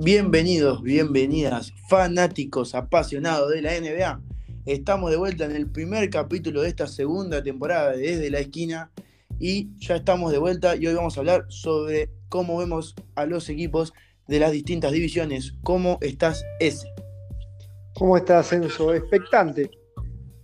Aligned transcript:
Bienvenidos, 0.00 0.80
bienvenidas, 0.80 1.72
fanáticos 1.88 2.76
apasionados 2.76 3.50
de 3.50 3.62
la 3.62 3.72
NBA. 3.72 4.22
Estamos 4.64 5.10
de 5.10 5.16
vuelta 5.16 5.44
en 5.44 5.56
el 5.56 5.68
primer 5.68 6.08
capítulo 6.08 6.62
de 6.62 6.68
esta 6.68 6.86
segunda 6.86 7.42
temporada 7.42 7.90
de 7.90 7.98
Desde 7.98 8.30
la 8.30 8.38
Esquina 8.38 8.92
y 9.40 9.76
ya 9.78 9.96
estamos 9.96 10.30
de 10.30 10.38
vuelta 10.38 10.76
y 10.76 10.86
hoy 10.86 10.94
vamos 10.94 11.16
a 11.16 11.20
hablar 11.20 11.46
sobre 11.48 12.12
cómo 12.28 12.58
vemos 12.58 12.94
a 13.16 13.26
los 13.26 13.48
equipos 13.48 13.92
de 14.28 14.38
las 14.38 14.52
distintas 14.52 14.92
divisiones. 14.92 15.54
¿Cómo 15.64 15.98
estás 16.00 16.44
ese? 16.60 16.86
¿Cómo 17.96 18.16
estás, 18.16 18.52
Enzo? 18.52 18.94
Expectante. 18.94 19.68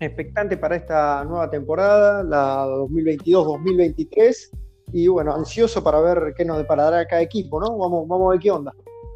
Expectante 0.01 0.57
para 0.57 0.75
esta 0.75 1.25
nueva 1.25 1.49
temporada, 1.49 2.25
la 2.25 2.67
2022-2023. 2.67 4.51
Y 4.93 5.07
bueno, 5.07 5.33
ansioso 5.33 5.85
para 5.85 6.01
ver 6.01 6.35
qué 6.37 6.45
nos 6.45 6.59
deparará 6.59 7.07
cada 7.07 7.23
equipo, 7.23 7.61
¿no? 7.61 7.79
Vamos, 7.79 8.09
vamos 8.09 8.27
a 8.27 8.31
ver 8.33 8.41
qué 8.41 8.51
onda. 8.51 8.73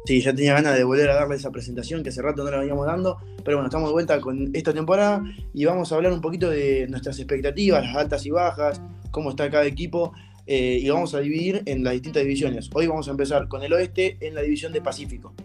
Sí, 0.09 0.21
ya 0.21 0.33
tenía 0.33 0.55
ganas 0.55 0.75
de 0.75 0.83
volver 0.83 1.07
a 1.11 1.13
darle 1.13 1.35
esa 1.35 1.51
presentación 1.51 2.01
que 2.01 2.09
hace 2.09 2.23
rato 2.23 2.43
no 2.43 2.49
la 2.49 2.57
veníamos 2.57 2.87
dando, 2.87 3.19
pero 3.45 3.57
bueno, 3.57 3.67
estamos 3.67 3.89
de 3.89 3.93
vuelta 3.93 4.19
con 4.19 4.49
esta 4.55 4.73
temporada 4.73 5.23
y 5.53 5.65
vamos 5.65 5.91
a 5.91 5.95
hablar 5.97 6.11
un 6.13 6.19
poquito 6.19 6.49
de 6.49 6.87
nuestras 6.89 7.19
expectativas, 7.19 7.83
las 7.83 7.95
altas 7.95 8.25
y 8.25 8.31
bajas, 8.31 8.81
cómo 9.11 9.29
está 9.29 9.51
cada 9.51 9.67
equipo 9.67 10.13
eh, 10.47 10.79
y 10.81 10.89
vamos 10.89 11.13
a 11.13 11.19
dividir 11.19 11.61
en 11.67 11.83
las 11.83 11.93
distintas 11.93 12.23
divisiones. 12.23 12.71
Hoy 12.73 12.87
vamos 12.87 13.07
a 13.07 13.11
empezar 13.11 13.47
con 13.47 13.61
el 13.61 13.71
oeste 13.71 14.17
en 14.21 14.33
la 14.33 14.41
división 14.41 14.73
de 14.73 14.81
Pacífico. 14.81 15.35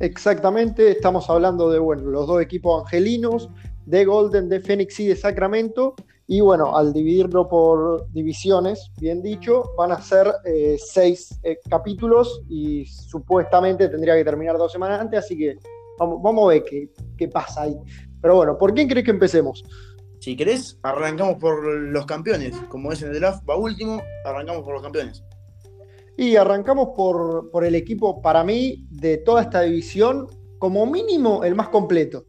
Exactamente, 0.00 0.90
estamos 0.90 1.30
hablando 1.30 1.70
de 1.70 1.78
bueno, 1.78 2.02
los 2.10 2.26
dos 2.26 2.42
equipos 2.42 2.82
angelinos, 2.82 3.50
de 3.86 4.04
Golden, 4.04 4.48
de 4.48 4.58
Phoenix 4.58 4.98
y 4.98 5.06
de 5.06 5.14
Sacramento. 5.14 5.94
Y 6.32 6.40
bueno, 6.40 6.74
al 6.74 6.94
dividirlo 6.94 7.46
por 7.46 8.10
divisiones, 8.10 8.90
bien 8.98 9.20
dicho, 9.20 9.74
van 9.76 9.92
a 9.92 10.00
ser 10.00 10.32
eh, 10.46 10.78
seis 10.82 11.38
eh, 11.42 11.58
capítulos 11.68 12.40
y 12.48 12.86
supuestamente 12.86 13.86
tendría 13.90 14.16
que 14.16 14.24
terminar 14.24 14.56
dos 14.56 14.72
semanas 14.72 14.98
antes, 14.98 15.18
así 15.18 15.36
que 15.36 15.58
vamos, 15.98 16.22
vamos 16.22 16.44
a 16.44 16.54
ver 16.54 16.64
qué, 16.64 16.88
qué 17.18 17.28
pasa 17.28 17.64
ahí. 17.64 17.76
Pero 18.22 18.36
bueno, 18.36 18.56
¿por 18.56 18.72
quién 18.72 18.88
crees 18.88 19.04
que 19.04 19.10
empecemos? 19.10 19.62
Si 20.20 20.34
querés, 20.34 20.78
arrancamos 20.82 21.36
por 21.36 21.62
los 21.66 22.06
campeones. 22.06 22.56
Como 22.70 22.90
es 22.92 23.02
en 23.02 23.10
el 23.10 23.20
draft, 23.20 23.46
va 23.46 23.58
último, 23.58 24.00
arrancamos 24.24 24.62
por 24.62 24.72
los 24.72 24.82
campeones. 24.82 25.22
Y 26.16 26.36
arrancamos 26.36 26.92
por, 26.96 27.50
por 27.50 27.62
el 27.62 27.74
equipo, 27.74 28.22
para 28.22 28.42
mí, 28.42 28.86
de 28.88 29.18
toda 29.18 29.42
esta 29.42 29.60
división, 29.60 30.28
como 30.58 30.86
mínimo 30.86 31.44
el 31.44 31.54
más 31.54 31.68
completo 31.68 32.24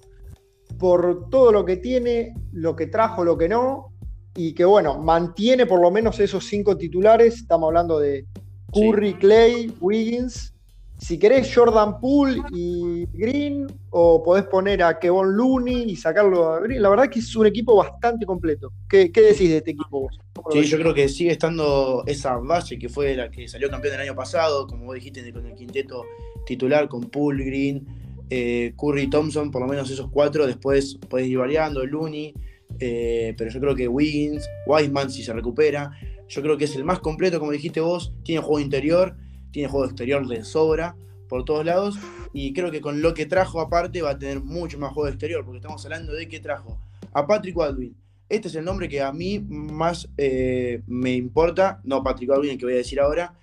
por 0.83 1.29
todo 1.29 1.51
lo 1.51 1.65
que 1.65 1.77
tiene, 1.77 2.33
lo 2.51 2.75
que 2.75 2.87
trajo, 2.87 3.23
lo 3.23 3.37
que 3.37 3.47
no, 3.47 3.92
y 4.35 4.53
que 4.53 4.65
bueno, 4.65 4.97
mantiene 4.99 5.65
por 5.65 5.81
lo 5.81 5.91
menos 5.91 6.19
esos 6.19 6.45
cinco 6.45 6.77
titulares. 6.77 7.35
Estamos 7.35 7.67
hablando 7.67 7.99
de 7.99 8.25
Curry, 8.71 9.13
Clay, 9.15 9.73
Wiggins. 9.79 10.53
Si 10.97 11.19
querés 11.19 11.53
Jordan 11.53 11.99
Poole 11.99 12.41
y 12.53 13.05
Green, 13.07 13.67
o 13.89 14.23
podés 14.23 14.45
poner 14.45 14.81
a 14.81 14.97
Kevon 14.99 15.35
Looney 15.35 15.91
y 15.91 15.95
sacarlo 15.97 16.53
a 16.53 16.61
Green. 16.61 16.81
La 16.81 16.89
verdad 16.89 17.09
que 17.09 17.19
es 17.19 17.35
un 17.35 17.45
equipo 17.45 17.75
bastante 17.75 18.25
completo. 18.25 18.71
¿Qué, 18.87 19.09
decís 19.09 19.49
de 19.49 19.57
este 19.57 19.71
equipo 19.71 20.01
vos? 20.01 20.19
Sí, 20.51 20.63
yo 20.63 20.77
creo 20.77 20.93
que 20.93 21.09
sigue 21.09 21.31
estando 21.31 22.03
esa 22.07 22.37
base 22.37 22.79
que 22.79 22.89
fue 22.89 23.15
la 23.15 23.29
que 23.29 23.47
salió 23.47 23.69
campeón 23.69 23.95
el 23.95 24.01
año 24.01 24.15
pasado, 24.15 24.65
como 24.65 24.85
vos 24.85 24.95
dijiste, 24.95 25.31
con 25.33 25.45
el 25.45 25.55
quinteto 25.55 26.05
titular, 26.45 26.87
con 26.87 27.01
Poole, 27.09 27.43
Green, 27.43 27.85
eh, 28.29 28.73
Curry 28.77 29.07
Thompson, 29.09 29.51
por 29.51 29.61
lo 29.61 29.67
menos 29.67 29.89
esos 29.89 30.09
cuatro, 30.09 30.47
después 30.47 30.97
podés 31.09 31.27
ir 31.27 31.37
variando, 31.37 31.85
Looney, 31.85 32.33
eh, 32.79 33.33
pero 33.37 33.51
yo 33.51 33.59
creo 33.59 33.75
que 33.75 33.87
Wiggins, 33.87 34.47
Wiseman, 34.65 35.11
si 35.11 35.23
se 35.23 35.33
recupera, 35.33 35.91
yo 36.27 36.41
creo 36.41 36.57
que 36.57 36.65
es 36.65 36.75
el 36.75 36.83
más 36.83 36.99
completo, 36.99 37.39
como 37.39 37.51
dijiste 37.51 37.79
vos, 37.79 38.13
tiene 38.23 38.41
juego 38.41 38.59
interior, 38.59 39.15
tiene 39.51 39.69
juego 39.69 39.85
exterior 39.85 40.27
de 40.27 40.43
sobra 40.43 40.95
por 41.29 41.45
todos 41.45 41.65
lados, 41.65 41.97
y 42.33 42.53
creo 42.53 42.71
que 42.71 42.81
con 42.81 43.01
lo 43.01 43.13
que 43.13 43.25
trajo 43.25 43.61
aparte 43.61 44.01
va 44.01 44.11
a 44.11 44.19
tener 44.19 44.41
mucho 44.41 44.77
más 44.79 44.93
juego 44.93 45.09
exterior, 45.09 45.43
porque 45.43 45.57
estamos 45.57 45.83
hablando 45.85 46.13
de 46.13 46.27
que 46.27 46.39
trajo 46.39 46.79
a 47.13 47.25
Patrick 47.25 47.55
Baldwin. 47.55 47.95
Este 48.29 48.47
es 48.47 48.55
el 48.55 48.65
nombre 48.65 48.89
que 48.89 49.01
a 49.01 49.11
mí 49.11 49.39
más 49.39 50.09
eh, 50.17 50.81
me 50.87 51.13
importa, 51.13 51.81
no 51.83 52.03
Patrick 52.03 52.29
Baldwin, 52.29 52.51
el 52.51 52.57
que 52.57 52.65
voy 52.65 52.73
a 52.73 52.77
decir 52.77 52.99
ahora, 52.99 53.35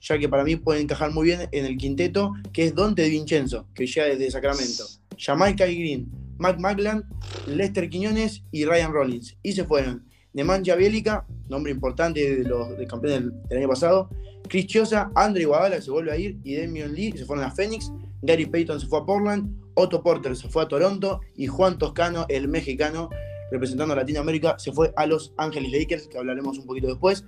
ya 0.00 0.18
que 0.18 0.28
para 0.28 0.42
mí 0.42 0.56
puede 0.56 0.80
encajar 0.80 1.12
muy 1.12 1.26
bien 1.26 1.48
en 1.52 1.64
el 1.64 1.76
quinteto, 1.76 2.32
que 2.52 2.64
es 2.64 2.74
Dante 2.74 3.08
Vincenzo, 3.08 3.68
que 3.72 3.86
llega 3.86 4.06
desde 4.06 4.30
Sacramento, 4.30 4.84
Jamaica 5.16 5.66
y 5.68 5.78
Green, 5.78 6.10
Mac 6.42 6.58
Maglan, 6.58 7.04
Lester 7.46 7.88
Quiñones 7.88 8.42
y 8.50 8.64
Ryan 8.64 8.92
Rollins. 8.92 9.38
Y 9.44 9.52
se 9.52 9.64
fueron. 9.64 10.04
Nemanja 10.34 10.74
Bielica, 10.74 11.24
nombre 11.48 11.70
importante 11.70 12.36
de 12.36 12.44
los 12.44 12.76
de 12.76 12.86
campeones 12.86 13.30
del, 13.48 13.58
año 13.58 13.68
pasado, 13.68 14.10
Chris 14.48 14.66
Chiosa, 14.66 15.12
Andre 15.14 15.42
Iguadala, 15.42 15.76
que 15.76 15.82
se 15.82 15.90
vuelve 15.90 16.10
a 16.10 16.16
ir, 16.16 16.38
y 16.42 16.54
Demion 16.54 16.94
Lee, 16.94 17.12
se 17.12 17.24
fueron 17.26 17.44
a 17.44 17.50
Phoenix, 17.50 17.92
Gary 18.22 18.46
Payton 18.46 18.80
se 18.80 18.86
fue 18.86 19.00
a 19.00 19.04
Portland, 19.04 19.54
Otto 19.74 20.02
Porter 20.02 20.34
se 20.34 20.48
fue 20.48 20.62
a 20.62 20.68
Toronto, 20.68 21.20
y 21.36 21.46
Juan 21.46 21.78
Toscano, 21.78 22.26
el 22.28 22.48
mexicano, 22.48 23.10
representando 23.52 23.92
a 23.92 23.98
Latinoamérica, 23.98 24.58
se 24.58 24.72
fue 24.72 24.92
a 24.96 25.06
Los 25.06 25.32
Ángeles 25.36 25.70
Lakers, 25.70 26.08
que 26.08 26.18
hablaremos 26.18 26.58
un 26.58 26.66
poquito 26.66 26.88
después. 26.88 27.24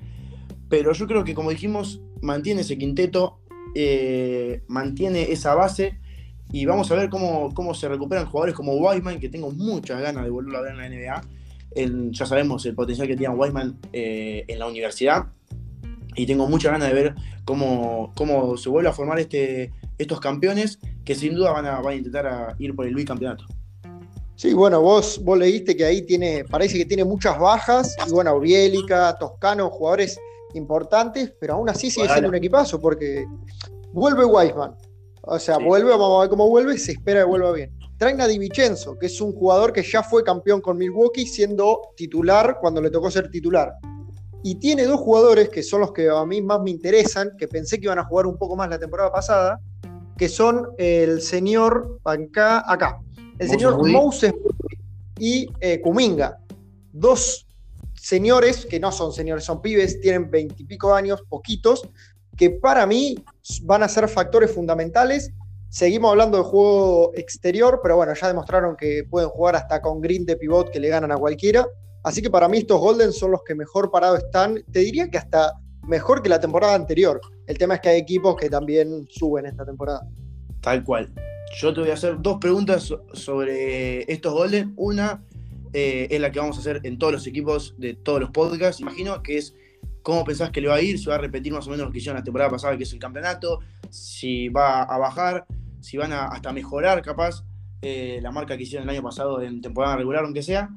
Pero 0.68 0.92
yo 0.92 1.06
creo 1.06 1.24
que, 1.24 1.34
como 1.34 1.50
dijimos, 1.50 2.00
mantiene 2.22 2.62
ese 2.62 2.78
quinteto, 2.78 3.38
eh, 3.74 4.62
mantiene 4.66 5.30
esa 5.30 5.54
base 5.54 6.00
y 6.52 6.66
vamos 6.66 6.90
a 6.90 6.94
ver 6.94 7.10
cómo, 7.10 7.52
cómo 7.54 7.74
se 7.74 7.88
recuperan 7.88 8.26
jugadores 8.26 8.54
como 8.54 8.74
Wiseman, 8.74 9.18
que 9.18 9.28
tengo 9.28 9.50
muchas 9.50 10.00
ganas 10.00 10.24
de 10.24 10.30
volverlo 10.30 10.58
a 10.58 10.62
ver 10.62 10.72
en 10.72 10.78
la 10.78 10.88
NBA. 10.88 12.10
ya 12.12 12.26
sabemos 12.26 12.64
el 12.66 12.74
potencial 12.74 13.08
que 13.08 13.16
tiene 13.16 13.34
Wiseman 13.34 13.78
eh, 13.92 14.44
en 14.46 14.58
la 14.58 14.66
universidad 14.66 15.26
y 16.16 16.26
tengo 16.26 16.46
muchas 16.48 16.72
ganas 16.72 16.88
de 16.88 16.94
ver 16.94 17.14
cómo, 17.44 18.12
cómo 18.14 18.56
se 18.56 18.68
vuelve 18.68 18.88
a 18.88 18.92
formar 18.92 19.18
este, 19.18 19.72
estos 19.98 20.20
campeones 20.20 20.78
que 21.04 21.14
sin 21.14 21.34
duda 21.34 21.52
van 21.52 21.66
a, 21.66 21.80
van 21.80 21.94
a 21.94 21.96
intentar 21.96 22.54
ir 22.58 22.74
por 22.74 22.86
el 22.86 22.94
bicampeonato. 22.94 23.44
Sí, 24.36 24.52
bueno, 24.52 24.80
vos, 24.80 25.20
vos 25.22 25.38
leíste 25.38 25.76
que 25.76 25.84
ahí 25.84 26.02
tiene, 26.02 26.44
parece 26.44 26.76
que 26.76 26.84
tiene 26.84 27.04
muchas 27.04 27.38
bajas, 27.38 27.96
y 28.06 28.10
bueno, 28.10 28.40
Bielica, 28.40 29.16
Toscano, 29.16 29.70
jugadores 29.70 30.18
importantes, 30.54 31.32
pero 31.40 31.54
aún 31.54 31.68
así 31.68 31.90
sigue 31.90 32.08
siendo 32.08 32.28
un 32.28 32.34
equipazo 32.34 32.80
porque 32.80 33.26
vuelve 33.92 34.24
Wiseman. 34.24 34.74
O 35.26 35.38
sea, 35.38 35.58
vuelve, 35.58 35.90
vamos 35.90 36.18
a 36.18 36.20
ver 36.22 36.30
cómo 36.30 36.48
vuelve, 36.48 36.78
se 36.78 36.92
espera 36.92 37.20
que 37.20 37.26
vuelva 37.26 37.52
bien. 37.52 37.72
Traen 37.96 38.20
a 38.20 38.26
Di 38.26 38.38
Vincenzo, 38.38 38.98
que 38.98 39.06
es 39.06 39.20
un 39.20 39.32
jugador 39.32 39.72
que 39.72 39.82
ya 39.82 40.02
fue 40.02 40.22
campeón 40.22 40.60
con 40.60 40.76
Milwaukee 40.76 41.26
siendo 41.26 41.92
titular 41.96 42.58
cuando 42.60 42.82
le 42.82 42.90
tocó 42.90 43.10
ser 43.10 43.30
titular. 43.30 43.72
Y 44.42 44.56
tiene 44.56 44.84
dos 44.84 45.00
jugadores 45.00 45.48
que 45.48 45.62
son 45.62 45.80
los 45.80 45.92
que 45.92 46.10
a 46.10 46.24
mí 46.26 46.42
más 46.42 46.60
me 46.60 46.70
interesan, 46.70 47.32
que 47.38 47.48
pensé 47.48 47.78
que 47.78 47.86
iban 47.86 47.98
a 47.98 48.04
jugar 48.04 48.26
un 48.26 48.36
poco 48.36 48.56
más 48.56 48.68
la 48.68 48.78
temporada 48.78 49.10
pasada, 49.10 49.60
que 50.18 50.28
son 50.28 50.68
el 50.76 51.22
señor 51.22 51.98
acá, 52.04 52.70
acá 52.70 53.00
el 53.38 53.48
señor 53.48 53.86
Moses 53.88 54.34
y 55.18 55.48
eh, 55.60 55.80
Kuminga. 55.80 56.38
Dos 56.92 57.46
señores, 57.94 58.66
que 58.66 58.78
no 58.78 58.92
son 58.92 59.12
señores, 59.12 59.44
son 59.44 59.60
pibes, 59.60 60.00
tienen 60.00 60.30
veintipico 60.30 60.94
años, 60.94 61.22
poquitos, 61.28 61.88
que 62.36 62.50
para 62.50 62.86
mí 62.86 63.16
van 63.62 63.82
a 63.82 63.88
ser 63.88 64.08
factores 64.08 64.50
fundamentales. 64.52 65.30
Seguimos 65.68 66.10
hablando 66.10 66.38
de 66.38 66.44
juego 66.44 67.12
exterior, 67.14 67.80
pero 67.82 67.96
bueno, 67.96 68.14
ya 68.14 68.28
demostraron 68.28 68.76
que 68.76 69.04
pueden 69.08 69.28
jugar 69.28 69.56
hasta 69.56 69.82
con 69.82 70.00
green 70.00 70.24
de 70.24 70.36
pivot 70.36 70.70
que 70.70 70.80
le 70.80 70.88
ganan 70.88 71.12
a 71.12 71.16
cualquiera. 71.16 71.66
Así 72.04 72.22
que 72.22 72.30
para 72.30 72.48
mí 72.48 72.58
estos 72.58 72.80
Golden 72.80 73.12
son 73.12 73.32
los 73.32 73.42
que 73.44 73.54
mejor 73.54 73.90
parados 73.90 74.18
están. 74.18 74.62
Te 74.70 74.80
diría 74.80 75.08
que 75.08 75.18
hasta 75.18 75.54
mejor 75.86 76.22
que 76.22 76.28
la 76.28 76.38
temporada 76.38 76.74
anterior. 76.74 77.20
El 77.46 77.58
tema 77.58 77.74
es 77.74 77.80
que 77.80 77.88
hay 77.88 78.00
equipos 78.00 78.36
que 78.36 78.48
también 78.48 79.06
suben 79.10 79.46
esta 79.46 79.64
temporada. 79.64 80.06
Tal 80.60 80.84
cual. 80.84 81.12
Yo 81.56 81.72
te 81.72 81.80
voy 81.80 81.90
a 81.90 81.94
hacer 81.94 82.16
dos 82.20 82.38
preguntas 82.40 82.92
sobre 83.12 84.10
estos 84.12 84.32
Golden. 84.32 84.74
Una, 84.76 85.22
eh, 85.72 86.08
es 86.10 86.20
la 86.20 86.30
que 86.30 86.38
vamos 86.38 86.56
a 86.56 86.60
hacer 86.60 86.80
en 86.84 86.98
todos 86.98 87.12
los 87.12 87.26
equipos 87.26 87.74
de 87.78 87.94
todos 87.94 88.20
los 88.20 88.30
podcasts. 88.30 88.80
Imagino 88.80 89.22
que 89.22 89.38
es 89.38 89.54
cómo 90.04 90.22
pensás 90.22 90.50
que 90.50 90.60
le 90.60 90.68
va 90.68 90.76
a 90.76 90.82
ir, 90.82 90.98
si 90.98 91.06
va 91.06 91.14
a 91.14 91.18
repetir 91.18 91.52
más 91.52 91.66
o 91.66 91.70
menos 91.70 91.86
lo 91.86 91.90
que 91.92 91.98
hicieron 91.98 92.18
la 92.18 92.22
temporada 92.22 92.50
pasada, 92.50 92.76
que 92.76 92.84
es 92.84 92.92
el 92.92 92.98
campeonato, 92.98 93.60
si 93.88 94.50
va 94.50 94.82
a 94.82 94.98
bajar, 94.98 95.46
si 95.80 95.96
van 95.96 96.12
a 96.12 96.26
hasta 96.26 96.52
mejorar 96.52 97.00
capaz 97.02 97.42
eh, 97.80 98.20
la 98.22 98.30
marca 98.30 98.56
que 98.56 98.64
hicieron 98.64 98.86
el 98.86 98.94
año 98.94 99.02
pasado 99.02 99.40
en 99.40 99.62
temporada 99.62 99.96
regular, 99.96 100.24
aunque 100.24 100.42
sea. 100.42 100.68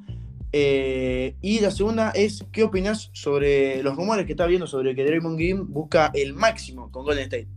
Eh, 0.50 1.36
y 1.42 1.60
la 1.60 1.70
segunda 1.70 2.10
es, 2.12 2.42
¿qué 2.50 2.62
opinas 2.62 3.10
sobre 3.12 3.82
los 3.82 3.96
rumores 3.96 4.24
que 4.24 4.32
está 4.32 4.46
viendo 4.46 4.66
sobre 4.66 4.94
que 4.94 5.04
Draymond 5.04 5.36
Green 5.36 5.72
busca 5.72 6.10
el 6.14 6.32
máximo 6.32 6.90
con 6.90 7.04
Golden 7.04 7.24
State? 7.24 7.48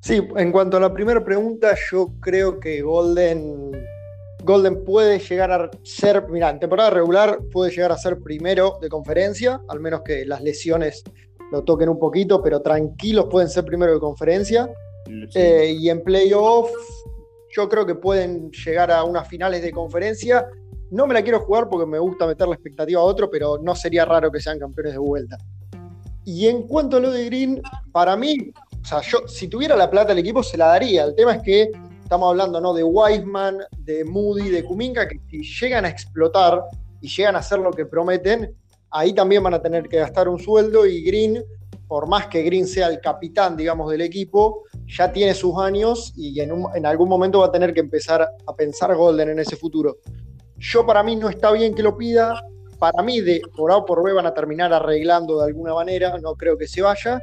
Sí, 0.00 0.20
en 0.36 0.52
cuanto 0.52 0.76
a 0.76 0.80
la 0.80 0.92
primera 0.92 1.24
pregunta, 1.24 1.74
yo 1.90 2.12
creo 2.20 2.60
que 2.60 2.82
Golden 2.82 3.72
Golden 4.50 4.84
puede 4.84 5.18
llegar 5.18 5.52
a 5.52 5.70
ser, 5.82 6.26
mira, 6.28 6.50
en 6.50 6.58
temporada 6.58 6.90
regular 6.90 7.38
puede 7.52 7.70
llegar 7.70 7.92
a 7.92 7.96
ser 7.96 8.18
primero 8.18 8.78
de 8.80 8.88
conferencia, 8.88 9.60
al 9.68 9.80
menos 9.80 10.02
que 10.02 10.26
las 10.26 10.42
lesiones 10.42 11.04
lo 11.52 11.62
toquen 11.62 11.88
un 11.88 11.98
poquito, 11.98 12.42
pero 12.42 12.60
tranquilos 12.60 13.26
pueden 13.30 13.48
ser 13.48 13.64
primero 13.64 13.92
de 13.94 14.00
conferencia. 14.00 14.68
Eh, 15.34 15.76
y 15.78 15.88
en 15.88 16.02
playoff 16.02 16.70
yo 17.50 17.68
creo 17.68 17.86
que 17.86 17.94
pueden 17.94 18.50
llegar 18.50 18.90
a 18.90 19.04
unas 19.04 19.28
finales 19.28 19.62
de 19.62 19.70
conferencia. 19.72 20.46
No 20.90 21.06
me 21.06 21.14
la 21.14 21.22
quiero 21.22 21.40
jugar 21.40 21.68
porque 21.68 21.86
me 21.86 21.98
gusta 21.98 22.26
meter 22.26 22.48
la 22.48 22.54
expectativa 22.54 23.00
a 23.00 23.04
otro, 23.04 23.30
pero 23.30 23.58
no 23.58 23.74
sería 23.74 24.04
raro 24.04 24.30
que 24.30 24.40
sean 24.40 24.58
campeones 24.58 24.92
de 24.92 24.98
vuelta. 24.98 25.38
Y 26.24 26.48
en 26.48 26.64
cuanto 26.64 26.96
a 26.96 27.00
lo 27.00 27.10
de 27.10 27.24
Green, 27.26 27.62
para 27.92 28.16
mí 28.16 28.52
o 28.82 28.84
sea, 28.84 29.00
yo 29.02 29.26
si 29.26 29.48
tuviera 29.48 29.76
la 29.76 29.90
plata 29.90 30.12
el 30.12 30.18
equipo 30.18 30.42
se 30.42 30.56
la 30.56 30.66
daría. 30.66 31.04
El 31.04 31.14
tema 31.14 31.34
es 31.34 31.42
que 31.42 31.70
estamos 32.10 32.30
hablando 32.30 32.60
¿no? 32.60 32.74
de 32.74 32.82
Wiseman, 32.82 33.58
de 33.78 34.04
Moody, 34.04 34.50
de 34.50 34.64
Kuminga, 34.64 35.06
que 35.06 35.20
si 35.30 35.44
llegan 35.44 35.84
a 35.84 35.90
explotar 35.90 36.60
y 37.00 37.06
llegan 37.08 37.36
a 37.36 37.38
hacer 37.38 37.60
lo 37.60 37.70
que 37.70 37.86
prometen, 37.86 38.52
ahí 38.90 39.14
también 39.14 39.44
van 39.44 39.54
a 39.54 39.62
tener 39.62 39.88
que 39.88 39.98
gastar 39.98 40.28
un 40.28 40.40
sueldo 40.40 40.86
y 40.86 41.04
Green, 41.04 41.40
por 41.86 42.08
más 42.08 42.26
que 42.26 42.42
Green 42.42 42.66
sea 42.66 42.88
el 42.88 43.00
capitán, 43.00 43.56
digamos, 43.56 43.88
del 43.92 44.00
equipo, 44.00 44.64
ya 44.88 45.12
tiene 45.12 45.34
sus 45.34 45.56
años 45.58 46.12
y 46.16 46.40
en, 46.40 46.84
algún 46.84 47.08
momento 47.08 47.38
va 47.38 47.46
a 47.46 47.52
tener 47.52 47.72
que 47.72 47.78
empezar 47.78 48.28
a 48.44 48.56
pensar 48.56 48.92
Golden 48.96 49.28
en 49.28 49.38
ese 49.38 49.54
futuro. 49.54 49.98
Yo 50.58 50.84
para 50.84 51.04
mí 51.04 51.14
no 51.14 51.28
está 51.28 51.52
bien 51.52 51.76
que 51.76 51.84
lo 51.84 51.96
pida, 51.96 52.44
para 52.80 53.04
mí 53.04 53.20
de 53.20 53.40
por 53.56 53.70
A 53.70 53.76
o 53.76 53.84
por 53.84 54.02
B 54.02 54.12
van 54.14 54.26
a 54.26 54.34
terminar 54.34 54.72
arreglando 54.72 55.38
de 55.38 55.44
alguna 55.46 55.74
manera, 55.74 56.18
no 56.18 56.34
creo 56.34 56.58
que 56.58 56.66
se 56.66 56.82
vaya, 56.82 57.20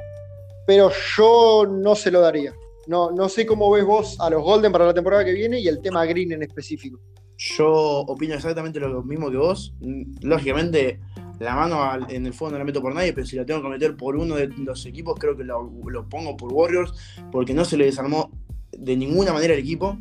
pero 0.65 0.89
yo 1.17 1.65
no 1.69 1.93
se 1.93 2.09
lo 2.09 2.21
daría. 2.21 2.53
No, 2.87 3.11
no 3.11 3.27
sé 3.27 3.45
cómo 3.45 3.69
ves 3.69 3.85
vos 3.85 4.17
a 4.19 4.29
los 4.29 4.41
Golden 4.41 4.71
para 4.71 4.85
la 4.85 4.93
temporada 4.93 5.25
que 5.25 5.33
viene 5.33 5.59
y 5.59 5.67
el 5.67 5.81
tema 5.81 6.05
Green 6.05 6.31
en 6.31 6.43
específico. 6.43 6.99
Yo 7.37 7.69
opino 7.69 8.33
exactamente 8.33 8.79
lo 8.79 9.03
mismo 9.03 9.29
que 9.29 9.37
vos. 9.37 9.75
Lógicamente, 10.21 10.99
la 11.39 11.53
mano 11.53 12.07
en 12.09 12.25
el 12.25 12.33
fondo 12.33 12.53
no 12.53 12.59
la 12.59 12.63
meto 12.65 12.81
por 12.81 12.95
nadie, 12.95 13.13
pero 13.13 13.27
si 13.27 13.35
la 13.35 13.45
tengo 13.45 13.61
que 13.61 13.69
meter 13.69 13.95
por 13.95 14.15
uno 14.15 14.35
de 14.35 14.47
los 14.47 14.85
equipos, 14.85 15.19
creo 15.19 15.37
que 15.37 15.43
lo, 15.43 15.69
pongo 16.09 16.35
por 16.35 16.51
Warriors, 16.51 16.93
porque 17.31 17.53
no 17.53 17.63
se 17.65 17.77
le 17.77 17.85
desarmó 17.85 18.31
de 18.71 18.95
ninguna 18.95 19.33
manera 19.33 19.53
el 19.53 19.59
equipo. 19.59 19.97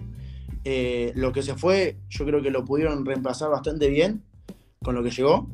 Eh, 0.65 1.13
lo 1.15 1.33
que 1.33 1.43
se 1.43 1.55
fue, 1.55 1.97
yo 2.09 2.25
creo 2.25 2.41
que 2.41 2.51
lo 2.51 2.65
pudieron 2.65 3.05
reemplazar 3.05 3.51
bastante 3.51 3.89
bien 3.89 4.23
con 4.83 4.95
lo 4.95 5.03
que 5.03 5.11
llegó. 5.11 5.49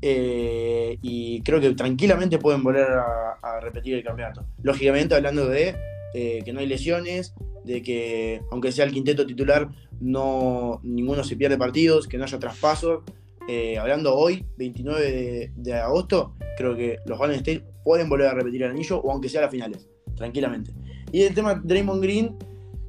Eh, 0.00 0.96
y 1.02 1.42
creo 1.42 1.60
que 1.60 1.74
tranquilamente 1.74 2.38
pueden 2.38 2.62
volver 2.62 2.86
a 2.88 3.60
repetir 3.60 3.94
el 3.94 4.04
campeonato. 4.04 4.46
Lógicamente, 4.62 5.14
hablando 5.14 5.46
de 5.46 5.76
eh, 6.14 6.42
que 6.44 6.52
no 6.52 6.60
hay 6.60 6.66
lesiones, 6.66 7.34
de 7.64 7.82
que 7.82 8.40
aunque 8.50 8.72
sea 8.72 8.84
el 8.84 8.92
quinteto 8.92 9.26
titular, 9.26 9.68
no, 10.00 10.80
ninguno 10.82 11.24
se 11.24 11.36
pierde 11.36 11.58
partidos, 11.58 12.08
que 12.08 12.18
no 12.18 12.24
haya 12.24 12.38
traspasos. 12.38 13.02
Eh, 13.48 13.78
hablando 13.78 14.14
hoy, 14.14 14.44
29 14.58 15.52
de, 15.54 15.74
agosto, 15.74 16.34
creo 16.56 16.76
que 16.76 16.98
los 17.06 17.18
Golden 17.18 17.38
State 17.38 17.64
pueden 17.82 18.08
volver 18.08 18.28
a 18.28 18.34
repetir 18.34 18.62
el 18.62 18.70
anillo, 18.70 19.00
o 19.00 19.10
aunque 19.10 19.28
sea 19.28 19.40
las 19.40 19.50
finales, 19.50 19.88
tranquilamente. 20.16 20.72
Y 21.12 21.22
el 21.22 21.34
tema 21.34 21.54
Draymond 21.54 22.02
Green, 22.02 22.36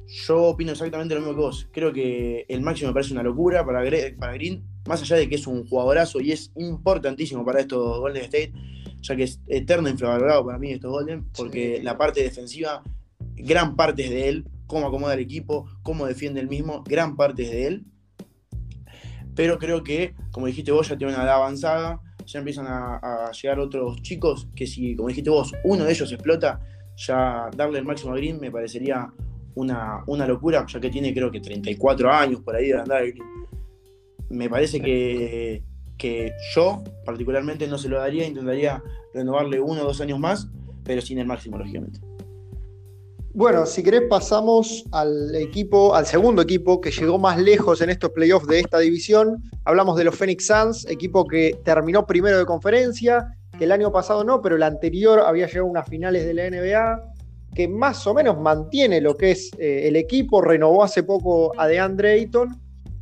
yo 0.06 0.42
opino 0.44 0.72
exactamente 0.72 1.14
lo 1.14 1.20
mismo 1.20 1.34
que 1.34 1.40
vos. 1.40 1.68
Creo 1.72 1.92
que 1.92 2.44
el 2.48 2.60
máximo 2.60 2.90
me 2.90 2.94
parece 2.94 3.12
una 3.12 3.22
locura 3.22 3.64
para, 3.64 3.82
para 4.18 4.32
Green, 4.34 4.62
más 4.86 5.00
allá 5.02 5.16
de 5.16 5.28
que 5.28 5.36
es 5.36 5.46
un 5.46 5.66
jugadorazo 5.66 6.20
y 6.20 6.32
es 6.32 6.52
importantísimo 6.56 7.44
para 7.44 7.60
estos 7.60 8.00
Golden 8.00 8.24
State, 8.24 8.52
ya 9.00 9.16
que 9.16 9.22
es 9.24 9.40
eterno 9.46 9.88
infravalorado 9.88 10.44
para 10.44 10.58
mí 10.58 10.72
estos 10.72 10.90
Golden, 10.90 11.24
porque 11.36 11.80
la 11.82 11.96
parte 11.96 12.22
defensiva 12.22 12.82
gran 13.42 13.76
parte 13.76 14.04
es 14.04 14.10
de 14.10 14.28
él, 14.28 14.48
cómo 14.66 14.86
acomoda 14.86 15.14
el 15.14 15.20
equipo, 15.20 15.66
cómo 15.82 16.06
defiende 16.06 16.40
el 16.40 16.48
mismo, 16.48 16.82
gran 16.84 17.16
parte 17.16 17.42
es 17.42 17.50
de 17.50 17.66
él. 17.66 17.84
Pero 19.34 19.58
creo 19.58 19.82
que, 19.82 20.14
como 20.32 20.46
dijiste 20.46 20.72
vos, 20.72 20.88
ya 20.88 20.96
tiene 20.96 21.14
una 21.14 21.24
edad 21.24 21.36
avanzada, 21.36 22.00
ya 22.26 22.38
empiezan 22.38 22.66
a, 22.68 23.30
llegar 23.32 23.58
otros 23.58 24.00
chicos 24.02 24.48
que 24.54 24.66
si, 24.66 24.94
como 24.94 25.08
dijiste 25.08 25.30
vos, 25.30 25.52
uno 25.64 25.84
de 25.84 25.92
ellos 25.92 26.12
explota, 26.12 26.60
ya 26.96 27.50
darle 27.56 27.78
el 27.78 27.84
máximo 27.84 28.12
a 28.12 28.16
Green 28.16 28.38
me 28.38 28.50
parecería 28.50 29.10
una, 29.54 30.04
una 30.06 30.26
locura, 30.26 30.64
ya 30.66 30.80
que 30.80 30.90
tiene 30.90 31.12
creo 31.14 31.30
que 31.30 31.40
34 31.40 32.12
años 32.12 32.40
por 32.40 32.54
ahí 32.54 32.68
de 32.68 32.78
andar. 32.78 33.02
Me 34.28 34.48
parece 34.48 34.80
que, 34.80 35.64
que 35.98 36.32
yo 36.54 36.84
particularmente 37.04 37.66
no 37.66 37.78
se 37.78 37.88
lo 37.88 37.98
daría, 37.98 38.26
intentaría 38.26 38.82
renovarle 39.12 39.60
uno 39.60 39.82
o 39.82 39.84
dos 39.84 40.00
años 40.00 40.18
más, 40.18 40.48
pero 40.84 41.00
sin 41.00 41.18
el 41.18 41.26
máximo, 41.26 41.58
lógicamente. 41.58 42.00
Bueno, 43.32 43.64
si 43.64 43.84
querés 43.84 44.02
pasamos 44.10 44.84
al 44.90 45.32
equipo, 45.36 45.94
al 45.94 46.04
segundo 46.04 46.42
equipo 46.42 46.80
que 46.80 46.90
llegó 46.90 47.16
más 47.16 47.38
lejos 47.38 47.80
en 47.80 47.88
estos 47.90 48.10
playoffs 48.10 48.48
de 48.48 48.58
esta 48.58 48.80
división. 48.80 49.40
Hablamos 49.64 49.96
de 49.96 50.02
los 50.02 50.16
Phoenix 50.16 50.46
Suns, 50.46 50.84
equipo 50.86 51.24
que 51.24 51.56
terminó 51.64 52.04
primero 52.06 52.38
de 52.38 52.44
conferencia, 52.44 53.36
que 53.56 53.64
el 53.64 53.72
año 53.72 53.92
pasado 53.92 54.24
no, 54.24 54.42
pero 54.42 54.56
el 54.56 54.64
anterior 54.64 55.20
había 55.20 55.46
llegado 55.46 55.66
a 55.68 55.70
unas 55.70 55.88
finales 55.88 56.26
de 56.26 56.34
la 56.34 56.50
NBA, 56.50 57.14
que 57.54 57.68
más 57.68 58.04
o 58.08 58.14
menos 58.14 58.36
mantiene 58.36 59.00
lo 59.00 59.16
que 59.16 59.30
es 59.30 59.52
eh, 59.58 59.86
el 59.86 59.94
equipo, 59.94 60.40
renovó 60.40 60.82
hace 60.82 61.04
poco 61.04 61.52
a 61.56 61.68
DeAndre 61.68 62.14
Ayton 62.14 62.60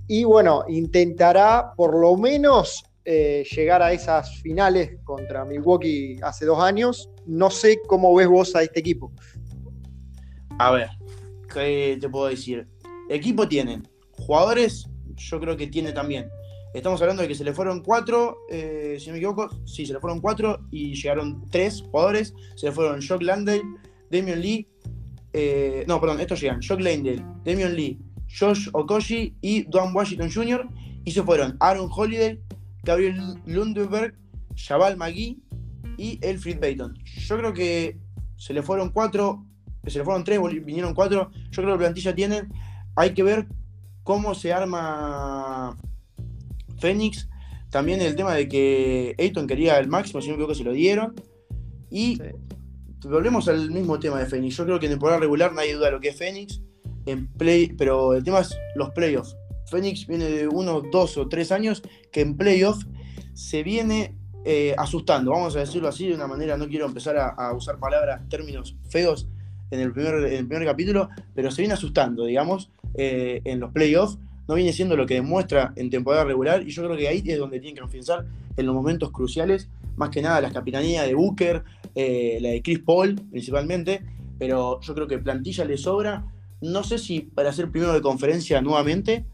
y 0.09 0.25
bueno, 0.25 0.65
intentará 0.69 1.73
por 1.75 1.99
lo 1.99 2.17
menos 2.17 2.85
eh, 3.07 3.47
llegar 3.51 3.81
a 3.81 3.93
esas 3.93 4.37
finales 4.43 4.99
contra 5.05 5.47
Milwaukee 5.47 6.19
hace 6.23 6.45
dos 6.45 6.63
años. 6.63 7.09
No 7.25 7.49
sé 7.49 7.79
cómo 7.87 8.15
ves 8.15 8.29
vos 8.29 8.55
a 8.55 8.63
este 8.63 8.81
equipo. 8.81 9.11
A 10.59 10.73
ver, 10.73 10.91
¿qué 11.53 11.99
te 12.01 12.09
puedo 12.09 12.27
decir? 12.27 12.67
Equipo 13.09 13.47
tienen. 13.47 13.87
Jugadores, 14.11 14.89
yo 15.17 15.39
creo 15.39 15.57
que 15.57 15.69
tiene 15.69 15.93
también. 15.93 16.29
Estamos 16.75 17.01
hablando 17.01 17.23
de 17.23 17.29
que 17.29 17.37
se 17.37 17.45
le 17.45 17.55
fueron 17.55 17.81
cuatro, 17.81 18.39
eh, 18.51 18.97
si 18.99 19.07
no 19.07 19.13
me 19.13 19.19
equivoco, 19.19 19.49
sí, 19.65 19.87
se 19.87 19.93
le 19.93 20.01
fueron 20.01 20.21
cuatro 20.21 20.67
y 20.73 20.95
llegaron 20.95 21.49
tres 21.51 21.83
jugadores. 21.83 22.35
Se 22.57 22.67
le 22.67 22.73
fueron 22.73 23.01
Jock 23.01 23.23
Landale, 23.23 23.63
Damian 24.11 24.41
Lee, 24.41 24.67
eh, 25.33 25.85
no, 25.87 26.01
perdón, 26.01 26.21
estos 26.21 26.41
llegan, 26.41 26.61
Jock 26.61 26.81
Landale, 26.81 27.25
Damian 27.45 27.77
Lee, 27.77 27.99
Josh 28.29 28.69
Okoshi 28.73 29.37
y 29.41 29.63
Don 29.63 29.95
Washington 29.95 30.31
Jr. 30.33 30.69
Y 31.05 31.13
se 31.13 31.23
fueron 31.23 31.57
Aaron 31.61 31.89
Holiday, 31.95 32.41
Gabriel 32.83 33.17
Lundberg, 33.47 34.15
Jabal 34.57 34.97
McGee 34.97 35.39
y 35.97 36.19
Elfrid 36.21 36.59
Payton. 36.59 36.99
Yo 37.05 37.39
creo 37.39 37.53
que 37.53 37.97
se 38.37 38.53
le 38.53 38.63
fueron 38.63 38.91
cuatro, 38.91 39.45
se 39.91 39.99
le 39.99 40.05
fueron 40.05 40.25
tres, 40.25 40.41
vinieron 40.65 40.95
cuatro. 40.95 41.31
Yo 41.51 41.63
creo 41.63 41.67
que 41.67 41.73
la 41.73 41.79
plantilla 41.79 42.15
tiene. 42.15 42.43
Hay 42.97 43.15
que 43.15 43.23
ver 43.23 43.47
cómo 44.03 44.35
se 44.35 44.53
arma 44.53 45.77
Fénix. 46.79 47.29
También 47.71 48.01
el 48.01 48.17
tema 48.17 48.35
de 48.35 48.49
que 48.49 49.15
Ayton 49.19 49.47
quería 49.47 49.79
el 49.79 49.89
máximo, 49.89 50.23
si 50.23 50.31
no 50.31 50.37
creo 50.37 50.49
que 50.49 50.55
se 50.55 50.65
lo 50.65 50.73
dieron. 50.73 51.15
Y 51.91 52.19
volvemos 53.05 53.49
al 53.49 53.71
mismo 53.71 53.99
tema 53.99 54.19
de 54.19 54.27
Fénix. 54.27 54.57
Yo 54.57 54.65
creo 54.65 54.81
que 54.81 54.87
en 54.87 54.93
temporada 54.93 55.21
regular 55.21 55.53
nadie 55.53 55.75
duda 55.75 55.87
de 55.87 55.93
lo 55.93 56.01
que 56.01 56.09
es 56.09 56.17
Fénix. 56.17 56.63
En 57.05 57.27
play, 57.27 57.75
pero 57.77 58.15
el 58.15 58.25
tema 58.25 58.41
es 58.41 58.57
los 58.75 58.91
playoffs. 58.91 59.37
Fénix 59.67 60.07
viene 60.07 60.25
de 60.25 60.49
uno, 60.49 60.83
dos 60.91 61.19
o 61.19 61.29
tres 61.29 61.53
años 61.53 61.83
que 62.11 62.23
en 62.23 62.37
playoffs 62.37 62.87
se 63.35 63.63
viene 63.63 64.17
eh, 64.45 64.75
asustando, 64.79 65.33
vamos 65.33 65.55
a 65.57 65.61
decirlo 65.61 65.89
así 65.89 66.09
de 66.09 66.15
una 66.15 66.27
manera, 66.27 66.57
no 66.57 66.69
quiero 66.69 66.87
empezar 66.87 67.19
a 67.19 67.53
usar 67.53 67.79
palabras, 67.79 68.27
términos 68.31 68.77
feos, 68.89 69.29
en 69.71 69.81
el 69.81 69.93
primer, 69.93 70.15
el 70.15 70.47
primer 70.47 70.67
capítulo, 70.67 71.09
pero 71.35 71.51
se 71.51 71.63
viene 71.63 71.75
asustando, 71.75 72.25
digamos, 72.25 72.71
eh, 72.95 73.41
en 73.45 73.61
los 73.61 73.73
playoffs. 73.73 74.19
No 74.47 74.55
viene 74.55 74.73
siendo 74.73 74.97
lo 74.97 75.05
que 75.05 75.15
demuestra 75.15 75.73
en 75.77 75.91
temporada 75.91 76.25
regular 76.25 76.67
y 76.67 76.71
yo 76.71 76.83
creo 76.85 76.97
que 76.97 77.07
ahí 77.07 77.23
es 77.27 77.39
donde 77.39 77.61
tienen 77.61 77.75
que 77.75 77.83
confianzar 77.83 78.25
en 78.57 78.67
los 78.67 78.75
momentos 78.75 79.13
cruciales, 79.13 79.69
más 79.97 80.09
que 80.09 80.23
nada 80.23 80.41
las 80.41 80.53
capitanías 80.53 81.07
de 81.07 81.15
Booker, 81.15 81.65
eh, 81.95 82.39
la 82.41 82.51
de 82.51 82.63
Chris 82.63 82.79
Paul 82.79 83.15
principalmente, 83.31 84.03
pero 84.39 84.81
yo 84.81 84.95
creo 84.95 85.07
que 85.07 85.19
plantilla 85.19 85.65
le 85.65 85.77
sobra, 85.77 86.25
no 86.61 86.83
sé 86.83 86.99
si 86.99 87.21
para 87.21 87.53
ser 87.53 87.71
primero 87.71 87.93
de 87.93 88.01
conferencia 88.01 88.63
nuevamente, 88.63 89.27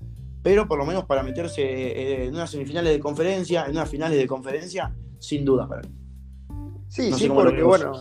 pero 0.42 0.68
por 0.68 0.78
lo 0.78 0.84
menos 0.84 1.04
para 1.06 1.22
meterse 1.22 1.62
eh, 1.62 2.26
en 2.26 2.34
unas 2.34 2.50
semifinales 2.50 2.92
de 2.92 3.00
conferencia, 3.00 3.64
en 3.66 3.72
unas 3.72 3.88
finales 3.88 4.18
de 4.18 4.26
conferencia, 4.26 4.94
sin 5.18 5.44
duda 5.44 5.68
para 5.68 5.82
mí. 5.82 5.94
Sí, 6.88 7.12
sí, 7.12 7.28
porque 7.28 7.62
bueno, 7.62 7.92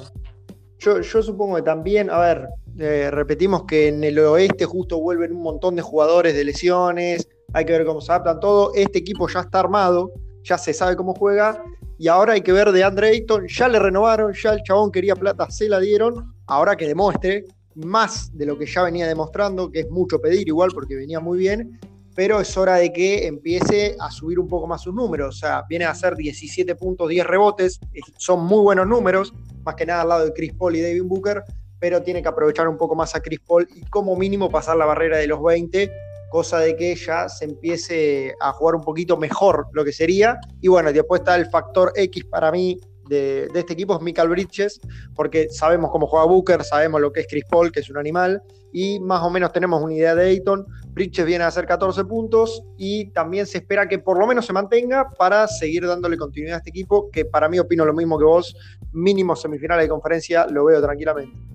yo, 0.84 1.24
supongo 1.24 1.56
que 1.56 1.62
también, 1.62 2.10
a 2.10 2.20
ver, 2.20 2.48
eh, 2.78 3.10
repetimos 3.12 3.63
que 3.63 3.88
en 3.88 4.04
el 4.04 4.20
oeste 4.20 4.66
justo 4.66 5.00
vuelven 5.00 5.34
un 5.34 5.42
montón 5.42 5.75
de 5.75 5.82
jugadores 5.82 6.36
de 6.36 6.44
lesiones, 6.44 7.28
hay 7.54 7.66
que 7.66 7.74
ver 7.74 7.86
cómo 7.86 8.02
se 8.02 8.12
adaptan 8.12 8.40
todo. 8.40 8.72
Este 8.75 9.00
equipo 9.00 9.28
ya 9.28 9.42
está 9.42 9.60
armado, 9.60 10.12
ya 10.44 10.58
se 10.58 10.74
sabe 10.74 10.96
cómo 10.96 11.13
juega, 11.13 11.63
y 11.98 12.08
ahora 12.08 12.34
hay 12.34 12.42
que 12.42 12.52
ver 12.52 12.72
de 12.72 12.84
Andre 12.84 13.10
Ayton, 13.10 13.48
ya 13.48 13.68
le 13.68 13.80
renovaron, 13.80 14.34
ya 14.34 14.54
el 14.54 14.63
chabón 14.63 14.92
quería 14.92 15.16
plata, 15.16 15.50
se 15.50 15.70
la 15.70 15.80
dieron, 15.80 16.34
ahora 16.48 16.75
que 16.75 16.88
demuestre 16.88 17.46
más 17.75 18.36
de 18.38 18.46
lo 18.46 18.58
que 18.58 18.66
ya 18.66 18.84
venía 18.84 19.08
demostrando, 19.08 19.72
que 19.72 19.82
es 19.82 19.90
mucho 19.90 20.20
pedir 20.20 20.48
igual 20.48 20.72
porque 20.74 20.96
venía 20.96 21.20
muy 21.20 21.38
bien, 21.38 21.80
pero 22.15 22.39
es 22.39 22.55
hora 22.58 22.75
de 22.75 22.91
que 22.91 23.27
empiece 23.27 23.96
a 24.00 24.12
subir 24.12 24.39
un 24.39 24.48
poco 24.48 24.67
más 24.67 24.82
sus 24.82 24.93
números. 24.93 25.36
O 25.36 25.38
sea, 25.39 25.63
viene 25.67 25.86
a 25.86 25.91
hacer 25.91 26.15
17 26.15 26.75
puntos, 26.75 27.10
10 27.10 27.25
rebotes, 27.25 27.79
son 28.17 28.46
muy 28.46 28.62
buenos 28.62 28.88
números, 28.88 29.34
más 29.63 29.75
que 29.75 29.86
nada 29.86 30.01
al 30.01 30.10
lado 30.10 30.25
de 30.25 30.34
Chris 30.34 30.53
Paul 30.53 30.75
y 30.75 30.82
David 30.82 31.03
Booker, 31.03 31.43
pero 31.79 32.01
tiene 32.01 32.22
que 32.22 32.29
aprovechar 32.29 32.67
un 32.67 32.77
poco 32.77 32.96
más 32.96 33.15
a 33.15 33.22
Chris 33.22 33.39
Paul 33.39 33.67
y 33.75 33.82
como 33.86 34.15
mínimo 34.15 34.50
pasar 34.50 34.77
la 34.77 34.86
barrera 34.86 35.17
de 35.17 35.27
los 35.27 35.41
20, 35.43 35.91
cosa 36.29 36.60
de 36.60 36.75
que 36.75 36.96
ya 36.96 37.29
se 37.29 37.46
empiece 37.46 38.34
a 38.39 38.51
jugar 38.53 38.75
un 38.75 38.82
poquito 38.82 39.17
mejor 39.17 39.67
lo 39.74 39.84
que 39.84 39.91
sería. 39.91 40.39
Y 40.62 40.67
bueno, 40.67 40.91
después 40.91 41.22
está 41.22 41.36
el 41.36 41.48
factor 41.48 41.91
X 41.96 42.25
para 42.25 42.51
mí 42.51 42.79
de, 43.08 43.48
este 43.54 43.74
equipo, 43.74 43.96
es 43.96 44.02
Michael 44.02 44.30
Bridges, 44.30 44.80
porque 45.16 45.50
sabemos 45.50 45.92
cómo 45.92 46.08
juega 46.08 46.26
Booker, 46.26 46.64
sabemos 46.64 47.02
lo 47.02 47.12
que 47.12 47.22
es 47.22 47.28
Chris 47.30 47.46
Paul, 47.50 47.72
que 47.72 47.82
es 47.82 47.90
un 47.90 47.98
animal, 47.98 48.42
y 48.72 49.00
más 49.00 49.22
o 49.22 49.30
menos 49.30 49.52
tenemos 49.52 49.82
una 49.82 49.94
idea 49.94 50.16
de 50.16 50.30
Ayton. 50.30 50.66
Bridges 50.90 51.26
viene 51.26 51.44
a 51.44 51.48
hacer 51.48 51.66
14 51.66 52.06
puntos 52.06 52.64
y 52.78 53.12
también 53.12 53.46
se 53.46 53.60
espera 53.60 53.88
que 53.88 54.00
por 54.00 54.18
lo 54.18 54.26
menos 54.28 54.46
se 54.46 54.54
mantenga 54.54 55.10
para 55.18 55.48
seguir 55.48 55.86
dándole 55.86 56.18
continuidad 56.18 56.56
a 56.56 56.58
este 56.58 56.72
equipo, 56.72 57.10
que 57.12 57.26
para 57.26 57.50
mí 57.50 57.60
opino 57.60 57.86
lo 57.86 57.94
mismo 57.94 58.18
que 58.18 58.26
vos, 58.26 58.56
mínimo 58.92 59.36
semifinales 59.36 59.86
de 59.86 59.90
conferencia 59.90 60.48
lo 60.48 60.66
veo 60.66 60.82
tranquilamente. 60.82 61.54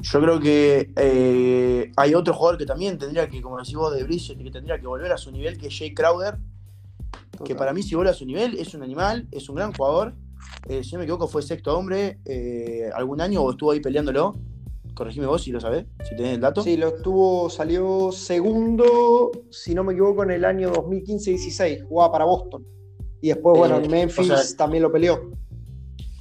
Yo 0.00 0.20
creo 0.20 0.38
que 0.38 0.92
eh, 0.96 1.90
hay 1.96 2.14
otro 2.14 2.34
jugador 2.34 2.58
que 2.58 2.66
también 2.66 2.98
tendría 2.98 3.28
que, 3.28 3.40
como 3.40 3.56
decís 3.56 3.74
vos, 3.74 3.94
de 3.94 4.04
Brice, 4.04 4.36
que 4.36 4.50
tendría 4.50 4.78
que 4.78 4.86
volver 4.86 5.10
a 5.12 5.16
su 5.16 5.30
nivel, 5.30 5.56
que 5.56 5.68
es 5.68 5.78
Jay 5.78 5.94
Crowder. 5.94 6.36
Que 7.44 7.54
para 7.54 7.72
mí, 7.72 7.82
si 7.82 7.94
vuelve 7.94 8.10
a 8.10 8.14
su 8.14 8.26
nivel, 8.26 8.58
es 8.58 8.74
un 8.74 8.82
animal, 8.82 9.26
es 9.32 9.48
un 9.48 9.56
gran 9.56 9.72
jugador. 9.72 10.14
Eh, 10.68 10.82
si 10.82 10.92
no 10.92 10.98
me 10.98 11.04
equivoco, 11.04 11.28
fue 11.28 11.42
sexto 11.42 11.76
hombre 11.76 12.18
eh, 12.24 12.90
algún 12.94 13.20
año 13.20 13.42
o 13.42 13.50
estuvo 13.50 13.70
ahí 13.70 13.80
peleándolo. 13.80 14.36
Corregime 14.94 15.26
vos 15.26 15.42
si 15.42 15.50
lo 15.50 15.60
sabés, 15.60 15.86
si 16.08 16.14
tenés 16.16 16.34
el 16.34 16.40
dato. 16.40 16.62
Sí, 16.62 16.76
lo 16.76 16.88
estuvo, 16.88 17.50
salió 17.50 18.12
segundo, 18.12 19.32
si 19.50 19.74
no 19.74 19.82
me 19.82 19.92
equivoco, 19.92 20.22
en 20.22 20.30
el 20.30 20.44
año 20.44 20.72
2015-16. 20.72 21.86
Jugaba 21.88 22.12
para 22.12 22.24
Boston. 22.24 22.64
Y 23.20 23.28
después, 23.28 23.58
bueno, 23.58 23.78
en 23.78 23.90
Memphis 23.90 24.56
también 24.56 24.82
lo 24.82 24.92
peleó 24.92 25.32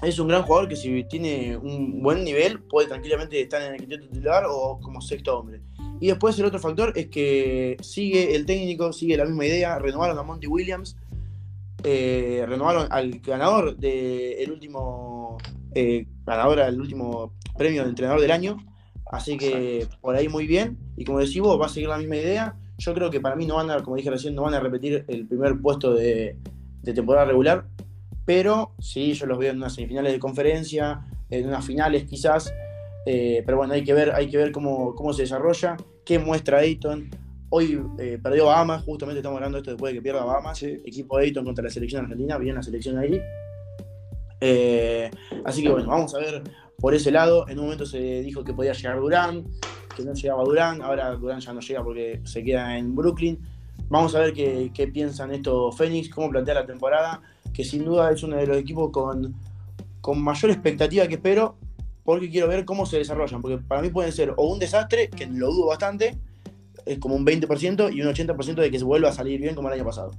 es 0.08 0.20
un 0.20 0.28
gran 0.28 0.44
jugador 0.44 0.68
que 0.68 0.76
si 0.76 1.04
tiene 1.06 1.58
un 1.58 2.02
buen 2.02 2.24
nivel 2.24 2.60
puede 2.60 2.88
tranquilamente 2.88 3.40
estar 3.42 3.62
en 3.62 3.74
el 3.74 3.80
quinteto 3.80 4.08
titular 4.08 4.44
o 4.48 4.80
como 4.82 5.02
sexto 5.02 5.40
hombre. 5.40 5.62
Y 6.00 6.08
después 6.08 6.38
el 6.40 6.46
otro 6.46 6.60
factor 6.60 6.92
es 6.96 7.08
que 7.08 7.78
sigue 7.82 8.36
el 8.36 8.46
técnico, 8.46 8.92
sigue 8.92 9.16
la 9.16 9.26
misma 9.26 9.46
idea, 9.46 9.80
renovaron 9.80 10.18
a 10.18 10.24
Monty 10.24 10.48
Williams, 10.48 10.98
eh, 11.84 12.46
renovaron 12.48 12.88
al 12.90 13.20
ganador 13.20 13.78
del 13.78 14.52
último 14.52 15.38
eh, 15.76 16.08
ganador 16.26 16.60
del 16.60 16.80
último 16.80 17.34
premio 17.58 17.84
de 17.84 17.90
entrenador 17.90 18.22
del 18.22 18.32
año, 18.32 18.58
así 19.12 19.38
que 19.38 19.88
por 20.02 20.16
ahí 20.16 20.28
muy 20.28 20.48
bien. 20.48 20.78
Y 20.98 21.06
como 21.06 21.20
decimos, 21.20 21.60
va 21.60 21.68
a 21.68 21.70
seguir 21.70 21.90
la 21.90 21.98
misma 21.98 22.18
idea. 22.18 22.56
Yo 22.78 22.94
creo 22.94 23.10
que 23.10 23.20
para 23.20 23.36
mí 23.36 23.46
no 23.46 23.56
van 23.56 23.70
a, 23.70 23.84
como 23.84 23.96
dije 23.96 24.10
recién, 24.10 24.36
no 24.36 24.44
van 24.44 24.54
a 24.54 24.60
repetir 24.60 25.06
el 25.08 25.28
primer 25.28 25.60
puesto 25.60 25.94
de 25.94 26.38
temporada 26.84 27.26
regular, 27.26 27.66
pero 28.26 28.74
sí, 28.80 29.14
yo 29.14 29.26
los 29.26 29.38
veo 29.38 29.52
en 29.52 29.58
unas 29.58 29.76
semifinales 29.76 30.14
de 30.14 30.20
conferencia, 30.20 31.06
en 31.30 31.48
unas 31.48 31.66
finales 31.66 32.06
quizás, 32.06 32.54
eh, 33.06 33.44
pero 33.46 33.58
bueno, 33.58 33.74
hay 33.74 33.84
que 33.84 33.94
ver, 33.94 34.12
hay 34.14 34.30
que 34.30 34.38
ver 34.38 34.52
cómo, 34.52 34.96
cómo 34.96 35.14
se 35.14 35.24
desarrolla, 35.24 35.78
qué 36.06 36.20
muestra 36.20 36.60
Ayton. 36.60 37.10
Hoy 37.56 37.80
eh, 38.00 38.18
perdió 38.20 38.48
Bahamas, 38.48 38.82
justamente 38.82 39.20
estamos 39.20 39.38
hablando 39.38 39.58
de 39.58 39.62
esto 39.62 39.70
después 39.70 39.94
de 39.94 40.00
que 40.00 40.02
pierda 40.02 40.26
Bahamas, 40.26 40.64
equipo 40.64 41.20
de 41.20 41.26
Ayton 41.26 41.46
contra 41.46 41.64
la 41.64 41.70
selección 41.70 42.02
argentina, 42.02 42.40
bien 42.40 42.56
la 42.56 42.64
selección 42.64 42.98
ahí. 42.98 43.22
Eh, 44.42 45.12
así 45.46 45.62
que 45.62 45.70
bueno, 45.70 45.88
vamos 45.88 46.16
a 46.16 46.18
ver 46.18 46.42
por 46.80 46.96
ese 46.96 47.12
lado. 47.12 47.48
En 47.48 47.60
un 47.60 47.66
momento 47.66 47.86
se 47.86 48.24
dijo 48.24 48.44
que 48.44 48.56
podía 48.56 48.74
llegar 48.74 49.00
Durán, 49.00 49.46
que 49.96 50.04
no 50.04 50.16
llegaba 50.16 50.44
Durán, 50.44 50.82
ahora 50.82 51.12
Durán 51.12 51.42
ya 51.42 51.54
no 51.54 51.60
llega 51.60 51.84
porque 51.84 52.22
se 52.24 52.44
queda 52.44 52.76
en 52.76 52.96
Brooklyn. 52.96 53.40
Vamos 53.88 54.16
a 54.16 54.22
ver 54.22 54.34
qué, 54.34 54.72
qué 54.74 54.88
piensan 54.88 55.32
estos 55.32 55.78
Phoenix, 55.78 56.10
cómo 56.10 56.32
plantea 56.32 56.56
la 56.56 56.66
temporada 56.66 57.22
que 57.54 57.64
sin 57.64 57.86
duda 57.86 58.12
es 58.12 58.24
uno 58.24 58.36
de 58.36 58.48
los 58.48 58.58
equipos 58.58 58.90
con, 58.90 59.36
con 60.02 60.20
mayor 60.24 60.50
expectativa 60.50 61.08
que 61.08 61.16
espero, 61.16 61.56
porque 62.04 62.32
quiero 62.32 62.48
ver 62.48 62.66
cómo 62.66 62.88
se 62.88 62.98
desarrollan, 62.98 63.44
porque 63.44 63.60
para 63.60 63.84
mí 63.84 63.90
pueden 63.90 64.12
ser 64.12 64.34
o 64.38 64.52
un 64.52 64.58
desastre, 64.58 65.12
que 65.12 65.28
lo 65.28 65.52
dudo 65.52 65.68
bastante, 65.68 66.18
es 66.86 67.00
como 67.00 67.16
un 67.16 67.26
20% 67.26 67.94
y 67.94 68.02
un 68.02 68.14
80% 68.14 68.56
de 68.56 68.72
que 68.72 68.80
se 68.80 68.86
vuelva 68.86 69.10
a 69.10 69.14
salir 69.14 69.40
bien 69.42 69.56
como 69.56 69.68
el 69.68 69.76
año 69.76 69.86
pasado. 69.86 70.12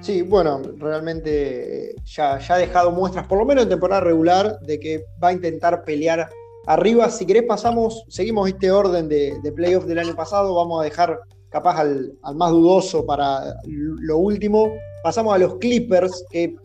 Sí, 0.00 0.22
bueno, 0.22 0.62
realmente 0.76 1.94
ya, 2.04 2.38
ya 2.38 2.54
ha 2.54 2.58
dejado 2.58 2.92
muestras, 2.92 3.26
por 3.26 3.38
lo 3.38 3.44
menos 3.44 3.64
en 3.64 3.70
temporada 3.70 4.00
regular, 4.00 4.58
de 4.60 4.78
que 4.78 5.04
va 5.22 5.28
a 5.28 5.32
intentar 5.32 5.82
pelear 5.84 6.28
arriba. 6.66 7.10
Si 7.10 7.26
querés, 7.26 7.44
pasamos, 7.44 8.04
seguimos 8.08 8.48
este 8.48 8.70
orden 8.70 9.08
de, 9.08 9.38
de 9.42 9.52
playoff 9.52 9.86
del 9.86 9.98
año 9.98 10.14
pasado, 10.14 10.54
vamos 10.54 10.80
a 10.80 10.84
dejar 10.84 11.18
capaz 11.50 11.80
al, 11.80 12.12
al, 12.22 12.36
más 12.36 12.50
dudoso 12.52 13.04
para 13.06 13.54
lo 13.64 14.18
último, 14.18 14.70
Pasamos 15.02 15.34
a 15.34 15.38
los 15.38 15.56
Clippers, 15.56 16.24
que 16.28 16.56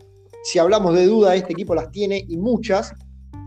si 0.42 0.58
hablamos 0.58 0.94
de 0.94 1.06
duda, 1.06 1.36
este 1.36 1.52
equipo 1.52 1.74
las 1.74 1.90
tiene 1.92 2.24
y 2.28 2.36
muchas, 2.36 2.92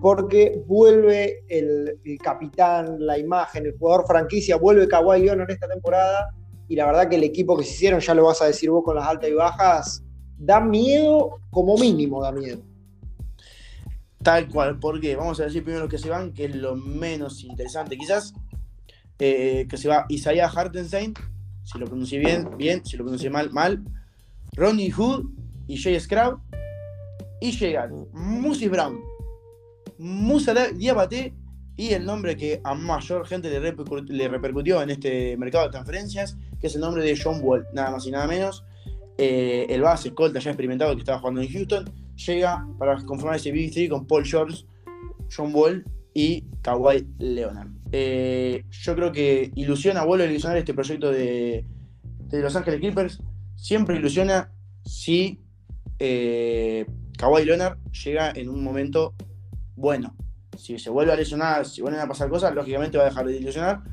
porque 0.02 0.62
vuelve 0.68 1.44
el, 1.48 2.00
capitán, 2.22 2.98
la 3.00 3.18
imagen, 3.18 3.66
el 3.66 3.78
jugador 3.78 4.06
franquicia, 4.06 4.58
vuelve 4.58 4.88
Kawhi 4.88 5.22
Leonard 5.22 5.50
esta 5.50 5.68
temporada. 5.68 6.34
Y 6.68 6.76
la 6.76 6.86
verdad 6.86 7.10
que 7.10 7.16
el 7.16 7.24
equipo 7.24 7.58
que 7.58 7.64
se 7.64 7.72
hicieron, 7.72 8.00
ya 8.00 8.14
lo 8.14 8.26
vas 8.26 8.42
a 8.42 8.46
decir 8.46 8.70
vos 8.70 8.84
con 8.84 8.96
las 8.96 9.08
altas 9.08 9.30
y 9.30 9.34
bajas, 9.34 10.04
da 10.38 10.60
miedo, 10.60 11.40
como 11.50 11.78
mínimo 11.78 12.22
da 12.22 12.32
miedo. 12.32 12.62
Tal 14.22 14.50
cual, 14.50 14.80
porque 14.80 15.16
vamos 15.16 15.40
a 15.40 15.46
decir 15.46 15.64
primero 15.64 15.84
los 15.84 15.92
que 15.92 15.98
se 15.98 16.10
van, 16.10 16.34
que 16.34 16.46
es 16.46 16.56
lo 16.56 16.76
menos 16.76 17.44
interesante 17.44 17.98
quizás, 17.98 18.34
eh, 19.20 19.66
que 19.70 19.78
se 19.78 19.88
va 19.88 20.06
Isaiah 20.10 20.48
Hartenstein, 20.48 21.14
si 21.64 21.80
lo 21.80 21.86
pronuncié 21.86 22.20
bien, 22.20 22.50
bien, 22.58 22.86
si 22.86 22.98
lo 22.98 23.04
pronuncié 23.04 23.30
mal, 23.30 23.52
mal, 23.52 23.84
Ronnie 24.54 24.92
Hood 24.92 25.26
y 25.68 25.78
Jay 25.78 26.00
Scrub. 26.00 26.40
Y 27.40 27.52
llegan 27.52 28.08
Musi 28.14 28.68
Brown, 28.68 29.00
Musa 30.00 30.54
Diabate 30.72 31.34
y 31.76 31.90
el 31.90 32.06
nombre 32.06 32.36
que 32.36 32.60
a 32.64 32.74
mayor 32.74 33.26
gente 33.28 33.50
le, 33.50 34.28
repercutió 34.28 34.82
en 34.82 34.90
este 34.90 35.38
mercado 35.38 35.66
de 35.66 35.72
transferencias, 35.72 36.38
que 36.60 36.68
es 36.68 36.76
el 36.76 36.82
nombre 36.82 37.04
de 37.04 37.20
John 37.22 37.40
Wall, 37.42 37.68
nada 37.74 37.92
más 37.92 38.06
y 38.08 38.12
nada 38.12 38.28
menos. 38.28 38.64
Eh, 39.18 39.68
el 39.70 39.82
base 39.82 40.10
escolta 40.10 40.40
ya 40.40 40.52
experimentado 40.52 40.94
que 40.96 41.02
estaba 41.02 41.20
jugando 41.20 41.42
en 41.42 41.52
Houston, 41.52 41.92
llega 42.16 42.68
para 42.80 42.96
conformar 43.06 43.36
ese 43.36 43.52
BB3 43.52 43.90
con 43.90 44.08
Paul 44.08 44.26
George, 44.26 44.66
John 45.36 45.54
Wall 45.54 45.86
y 46.14 46.46
Kawhi 46.62 47.08
Leonard. 47.20 47.70
Eh, 47.92 48.64
yo 48.72 48.96
creo 48.96 49.12
que 49.12 49.52
ilusiona, 49.56 50.04
vuelve 50.04 50.26
a 50.26 50.30
ilusionar 50.30 50.58
este 50.58 50.74
proyecto 50.74 51.12
de, 51.12 51.64
de 52.30 52.42
Los 52.42 52.56
Ángeles 52.56 52.80
Clippers 52.80 53.22
siempre 53.58 53.98
ilusiona 53.98 54.52
si 54.86 55.42
eh, 56.00 56.86
Kawhi 57.18 57.44
Leonard 57.44 57.78
llega 57.92 58.32
en 58.32 58.50
un 58.50 58.64
momento 58.64 59.16
bueno. 59.78 60.16
Si 60.58 60.78
se 60.80 60.90
vuelve 60.90 61.14
a 61.14 61.16
lesionar, 61.16 61.66
si 61.66 61.82
vuelven 61.82 62.02
a 62.02 62.08
pasar 62.08 62.30
cosas, 62.30 62.54
lógicamente 62.54 62.98
va 62.98 63.06
a 63.06 63.10
dejar 63.10 63.28
de 63.28 63.38
ilusionar, 63.38 63.84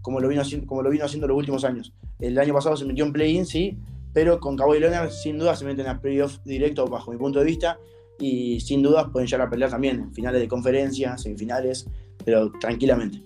como 0.00 0.20
lo 0.20 0.28
vino 0.28 0.40
haciendo, 0.40 0.66
como 0.66 0.82
lo 0.82 0.90
vino 0.90 1.04
haciendo 1.04 1.28
los 1.28 1.36
últimos 1.36 1.64
años. 1.64 1.92
El 2.18 2.38
año 2.38 2.54
pasado 2.54 2.76
se 2.76 2.84
metió 2.84 3.04
en 3.04 3.12
play-in, 3.12 3.46
sí, 3.46 3.78
pero 4.12 4.40
con 4.40 4.56
Kawhi 4.56 4.80
Leonard 4.80 5.10
sin 5.10 5.38
duda 5.38 5.54
se 5.54 5.64
meten 5.64 5.86
a 5.86 6.00
playoff 6.00 6.38
directo 6.44 6.86
bajo 6.86 7.12
mi 7.12 7.18
punto 7.18 7.40
de 7.40 7.44
vista 7.44 7.78
y 8.18 8.60
sin 8.60 8.82
duda 8.82 9.10
pueden 9.10 9.26
llegar 9.28 9.46
a 9.46 9.50
pelear 9.50 9.70
también 9.70 10.00
en 10.00 10.14
finales 10.14 10.40
de 10.40 10.48
conferencia, 10.48 11.18
semifinales, 11.18 11.86
pero 12.24 12.50
tranquilamente. 12.52 13.22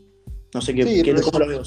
No 0.52 0.60
sé 0.60 0.74
qué, 0.74 1.02
qué 1.02 1.14
cómo 1.14 1.38
lo 1.38 1.46
veo. 1.46 1.62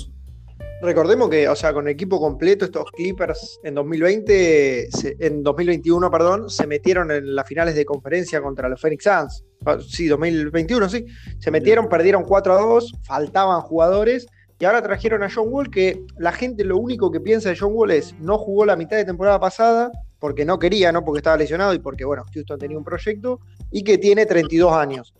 Recordemos 0.82 1.30
que, 1.30 1.48
o 1.48 1.56
sea, 1.56 1.74
con 1.74 1.88
equipo 1.88 2.20
completo, 2.20 2.66
estos 2.66 2.92
Clippers 2.92 3.60
en 3.64 3.76
2020, 3.76 4.90
en 5.20 5.44
2021, 5.44 6.10
perdón, 6.10 6.50
se 6.50 6.66
metieron 6.66 7.12
en 7.12 7.36
las 7.36 7.48
finales 7.48 7.76
de 7.76 7.86
conferencia 7.86 8.42
contra 8.42 8.68
los 8.68 8.82
Phoenix 8.82 9.04
Suns. 9.04 9.44
Ah, 9.66 9.78
sí, 9.80 10.08
2021, 10.08 10.90
sí. 10.90 11.06
Se 11.38 11.52
metieron, 11.52 11.88
perdieron 11.88 12.24
4 12.24 12.54
a 12.54 12.62
2, 12.62 12.94
faltaban 13.04 13.62
jugadores. 13.62 14.26
Y 14.60 14.66
ahora 14.66 14.82
trajeron 14.82 15.24
a 15.24 15.30
John 15.34 15.48
Wall, 15.50 15.70
que 15.70 16.04
la 16.18 16.32
gente 16.32 16.64
lo 16.64 16.78
único 16.78 17.12
que 17.12 17.20
piensa 17.20 17.50
de 17.50 17.58
John 17.58 17.74
Wall 17.74 17.92
es 17.92 18.16
no 18.20 18.38
jugó 18.38 18.66
la 18.66 18.76
mitad 18.76 18.98
de 18.98 19.06
temporada 19.06 19.40
pasada 19.40 19.92
porque 20.20 20.46
no 20.46 20.60
quería, 20.60 20.92
no 20.92 21.04
porque 21.04 21.18
estaba 21.18 21.38
lesionado 21.38 21.74
y 21.74 21.80
porque, 21.80 22.06
bueno, 22.06 22.24
Houston 22.32 22.60
tenía 22.60 22.78
un 22.78 22.84
proyecto, 22.84 23.40
y 23.72 23.84
que 23.84 23.98
tiene 23.98 24.28
32 24.28 24.72
años. 24.72 25.16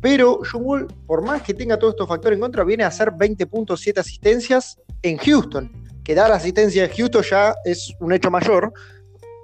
Pero 0.00 0.40
John 0.50 0.62
Wall, 0.64 0.86
por 1.06 1.22
más 1.22 1.42
que 1.42 1.54
tenga 1.54 1.78
todos 1.78 1.94
estos 1.94 2.08
factores 2.08 2.36
en 2.36 2.40
contra, 2.40 2.64
viene 2.64 2.82
a 2.82 2.88
hacer 2.88 3.10
20.7 3.12 3.98
asistencias 3.98 4.80
en 5.02 5.16
Houston. 5.18 5.70
Que 6.04 6.14
dar 6.14 6.32
asistencia 6.32 6.84
en 6.84 6.90
Houston 6.90 7.22
ya 7.22 7.54
es 7.64 7.92
un 8.00 8.12
hecho 8.12 8.30
mayor. 8.30 8.72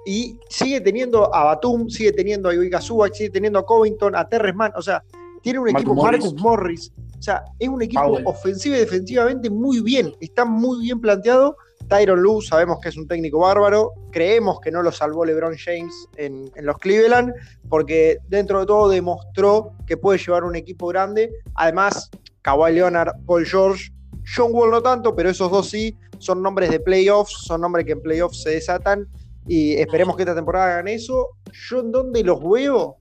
Y 0.05 0.39
sigue 0.49 0.81
teniendo 0.81 1.33
a 1.33 1.43
Batum, 1.43 1.89
sigue 1.89 2.13
teniendo 2.13 2.49
a 2.49 2.53
Ivica 2.53 2.79
sigue 2.81 3.29
teniendo 3.29 3.59
a 3.59 3.65
Covington, 3.65 4.15
a 4.15 4.27
Terres 4.27 4.55
Mann. 4.55 4.71
O 4.75 4.81
sea, 4.81 5.03
tiene 5.41 5.59
un 5.59 5.69
equipo 5.69 5.93
Marcus 5.93 6.33
Morris. 6.35 6.91
O 7.19 7.21
sea, 7.21 7.43
es 7.59 7.67
un 7.67 7.81
equipo 7.81 8.19
ofensivo 8.25 8.75
y 8.75 8.79
defensivamente 8.79 9.49
muy 9.49 9.81
bien. 9.81 10.13
Está 10.21 10.45
muy 10.45 10.81
bien 10.81 11.01
planteado 11.01 11.57
Tyron 11.87 12.21
Lue 12.21 12.41
sabemos 12.41 12.79
que 12.81 12.89
es 12.89 12.97
un 12.97 13.07
técnico 13.07 13.39
bárbaro, 13.39 13.93
creemos 14.11 14.59
que 14.59 14.71
no 14.71 14.83
lo 14.83 14.91
salvó 14.91 15.25
LeBron 15.25 15.55
James 15.57 15.93
en, 16.17 16.51
los 16.57 16.77
Cleveland, 16.77 17.33
porque 17.69 18.17
dentro 18.27 18.59
de 18.59 18.65
todo 18.65 18.89
demostró 18.89 19.71
que 19.85 19.97
puede 19.97 20.19
llevar 20.19 20.43
un 20.43 20.55
equipo 20.55 20.87
grande. 20.87 21.31
Además, 21.55 22.09
Kawhi 22.41 22.73
Leonard, 22.73 23.13
Paul 23.25 23.45
George, 23.45 23.91
John 24.35 24.51
Wall 24.51 24.71
no 24.71 24.81
tanto, 24.81 25.15
pero 25.15 25.29
esos 25.29 25.51
dos 25.51 25.69
sí, 25.69 25.95
son 26.19 26.41
nombres 26.41 26.69
de 26.69 26.79
playoffs, 26.79 27.33
son 27.45 27.61
nombres 27.61 27.85
que 27.85 27.93
en 27.93 28.01
playoffs 28.01 28.43
se 28.43 28.51
desatan 28.51 29.07
y 29.47 29.75
esperemos 29.75 30.15
que 30.15 30.23
esta 30.23 30.35
temporada 30.35 30.73
hagan 30.73 30.87
eso. 30.87 31.29
Yo 31.69 31.79
en 31.79 31.91
dónde 31.91 32.23
los 32.23 32.39
veo, 32.43 32.97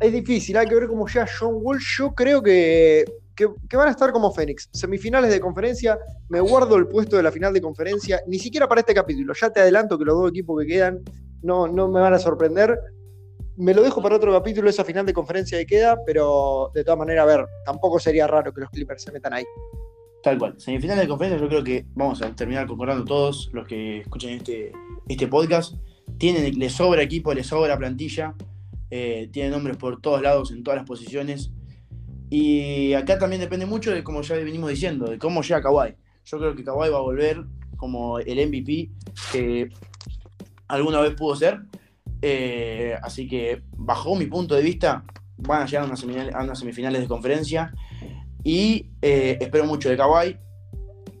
es 0.00 0.12
difícil, 0.12 0.56
hay 0.56 0.66
que 0.66 0.74
ver 0.74 0.88
cómo 0.88 1.06
llega 1.06 1.26
John 1.38 1.58
Wall. 1.60 1.80
Yo 1.80 2.14
creo 2.14 2.42
que 2.42 3.04
que, 3.34 3.76
van 3.76 3.88
a 3.88 3.90
estar 3.90 4.12
como 4.12 4.32
Fénix. 4.32 4.68
Semifinales 4.72 5.30
de 5.30 5.40
conferencia, 5.40 5.98
me 6.28 6.40
guardo 6.40 6.76
el 6.76 6.86
puesto 6.86 7.16
de 7.16 7.22
la 7.22 7.32
final 7.32 7.52
de 7.52 7.60
conferencia, 7.60 8.22
ni 8.26 8.38
siquiera 8.38 8.68
para 8.68 8.80
este 8.80 8.94
capítulo. 8.94 9.34
Ya 9.34 9.50
te 9.50 9.60
adelanto 9.60 9.98
que 9.98 10.04
los 10.04 10.16
dos 10.16 10.30
equipos 10.30 10.60
que 10.60 10.66
quedan 10.66 11.02
no, 11.42 11.66
no 11.66 11.88
me 11.88 12.00
van 12.00 12.14
a 12.14 12.18
sorprender. 12.18 12.78
Me 13.56 13.74
lo 13.74 13.82
dejo 13.82 14.02
para 14.02 14.16
otro 14.16 14.32
capítulo, 14.32 14.68
esa 14.68 14.84
final 14.84 15.06
de 15.06 15.12
conferencia 15.12 15.58
que 15.58 15.66
queda, 15.66 15.96
pero 16.04 16.70
de 16.74 16.82
todas 16.82 16.98
maneras, 16.98 17.22
a 17.22 17.26
ver, 17.26 17.46
tampoco 17.64 17.98
sería 18.00 18.26
raro 18.26 18.52
que 18.52 18.60
los 18.60 18.70
Clippers 18.70 19.02
se 19.02 19.12
metan 19.12 19.32
ahí. 19.32 19.44
Tal 20.24 20.38
cual. 20.38 20.54
Semifinales 20.56 21.02
de 21.02 21.08
conferencia, 21.08 21.38
yo 21.38 21.48
creo 21.50 21.62
que 21.62 21.84
vamos 21.94 22.22
a 22.22 22.34
terminar 22.34 22.66
concordando 22.66 23.04
todos 23.04 23.50
los 23.52 23.66
que 23.66 23.98
escuchen 24.00 24.30
este, 24.30 24.72
este 25.06 25.28
podcast. 25.28 25.74
Tienen, 26.16 26.58
les 26.58 26.72
sobra 26.72 27.02
equipo, 27.02 27.34
les 27.34 27.46
sobra 27.46 27.76
plantilla. 27.76 28.34
Eh, 28.90 29.28
tienen 29.32 29.52
nombres 29.52 29.76
por 29.76 30.00
todos 30.00 30.22
lados, 30.22 30.50
en 30.50 30.62
todas 30.62 30.78
las 30.78 30.86
posiciones. 30.86 31.52
Y 32.30 32.94
acá 32.94 33.18
también 33.18 33.42
depende 33.42 33.66
mucho 33.66 33.90
de, 33.90 34.02
como 34.02 34.22
ya 34.22 34.36
venimos 34.36 34.70
diciendo, 34.70 35.10
de 35.10 35.18
cómo 35.18 35.42
llega 35.42 35.60
Kawhi. 35.60 35.94
Yo 36.24 36.38
creo 36.38 36.56
que 36.56 36.64
Kawhi 36.64 36.88
va 36.88 36.96
a 36.96 37.02
volver 37.02 37.44
como 37.76 38.18
el 38.18 38.48
MVP 38.48 38.92
que 39.30 39.68
alguna 40.68 41.02
vez 41.02 41.12
pudo 41.12 41.36
ser. 41.36 41.60
Eh, 42.22 42.94
así 43.02 43.28
que, 43.28 43.60
bajo 43.76 44.16
mi 44.16 44.24
punto 44.24 44.54
de 44.54 44.62
vista, 44.62 45.04
van 45.36 45.64
a 45.64 45.66
llegar 45.66 45.82
a 45.82 46.42
unas 46.42 46.58
semifinales 46.58 47.02
de 47.02 47.08
conferencia. 47.08 47.74
Y 48.44 48.90
eh, 49.00 49.38
espero 49.40 49.64
mucho 49.64 49.88
de 49.88 49.96
Kawhi. 49.96 50.36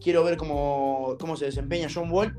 Quiero 0.00 0.22
ver 0.22 0.36
cómo, 0.36 1.16
cómo 1.18 1.36
se 1.36 1.46
desempeña 1.46 1.88
John 1.92 2.12
Wall. 2.12 2.38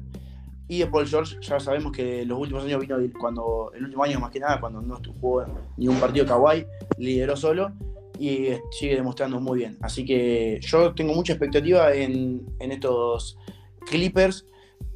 Y 0.68 0.80
de 0.80 0.88
Paul 0.88 1.08
George, 1.08 1.38
ya 1.42 1.60
sabemos 1.60 1.92
que 1.92 2.26
los 2.26 2.40
últimos 2.40 2.64
años 2.64 2.80
vino 2.80 2.98
cuando, 3.20 3.72
el 3.76 3.84
último 3.84 4.04
año 4.04 4.20
más 4.20 4.32
que 4.32 4.40
nada, 4.40 4.60
cuando 4.60 4.82
no 4.82 5.00
jugó 5.20 5.46
ni 5.78 5.88
un 5.88 6.00
partido 6.00 6.26
Kawhi, 6.26 6.66
lideró 6.98 7.36
solo 7.36 7.72
y 8.20 8.48
sigue 8.72 8.96
demostrando 8.96 9.40
muy 9.40 9.60
bien. 9.60 9.78
Así 9.82 10.06
que 10.06 10.60
yo 10.62 10.94
tengo 10.94 11.14
mucha 11.14 11.34
expectativa 11.34 11.94
en, 11.94 12.46
estos 12.60 13.38
Clippers, 13.88 14.46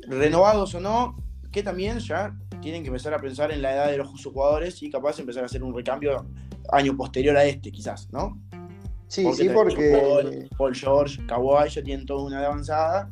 renovados 0.08 0.74
o 0.74 0.80
no, 0.80 1.18
que 1.52 1.62
también 1.62 2.00
ya 2.00 2.36
tienen 2.62 2.82
que 2.82 2.88
empezar 2.88 3.14
a 3.14 3.20
pensar 3.20 3.52
en 3.52 3.62
la 3.62 3.74
edad 3.74 3.92
de 3.92 3.98
los 3.98 4.08
jugadores 4.24 4.82
y 4.82 4.90
capaz 4.90 5.20
empezar 5.20 5.44
a 5.44 5.46
hacer 5.46 5.64
un 5.64 5.76
recambio 5.76 6.26
año 6.72 6.96
posterior 6.98 7.38
a 7.38 7.46
este, 7.46 7.72
quizás, 7.72 8.10
¿no? 8.12 8.40
Sí, 9.10 9.28
sí, 9.34 9.50
porque. 9.50 10.48
Paul, 10.58 10.74
George, 10.74 11.20
Kawhi 11.28 11.70
ya 11.70 11.84
tienen 11.84 12.06
toda 12.06 12.24
una 12.24 12.46
avanzada 12.46 13.10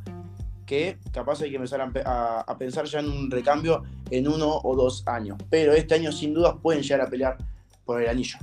que 0.65 0.97
capaz 1.11 1.41
hay 1.41 1.49
que 1.49 1.55
empezar 1.55 1.81
a, 1.81 2.41
a, 2.41 2.57
pensar 2.57 2.85
ya 2.85 2.99
en 2.99 3.09
un 3.09 3.31
recambio 3.31 3.83
en 4.11 4.27
uno 4.27 4.59
o 4.63 4.75
dos 4.75 5.03
años. 5.07 5.37
Pero 5.49 5.73
este 5.73 5.95
año 5.95 6.11
sin 6.11 6.33
dudas 6.33 6.55
pueden 6.61 6.83
llegar 6.83 7.01
a 7.01 7.09
pelear 7.09 7.37
por 7.85 8.01
el 8.01 8.09
anillo. 8.09 8.37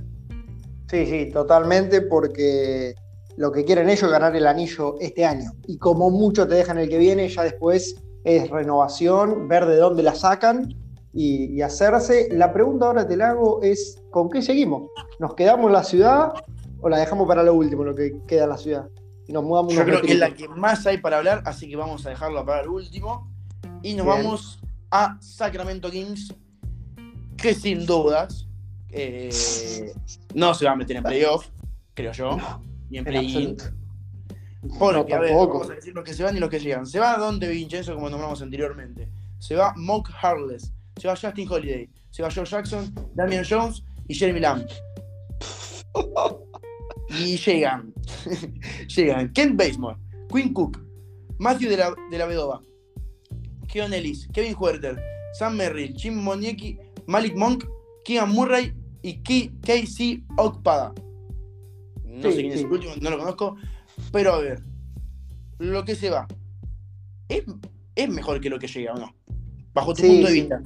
Sí, 0.90 1.06
sí, 1.06 1.30
totalmente, 1.30 2.02
porque 2.02 2.94
lo 3.36 3.52
que 3.52 3.64
quieren 3.64 3.88
ellos 3.88 4.04
es 4.04 4.10
ganar 4.10 4.34
el 4.34 4.46
anillo 4.46 4.96
este 5.00 5.24
año. 5.24 5.52
Y 5.66 5.78
como 5.78 6.10
mucho 6.10 6.48
te 6.48 6.54
dejan 6.54 6.78
el 6.78 6.88
que 6.88 6.98
viene, 6.98 7.28
ya 7.28 7.42
después 7.42 8.02
es 8.24 8.50
renovación, 8.50 9.46
ver 9.46 9.66
de 9.66 9.76
dónde 9.76 10.02
la 10.02 10.14
sacan 10.14 10.74
y, 11.12 11.60
hacerse. 11.62 12.28
La 12.32 12.52
pregunta 12.52 12.86
ahora 12.86 13.06
te 13.06 13.16
la 13.16 13.30
hago 13.30 13.62
es, 13.62 14.02
¿con 14.10 14.30
qué 14.30 14.42
seguimos? 14.42 14.90
¿Nos 15.20 15.34
quedamos 15.34 15.66
en 15.66 15.72
la 15.72 15.84
ciudad 15.84 16.32
o 16.84 16.88
la 16.90 16.98
dejamos 16.98 17.26
para 17.26 17.42
lo 17.42 17.54
último, 17.54 17.82
lo 17.82 17.94
que 17.94 18.14
queda 18.28 18.44
en 18.44 18.50
la 18.50 18.58
ciudad? 18.58 18.88
Y 19.26 19.32
nos 19.32 19.42
mudamos 19.42 19.72
Yo 19.72 19.84
creo 19.84 20.02
que 20.02 20.12
es 20.12 20.18
la 20.18 20.34
que 20.34 20.48
más 20.48 20.86
hay 20.86 20.98
para 20.98 21.16
hablar, 21.16 21.42
así 21.46 21.66
que 21.66 21.76
vamos 21.76 22.04
a 22.04 22.10
dejarlo 22.10 22.44
para 22.44 22.60
el 22.60 22.68
último. 22.68 23.26
Y 23.82 23.94
nos 23.94 24.04
vamos 24.04 24.60
a 24.90 25.16
Sacramento 25.18 25.90
Kings, 25.90 26.34
que 27.38 27.54
sin 27.54 27.86
dudas 27.86 28.46
eh, 28.90 29.94
no 30.34 30.52
se 30.52 30.66
va 30.66 30.72
a 30.72 30.76
meter 30.76 30.96
en 30.96 31.04
playoff, 31.04 31.48
creo 31.94 32.12
yo, 32.12 32.36
ni 32.90 32.98
en 32.98 33.04
play-in. 33.04 33.56
Porque, 34.78 35.14
a 35.14 35.20
ver, 35.20 35.32
vamos 35.32 35.70
a 35.70 35.74
decir 35.76 35.94
los 35.94 36.04
que 36.04 36.12
se 36.12 36.22
van 36.22 36.36
y 36.36 36.40
los 36.40 36.50
que 36.50 36.60
llegan. 36.60 36.86
Se 36.86 36.98
va 36.98 37.16
Don 37.16 37.40
de 37.40 37.48
Vincenzo, 37.48 37.94
como 37.94 38.10
nombramos 38.10 38.42
anteriormente. 38.42 39.08
Se 39.38 39.56
va 39.56 39.72
Monk 39.74 40.10
Harless. 40.20 40.70
Se 41.00 41.08
va 41.08 41.16
Justin 41.16 41.50
Holiday. 41.50 41.88
Se 42.10 42.22
va 42.22 42.30
George 42.30 42.50
Jackson, 42.50 42.94
Damian 43.14 43.44
Jones 43.48 43.82
y 44.06 44.14
Jeremy 44.14 44.40
Lamb. 44.40 44.66
y 47.10 47.36
llegan. 47.36 47.92
llegan 48.96 49.32
Kent 49.32 49.56
Basemore, 49.56 49.98
Quinn 50.32 50.52
Cook, 50.52 50.80
Matthew 51.38 51.70
de 51.70 51.76
la, 51.76 51.94
de 52.10 52.18
la 52.18 52.26
Vedova, 52.26 52.62
Keon 53.68 53.92
Ellis, 53.92 54.28
Kevin 54.32 54.54
Huerter, 54.58 55.00
Sam 55.34 55.56
Merrill, 55.56 55.94
Jim 55.96 56.14
Moniecki, 56.14 56.78
Malik 57.06 57.36
Monk, 57.36 57.64
Keegan 58.04 58.30
Murray 58.30 58.72
y 59.02 59.20
Casey 59.60 60.24
Okpada. 60.36 60.94
No 62.04 62.30
sé 62.30 62.40
quién 62.40 62.52
es 62.52 62.60
el 62.60 62.66
último, 62.66 62.94
no 63.00 63.10
lo 63.10 63.18
conozco. 63.18 63.56
Pero 64.12 64.34
a 64.34 64.38
ver, 64.38 64.62
lo 65.58 65.84
que 65.84 65.94
se 65.94 66.10
va, 66.10 66.26
¿es, 67.28 68.08
mejor 68.08 68.40
que 68.40 68.50
lo 68.50 68.58
que 68.58 68.68
llega 68.68 68.92
o 68.92 68.98
no? 68.98 69.14
Bajo 69.72 69.94
tu 69.94 70.02
punto 70.02 70.28
de 70.28 70.32
vista. 70.32 70.62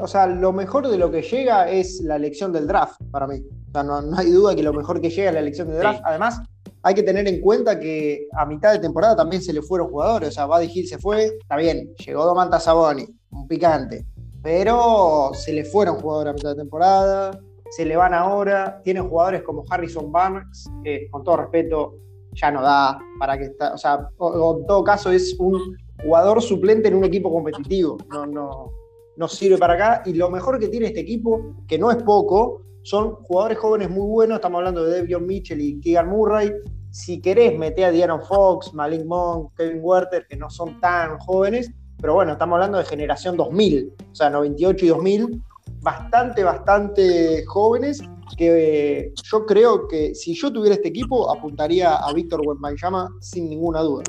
O 0.00 0.06
sea, 0.06 0.26
lo 0.26 0.52
mejor 0.52 0.88
de 0.88 0.98
lo 0.98 1.10
que 1.10 1.22
llega 1.22 1.70
es 1.70 2.00
la 2.02 2.16
elección 2.16 2.52
del 2.52 2.66
draft, 2.66 3.00
para 3.10 3.26
mí. 3.26 3.42
O 3.68 3.72
sea, 3.72 3.82
no, 3.82 4.00
hay 4.16 4.30
duda 4.30 4.54
que 4.54 4.62
lo 4.62 4.72
mejor 4.72 5.00
que 5.00 5.10
llega 5.10 5.28
es 5.28 5.34
la 5.34 5.40
elección 5.40 5.68
del 5.68 5.78
draft. 5.78 6.00
Además, 6.04 6.40
hay 6.82 6.94
que 6.94 7.02
tener 7.02 7.26
en 7.28 7.40
cuenta 7.40 7.78
que 7.78 8.26
a 8.32 8.46
mitad 8.46 8.72
de 8.72 8.78
temporada 8.78 9.16
también 9.16 9.42
se 9.42 9.52
le 9.52 9.62
fueron 9.62 9.88
jugadores. 9.88 10.30
O 10.30 10.32
sea, 10.32 10.46
Buddy 10.46 10.70
Hill 10.72 10.88
se 10.88 10.98
fue, 10.98 11.24
está 11.40 11.56
bien, 11.56 11.94
llegó 11.96 12.24
Domantas 12.24 12.64
Saboni, 12.64 13.06
un 13.30 13.48
picante 13.48 14.06
pero 14.42 15.30
se 15.34 15.52
le 15.52 15.64
fueron 15.64 15.96
jugadores 15.96 16.30
a 16.30 16.34
mitad 16.34 16.50
de 16.50 16.56
temporada, 16.56 17.38
se 17.70 17.84
le 17.84 17.96
van 17.96 18.14
ahora, 18.14 18.80
tienen 18.82 19.08
jugadores 19.08 19.42
como 19.42 19.64
Harrison 19.68 20.10
Barnes, 20.10 20.68
que 20.82 21.08
con 21.10 21.22
todo 21.24 21.36
respeto 21.36 21.94
ya 22.32 22.50
no 22.50 22.62
da 22.62 22.98
para 23.18 23.36
que 23.36 23.44
está, 23.44 23.74
o 23.74 23.78
sea, 23.78 23.94
en 23.96 24.66
todo 24.66 24.84
caso 24.84 25.10
es 25.10 25.36
un 25.38 25.76
jugador 26.02 26.40
suplente 26.42 26.88
en 26.88 26.94
un 26.94 27.04
equipo 27.04 27.30
competitivo, 27.30 27.98
no, 28.08 28.26
no, 28.26 28.72
no 29.20 29.28
sirve 29.28 29.58
para 29.58 29.74
acá, 29.74 30.02
y 30.06 30.14
lo 30.14 30.30
mejor 30.30 30.58
que 30.58 30.68
tiene 30.68 30.86
este 30.86 31.00
equipo, 31.00 31.54
que 31.68 31.78
no 31.78 31.90
es 31.90 32.02
poco, 32.02 32.62
son 32.82 33.16
jugadores 33.16 33.58
jóvenes 33.58 33.90
muy 33.90 34.06
buenos, 34.06 34.36
estamos 34.36 34.60
hablando 34.60 34.82
de 34.82 34.96
Devion 34.96 35.26
Mitchell 35.26 35.60
y 35.60 35.78
Keegan 35.78 36.08
Murray, 36.08 36.50
si 36.90 37.20
querés 37.20 37.56
meter 37.58 37.84
a 37.84 37.90
Diana 37.90 38.18
Fox, 38.18 38.72
Malik 38.72 39.04
Monk, 39.04 39.52
Kevin 39.58 39.80
Werther, 39.82 40.26
que 40.26 40.36
no 40.36 40.48
son 40.48 40.80
tan 40.80 41.18
jóvenes, 41.18 41.70
pero 42.00 42.14
bueno, 42.14 42.32
estamos 42.32 42.56
hablando 42.56 42.78
de 42.78 42.84
generación 42.86 43.36
2000, 43.36 43.92
o 44.10 44.14
sea, 44.14 44.30
98 44.30 44.86
y 44.86 44.88
2000, 44.88 45.42
bastante, 45.82 46.42
bastante 46.42 47.44
jóvenes, 47.44 48.02
que 48.38 49.12
yo 49.22 49.44
creo 49.44 49.86
que 49.86 50.14
si 50.14 50.34
yo 50.34 50.50
tuviera 50.50 50.76
este 50.76 50.88
equipo, 50.88 51.30
apuntaría 51.30 51.94
a 51.94 52.10
Víctor 52.14 52.40
Wembanyama 52.42 53.06
sin 53.20 53.50
ninguna 53.50 53.80
duda. 53.80 54.04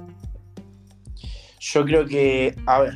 Yo 1.60 1.84
creo 1.84 2.06
que, 2.06 2.56
a 2.66 2.80
ver, 2.80 2.94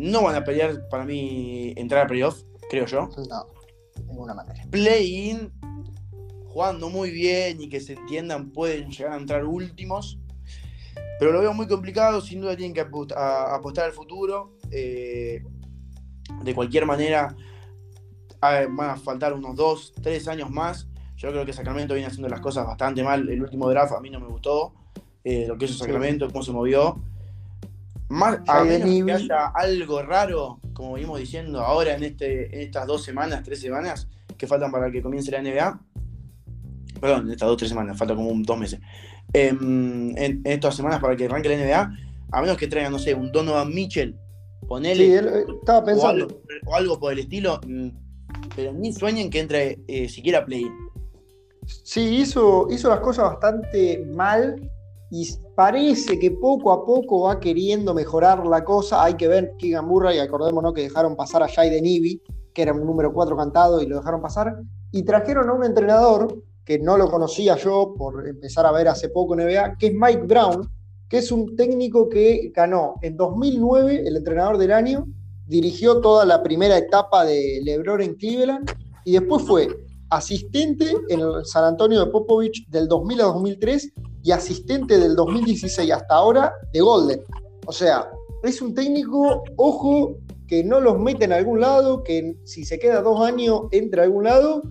no 0.00 0.22
van 0.22 0.34
a 0.34 0.44
pelear 0.44 0.88
para 0.88 1.04
mí 1.04 1.74
entrar 1.76 2.04
a 2.04 2.06
playoff, 2.06 2.42
creo 2.70 2.86
yo. 2.86 3.10
No, 3.28 3.46
de 3.94 4.02
ninguna 4.04 4.34
manera. 4.34 4.64
Play-in, 4.70 5.52
jugando 6.46 6.88
muy 6.88 7.10
bien 7.10 7.60
y 7.60 7.68
que 7.68 7.80
se 7.80 7.92
entiendan, 7.92 8.50
pueden 8.50 8.90
llegar 8.90 9.12
a 9.12 9.16
entrar 9.16 9.44
últimos. 9.44 10.18
Pero 11.18 11.32
lo 11.32 11.40
veo 11.40 11.52
muy 11.52 11.66
complicado, 11.66 12.22
sin 12.22 12.40
duda 12.40 12.56
tienen 12.56 12.72
que 12.72 12.80
apostar 12.80 13.84
al 13.84 13.92
futuro. 13.92 14.56
Eh, 14.70 15.42
de 16.42 16.54
cualquier 16.54 16.86
manera, 16.86 17.36
van 18.40 18.90
a 18.90 18.96
faltar 18.96 19.34
unos 19.34 19.54
dos, 19.54 19.92
tres 20.00 20.26
años 20.28 20.50
más. 20.50 20.88
Yo 21.16 21.30
creo 21.30 21.44
que 21.44 21.52
Sacramento 21.52 21.92
viene 21.92 22.06
haciendo 22.06 22.30
las 22.30 22.40
cosas 22.40 22.66
bastante 22.66 23.02
mal. 23.02 23.28
El 23.28 23.42
último 23.42 23.68
draft 23.68 23.92
a 23.92 24.00
mí 24.00 24.08
no 24.08 24.18
me 24.18 24.28
gustó. 24.28 24.72
Eh, 25.22 25.44
lo 25.46 25.58
que 25.58 25.66
hizo 25.66 25.74
Sacramento, 25.74 26.30
cómo 26.30 26.42
se 26.42 26.52
movió. 26.52 27.02
Más, 28.10 28.40
a 28.48 28.64
menos 28.64 29.06
que 29.06 29.12
haya 29.12 29.46
algo 29.54 30.02
raro, 30.02 30.58
como 30.72 30.94
venimos 30.94 31.20
diciendo 31.20 31.60
ahora 31.60 31.94
en, 31.94 32.02
este, 32.02 32.52
en 32.52 32.62
estas 32.62 32.84
dos 32.84 33.04
semanas, 33.04 33.44
tres 33.44 33.60
semanas 33.60 34.08
que 34.36 34.48
faltan 34.48 34.72
para 34.72 34.90
que 34.90 35.00
comience 35.00 35.30
la 35.30 35.40
NBA. 35.40 35.80
Perdón, 37.00 37.26
en 37.26 37.30
estas 37.30 37.48
dos, 37.48 37.56
tres 37.56 37.68
semanas, 37.68 37.96
falta 37.96 38.16
como 38.16 38.32
dos 38.42 38.58
meses. 38.58 38.80
Em, 39.32 40.10
en, 40.18 40.42
estas 40.44 40.74
semanas 40.74 40.98
para 40.98 41.14
que 41.14 41.26
arranque 41.26 41.50
la 41.50 41.54
NBA, 41.54 41.96
a 42.32 42.40
menos 42.40 42.56
que 42.56 42.66
traigan, 42.66 42.90
no 42.90 42.98
sé, 42.98 43.14
un 43.14 43.30
Donovan 43.30 43.72
Mitchell, 43.72 44.16
ponele. 44.66 45.04
Sí, 45.04 45.12
él 45.12 45.28
eh, 45.28 45.44
estaba 45.60 45.84
pensando. 45.84 46.42
O 46.66 46.74
algo, 46.74 46.98
por 46.98 47.12
el 47.12 47.20
estilo, 47.20 47.60
mm, 47.64 47.90
pero 48.56 48.72
ni 48.72 48.92
sueñen 48.92 49.30
que 49.30 49.38
entre 49.38 49.78
eh, 49.86 50.08
siquiera 50.08 50.44
play. 50.44 50.66
Sí, 51.84 52.16
hizo, 52.16 52.66
hizo 52.72 52.88
las 52.88 52.98
cosas 52.98 53.26
bastante 53.26 54.04
mal 54.16 54.56
y 55.10 55.28
parece 55.56 56.18
que 56.20 56.30
poco 56.30 56.70
a 56.70 56.86
poco 56.86 57.22
va 57.22 57.40
queriendo 57.40 57.92
mejorar 57.92 58.46
la 58.46 58.64
cosa. 58.64 59.02
Hay 59.02 59.14
que 59.14 59.26
ver 59.26 59.54
Keegan 59.58 59.86
Murray, 59.86 60.18
acordémonos 60.18 60.72
que 60.72 60.82
dejaron 60.82 61.16
pasar 61.16 61.42
a 61.42 61.48
Jai 61.48 61.80
Nivi, 61.80 62.22
que 62.54 62.62
era 62.62 62.72
un 62.72 62.86
número 62.86 63.12
4 63.12 63.36
cantado 63.36 63.82
y 63.82 63.86
lo 63.86 63.96
dejaron 63.96 64.22
pasar. 64.22 64.56
Y 64.92 65.02
trajeron 65.02 65.50
a 65.50 65.52
un 65.52 65.64
entrenador 65.64 66.42
que 66.64 66.78
no 66.78 66.96
lo 66.96 67.10
conocía 67.10 67.56
yo 67.56 67.94
por 67.98 68.28
empezar 68.28 68.64
a 68.66 68.72
ver 68.72 68.86
hace 68.86 69.08
poco 69.08 69.34
NBA, 69.34 69.76
que 69.78 69.88
es 69.88 69.92
Mike 69.92 70.22
Brown, 70.26 70.70
que 71.08 71.18
es 71.18 71.32
un 71.32 71.56
técnico 71.56 72.08
que 72.08 72.52
ganó 72.54 72.94
en 73.02 73.16
2009 73.16 74.06
el 74.06 74.16
entrenador 74.16 74.58
del 74.58 74.70
año, 74.70 75.08
dirigió 75.48 76.00
toda 76.00 76.24
la 76.24 76.40
primera 76.40 76.78
etapa 76.78 77.24
de 77.24 77.60
LeBron 77.64 78.00
en 78.00 78.14
Cleveland 78.14 78.70
y 79.04 79.12
después 79.12 79.42
fue 79.42 79.68
asistente 80.08 80.94
en 81.08 81.18
el 81.18 81.44
San 81.44 81.64
Antonio 81.64 82.04
de 82.04 82.12
Popovich 82.12 82.68
del 82.68 82.86
2000 82.86 83.20
a 83.20 83.24
2003 83.24 83.92
y 84.22 84.32
asistente 84.32 84.98
del 84.98 85.14
2016 85.16 85.92
hasta 85.92 86.14
ahora 86.14 86.52
de 86.72 86.80
Golden. 86.80 87.22
O 87.66 87.72
sea, 87.72 88.10
es 88.42 88.60
un 88.60 88.74
técnico, 88.74 89.42
ojo, 89.56 90.16
que 90.46 90.64
no 90.64 90.80
los 90.80 90.98
mete 90.98 91.24
en 91.24 91.32
algún 91.32 91.60
lado, 91.60 92.02
que 92.02 92.36
si 92.44 92.64
se 92.64 92.78
queda 92.78 93.02
dos 93.02 93.20
años 93.20 93.62
entra 93.70 94.02
a 94.02 94.04
algún 94.06 94.24
lado 94.24 94.62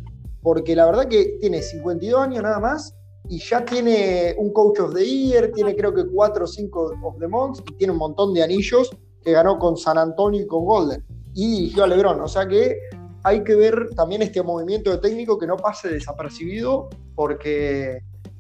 porque 0.42 0.76
la 0.76 0.86
verdad 0.86 1.08
que 1.08 1.38
tiene 1.40 1.62
52 1.62 2.20
años 2.20 2.44
nada 2.44 2.60
más 2.60 2.96
y 3.28 3.40
ya 3.40 3.64
tiene 3.64 4.36
un 4.38 4.52
Coach 4.54 4.80
of 4.80 4.94
the 4.94 5.06
Year, 5.06 5.52
tiene 5.54 5.76
creo 5.76 5.94
que 5.94 6.06
4 6.06 6.44
o 6.44 6.48
5 6.48 6.96
of 7.04 7.20
the 7.20 7.28
Months 7.28 7.62
y 7.70 7.76
tiene 7.76 7.94
un 7.94 8.00
montón 8.00 8.34
de 8.34 8.44
anillos 8.44 8.90
que 9.22 9.32
ganó 9.32 9.60
con 9.60 9.78
San 9.78 9.98
Antonio 9.98 10.42
y 10.42 10.48
con 10.48 10.66
Golden 10.66 11.04
y 11.34 11.50
dirigió 11.52 11.84
a 11.84 11.88
LeBron. 11.88 12.22
O 12.22 12.28
sea 12.28 12.48
que 12.48 12.78
hay 13.24 13.44
que 13.44 13.56
ver 13.56 13.90
también 13.96 14.22
este 14.22 14.42
movimiento 14.42 14.92
de 14.92 14.98
técnico 14.98 15.38
que 15.38 15.46
no 15.46 15.58
pase 15.58 15.90
desapercibido, 15.90 16.90
porque, 17.16 18.00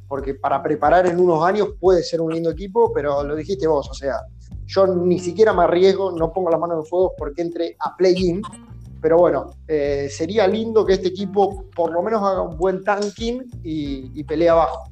porque 0.09 0.33
para 0.33 0.61
preparar 0.61 1.05
en 1.05 1.19
unos 1.19 1.45
años 1.45 1.69
puede 1.79 2.03
ser 2.03 2.19
un 2.19 2.33
lindo 2.33 2.49
equipo, 2.49 2.91
pero 2.91 3.23
lo 3.23 3.35
dijiste 3.35 3.67
vos, 3.67 3.87
o 3.89 3.93
sea, 3.93 4.15
yo 4.65 4.87
ni 4.87 5.19
siquiera 5.19 5.53
me 5.53 5.63
arriesgo, 5.63 6.11
no 6.11 6.33
pongo 6.33 6.49
la 6.49 6.57
mano 6.57 6.79
en 6.79 6.85
fuego 6.85 7.13
porque 7.15 7.43
entre 7.43 7.77
a 7.79 7.95
play-in, 7.95 8.41
pero 9.01 9.17
bueno, 9.17 9.51
eh, 9.67 10.09
sería 10.11 10.47
lindo 10.47 10.85
que 10.85 10.93
este 10.93 11.09
equipo 11.09 11.69
por 11.75 11.93
lo 11.93 12.01
menos 12.01 12.21
haga 12.23 12.41
un 12.41 12.57
buen 12.57 12.83
tanking 12.83 13.45
y, 13.63 14.23
pelee 14.23 14.49
abajo. 14.49 14.91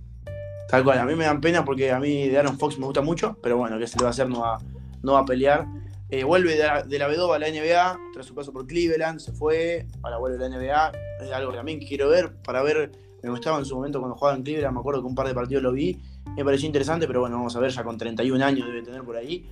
Tal 0.70 0.84
cual, 0.84 1.00
a 1.00 1.06
mí 1.06 1.16
me 1.16 1.26
dan 1.26 1.42
pena 1.42 1.66
porque 1.66 1.92
a 1.92 2.00
mí 2.00 2.28
de 2.28 2.38
Aaron 2.38 2.58
Fox 2.58 2.78
me 2.78 2.86
gusta 2.86 3.02
mucho, 3.02 3.38
pero 3.42 3.58
bueno, 3.58 3.80
que 3.80 3.88
se 3.88 3.98
le 3.98 4.04
va 4.04 4.10
a 4.10 4.12
hacer? 4.12 4.30
No 4.30 4.42
va, 4.42 4.60
no 5.02 5.18
a 5.18 5.26
pelear. 5.26 5.66
Eh, 6.10 6.24
vuelve 6.24 6.56
de 6.56 6.64
la, 6.64 6.84
de 6.84 7.00
la 7.00 7.10
B2 7.10 7.36
a 7.36 7.40
la 7.40 7.50
NBA, 7.50 8.00
tras 8.14 8.26
su 8.26 8.36
paso 8.36 8.54
por 8.54 8.66
Cleveland, 8.68 9.20
se 9.20 9.34
fue, 9.34 9.88
ahora 10.04 10.18
vuelve 10.18 10.46
a 10.46 10.50
la 10.50 10.58
NBA. 10.58 10.92
Es 11.22 11.32
algo 11.32 11.52
que 11.52 11.58
también 11.58 11.80
quiero 11.80 12.10
ver, 12.10 12.36
para 12.44 12.62
ver, 12.62 12.92
me 13.28 13.32
gustaba 13.32 13.60
en 13.60 13.66
su 13.66 13.76
momento 13.76 14.00
cuando 14.00 14.16
jugaba 14.16 14.38
en 14.38 14.44
Cleveland, 14.44 14.74
me 14.74 14.80
acuerdo 14.80 15.02
que 15.02 15.08
un 15.08 15.16
par 15.16 15.28
de 15.28 15.34
partidos 15.34 15.62
lo 15.62 15.74
vi, 15.74 16.00
me 16.36 16.46
pareció 16.46 16.66
interesante, 16.66 17.08
pero 17.08 17.22
bueno, 17.22 17.38
vamos 17.38 17.56
a 17.56 17.60
ver, 17.60 17.72
ya 17.72 17.84
con 17.84 17.98
31 17.98 18.44
años 18.44 18.68
debe 18.68 18.82
tener 18.82 19.04
por 19.04 19.18
ahí. 19.18 19.46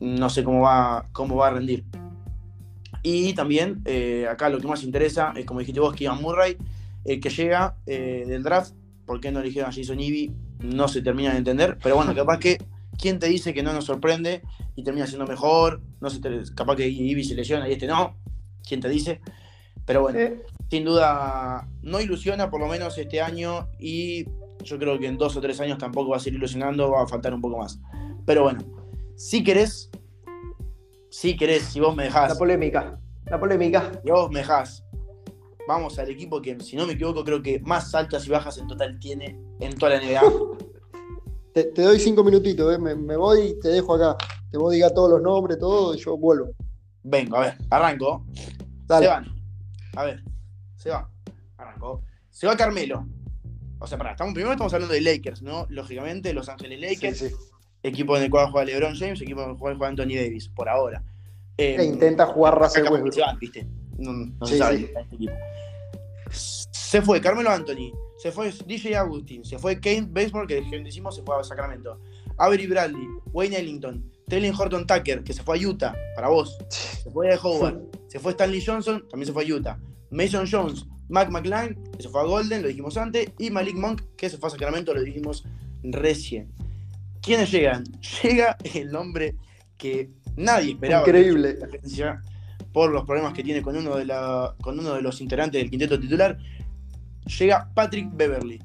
No 0.00 0.28
sé 0.28 0.44
cómo 0.44 0.60
va, 0.62 1.08
cómo 1.12 1.36
va 1.36 1.48
a 1.48 1.50
rendir. 1.50 1.84
Y 3.02 3.32
también, 3.34 3.82
eh, 3.84 4.26
acá 4.30 4.48
lo 4.48 4.58
que 4.58 4.66
más 4.66 4.82
interesa 4.82 5.32
es, 5.36 5.44
como 5.44 5.60
dijiste 5.60 5.80
vos, 5.80 5.94
Keegan 5.94 6.22
Murray, 6.22 6.56
el 7.04 7.20
que 7.20 7.30
llega 7.30 7.76
eh, 7.86 8.24
del 8.26 8.42
draft. 8.42 8.74
¿Por 9.06 9.20
qué 9.20 9.30
no 9.30 9.40
eligieron 9.40 9.70
a 9.70 9.74
Jason 9.74 10.00
Ivy? 10.00 10.32
No 10.60 10.88
se 10.88 11.02
termina 11.02 11.32
de 11.32 11.38
entender. 11.38 11.78
Pero 11.82 11.96
bueno, 11.96 12.14
capaz 12.14 12.38
que, 12.38 12.58
¿quién 12.98 13.18
te 13.18 13.26
dice 13.28 13.52
que 13.52 13.62
no 13.62 13.72
nos 13.72 13.84
sorprende 13.84 14.42
y 14.74 14.84
termina 14.84 15.06
siendo 15.06 15.26
mejor? 15.26 15.82
No 16.00 16.08
capaz 16.54 16.76
que 16.76 16.88
Ivy 16.88 17.24
se 17.24 17.34
lesiona 17.34 17.68
y 17.68 17.72
este 17.72 17.86
no. 17.86 18.16
¿Quién 18.66 18.80
te 18.80 18.88
dice? 18.88 19.20
Pero 19.86 20.02
bueno, 20.02 20.18
sin 20.70 20.84
duda 20.84 21.68
no 21.82 22.00
ilusiona 22.00 22.50
por 22.50 22.60
lo 22.60 22.66
menos 22.66 22.96
este 22.98 23.20
año 23.20 23.68
y 23.78 24.24
yo 24.64 24.78
creo 24.78 24.98
que 24.98 25.06
en 25.06 25.18
dos 25.18 25.36
o 25.36 25.40
tres 25.40 25.60
años 25.60 25.78
tampoco 25.78 26.10
va 26.10 26.16
a 26.16 26.20
seguir 26.20 26.38
ilusionando, 26.38 26.90
va 26.90 27.02
a 27.02 27.06
faltar 27.06 27.34
un 27.34 27.40
poco 27.40 27.58
más. 27.58 27.78
Pero 28.24 28.44
bueno, 28.44 28.60
si 29.16 29.44
querés, 29.44 29.90
si 31.10 31.36
querés, 31.36 31.62
si 31.64 31.80
vos 31.80 31.94
me 31.94 32.04
dejás. 32.04 32.30
La 32.30 32.38
polémica, 32.38 32.98
la 33.26 33.38
polémica. 33.38 33.92
Si 34.02 34.10
vos 34.10 34.30
me 34.30 34.40
dejás. 34.40 34.82
Vamos 35.68 35.98
al 35.98 36.10
equipo 36.10 36.42
que, 36.42 36.58
si 36.60 36.76
no 36.76 36.86
me 36.86 36.92
equivoco, 36.92 37.24
creo 37.24 37.42
que 37.42 37.60
más 37.60 37.94
altas 37.94 38.26
y 38.26 38.30
bajas 38.30 38.58
en 38.58 38.66
total 38.66 38.98
tiene 38.98 39.38
en 39.60 39.74
toda 39.76 39.96
la 39.96 40.02
NBA. 40.02 40.22
te, 41.54 41.82
doy 41.82 41.98
cinco 41.98 42.22
minutitos, 42.24 42.74
eh. 42.74 42.78
me, 42.78 43.16
voy 43.16 43.40
y 43.40 43.60
te 43.60 43.68
dejo 43.68 43.94
acá. 43.94 44.16
Te 44.50 44.58
voy 44.58 44.74
a 44.74 44.76
diga 44.76 44.94
todos 44.94 45.10
los 45.10 45.22
nombres, 45.22 45.58
todo, 45.58 45.94
y 45.94 45.98
yo 45.98 46.16
vuelvo. 46.16 46.50
Vengo, 47.02 47.36
a 47.36 47.40
ver, 47.40 47.58
arranco. 47.70 48.26
Se 48.88 49.06
van. 49.06 49.33
A 49.96 50.04
ver, 50.04 50.22
se 50.76 50.90
va. 50.90 51.08
Arrancó. 51.56 52.02
Se 52.30 52.46
va 52.46 52.56
Carmelo. 52.56 53.06
O 53.78 53.86
sea, 53.86 53.98
pará, 53.98 54.12
estamos, 54.12 54.34
primero 54.34 54.52
estamos 54.52 54.72
hablando 54.72 54.94
de 54.94 55.00
Lakers, 55.00 55.42
¿no? 55.42 55.66
Lógicamente, 55.68 56.32
Los 56.32 56.48
Ángeles 56.48 56.80
Lakers. 56.80 57.18
Sí, 57.18 57.28
sí 57.28 57.34
equipo 57.84 58.16
en 58.16 58.24
el 58.24 58.30
cual 58.30 58.50
juega 58.50 58.64
LeBron 58.64 58.96
James, 58.96 59.20
equipo 59.20 59.42
en 59.42 59.50
el 59.50 59.56
cual 59.56 59.76
juega 59.76 59.90
Anthony 59.90 60.16
Davis, 60.16 60.48
por 60.48 60.68
ahora. 60.68 61.04
e 61.56 61.74
em, 61.74 61.92
intenta 61.92 62.26
jugar 62.26 62.58
Russell 62.58 62.88
Westbrook. 62.90 63.38
¿viste? 63.38 63.68
No, 63.98 64.46
se 64.46 64.58
sabe 64.58 64.76
este 64.76 65.14
equipo. 65.14 65.34
Se 66.30 67.02
fue 67.02 67.20
Carmelo 67.20 67.50
Anthony, 67.50 67.92
se 68.16 68.32
fue 68.32 68.52
DJ 68.66 68.96
Agustin, 68.96 69.44
se 69.44 69.58
fue 69.58 69.78
Kane 69.78 70.08
Baseball, 70.08 70.46
que 70.46 70.62
decimos 70.62 71.14
se 71.14 71.22
fue 71.22 71.38
a 71.38 71.44
Sacramento. 71.44 72.00
Avery 72.38 72.66
Bradley, 72.66 73.06
Wayne 73.32 73.58
Ellington, 73.58 74.10
Taylor 74.26 74.54
Horton 74.58 74.86
Tucker, 74.86 75.22
que 75.22 75.32
se 75.32 75.42
fue 75.42 75.58
a 75.58 75.60
Utah, 75.60 75.94
para 76.16 76.28
vos. 76.28 76.56
Se 76.68 77.10
fue 77.10 77.32
a 77.32 77.38
Howard. 77.38 77.80
Se 78.14 78.20
fue 78.20 78.30
Stanley 78.30 78.64
Johnson, 78.64 79.04
también 79.10 79.26
se 79.26 79.32
fue 79.32 79.44
a 79.44 79.56
Utah. 79.56 79.76
Mason 80.12 80.46
Jones, 80.48 80.86
Mac 81.08 81.30
McLean, 81.30 81.74
que 81.96 82.00
se 82.04 82.08
fue 82.08 82.20
a 82.20 82.24
Golden, 82.24 82.62
lo 82.62 82.68
dijimos 82.68 82.96
antes. 82.96 83.28
Y 83.40 83.50
Malik 83.50 83.74
Monk, 83.74 84.02
que 84.16 84.30
se 84.30 84.38
fue 84.38 84.46
a 84.46 84.50
Sacramento, 84.50 84.94
lo 84.94 85.02
dijimos 85.02 85.44
recién. 85.82 86.52
¿Quiénes 87.20 87.50
llegan? 87.50 87.82
Llega 88.22 88.56
el 88.72 88.92
nombre 88.92 89.34
que 89.76 90.12
nadie 90.36 90.74
esperaba. 90.74 91.02
Increíble. 91.04 91.58
Por 92.72 92.92
los 92.92 93.04
problemas 93.04 93.32
que 93.32 93.42
tiene 93.42 93.62
con 93.62 93.76
uno, 93.76 93.96
de 93.96 94.06
con 94.62 94.78
uno 94.78 94.94
de 94.94 95.02
los 95.02 95.20
integrantes 95.20 95.60
del 95.60 95.68
quinteto 95.68 95.98
titular. 95.98 96.38
Llega 97.36 97.68
Patrick 97.74 98.10
Beverly. 98.12 98.62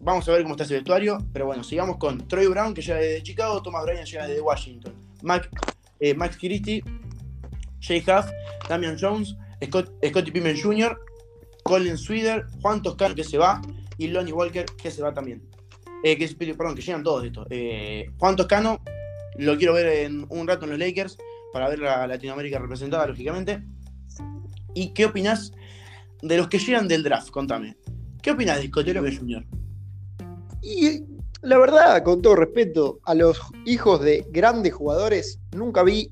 Vamos 0.00 0.26
a 0.26 0.32
ver 0.32 0.44
cómo 0.44 0.54
está 0.54 0.64
ese 0.64 0.76
vestuario. 0.76 1.18
Pero 1.30 1.44
bueno, 1.44 1.62
sigamos 1.62 1.98
con 1.98 2.26
Troy 2.26 2.46
Brown, 2.46 2.72
que 2.72 2.80
llega 2.80 3.00
desde 3.00 3.22
Chicago. 3.22 3.60
Thomas 3.60 3.84
Bryan 3.84 4.06
llega 4.06 4.26
desde 4.26 4.40
Washington. 4.40 4.94
Eh, 6.00 6.14
Max 6.14 6.38
Christie. 6.38 6.82
Jay 7.80 7.98
Huff. 8.00 8.30
Damian 8.68 8.96
Jones. 8.98 9.36
Scott, 9.66 9.90
Scottie 10.06 10.62
Jr. 10.62 10.98
Colin 11.62 11.98
Sweeter. 11.98 12.46
Juan 12.62 12.82
Toscano, 12.82 13.14
que 13.14 13.24
se 13.24 13.38
va. 13.38 13.60
Y 13.98 14.08
Lonnie 14.08 14.32
Walker, 14.32 14.64
que 14.64 14.90
se 14.90 15.02
va 15.02 15.12
también. 15.12 15.42
Eh, 16.02 16.16
que, 16.16 16.54
perdón, 16.54 16.74
que 16.74 16.82
llegan 16.82 17.02
todos 17.02 17.24
estos. 17.24 17.46
Eh, 17.50 18.10
Juan 18.18 18.36
Toscano, 18.36 18.82
lo 19.36 19.56
quiero 19.56 19.74
ver 19.74 19.86
en 19.86 20.26
un 20.30 20.46
rato 20.46 20.64
en 20.64 20.70
los 20.70 20.78
Lakers, 20.78 21.18
para 21.52 21.68
ver 21.68 21.84
a 21.84 22.06
Latinoamérica 22.06 22.58
representada, 22.58 23.06
lógicamente. 23.06 23.62
¿Y 24.74 24.92
qué 24.94 25.06
opinas 25.06 25.52
de 26.22 26.36
los 26.38 26.48
que 26.48 26.58
llegan 26.58 26.88
del 26.88 27.02
draft? 27.02 27.30
Contame. 27.30 27.76
¿Qué 28.22 28.30
opinas 28.30 28.58
de 28.58 28.68
Scottie 28.68 28.94
Jr.? 28.94 29.44
Y 30.62 31.04
la 31.42 31.58
verdad, 31.58 32.02
con 32.02 32.22
todo 32.22 32.36
respeto, 32.36 33.00
a 33.04 33.14
los 33.14 33.40
hijos 33.64 34.00
de 34.02 34.26
grandes 34.30 34.72
jugadores 34.72 35.40
nunca 35.56 35.82
vi 35.82 36.10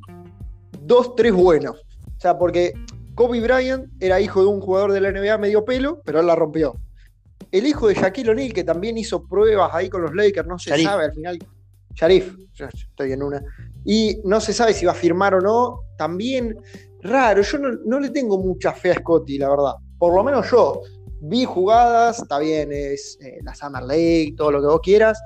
dos, 0.88 1.14
tres 1.14 1.32
buenos. 1.32 1.76
O 2.16 2.20
sea, 2.20 2.36
porque 2.36 2.72
Kobe 3.14 3.40
Bryant 3.40 3.86
era 4.00 4.20
hijo 4.20 4.40
de 4.42 4.48
un 4.48 4.60
jugador 4.60 4.92
de 4.92 5.00
la 5.00 5.12
NBA 5.12 5.38
medio 5.38 5.64
pelo, 5.64 6.02
pero 6.04 6.18
él 6.18 6.26
la 6.26 6.34
rompió 6.34 6.74
el 7.52 7.66
hijo 7.66 7.88
de 7.88 7.94
Shaquille 7.94 8.30
O'Neal, 8.30 8.52
que 8.52 8.64
también 8.64 8.98
hizo 8.98 9.24
pruebas 9.26 9.70
ahí 9.72 9.88
con 9.88 10.02
los 10.02 10.14
Lakers, 10.14 10.46
no 10.46 10.58
se 10.58 10.82
sabe 10.82 11.04
al 11.04 11.12
final. 11.12 11.38
Sharif, 11.94 12.36
estoy 12.58 13.12
en 13.12 13.22
una. 13.22 13.42
Y 13.84 14.20
no 14.24 14.40
se 14.40 14.52
sabe 14.52 14.72
si 14.72 14.86
va 14.86 14.92
a 14.92 14.94
firmar 14.94 15.34
o 15.34 15.40
no. 15.40 15.80
También 15.96 16.56
raro, 17.02 17.42
yo 17.42 17.58
no, 17.58 18.00
le 18.00 18.10
tengo 18.10 18.38
mucha 18.38 18.72
fe 18.72 18.92
a 18.92 18.94
Scotty, 18.94 19.38
la 19.38 19.48
verdad. 19.48 19.74
Por 19.98 20.14
lo 20.14 20.22
menos 20.22 20.50
yo 20.50 20.82
vi 21.20 21.44
jugadas, 21.44 22.20
está 22.20 22.38
bien, 22.38 22.70
es 22.72 23.18
eh, 23.20 23.38
la 23.42 23.54
Summer 23.54 23.82
League, 23.82 24.34
todo 24.36 24.52
lo 24.52 24.60
que 24.60 24.66
vos 24.66 24.80
quieras. 24.82 25.20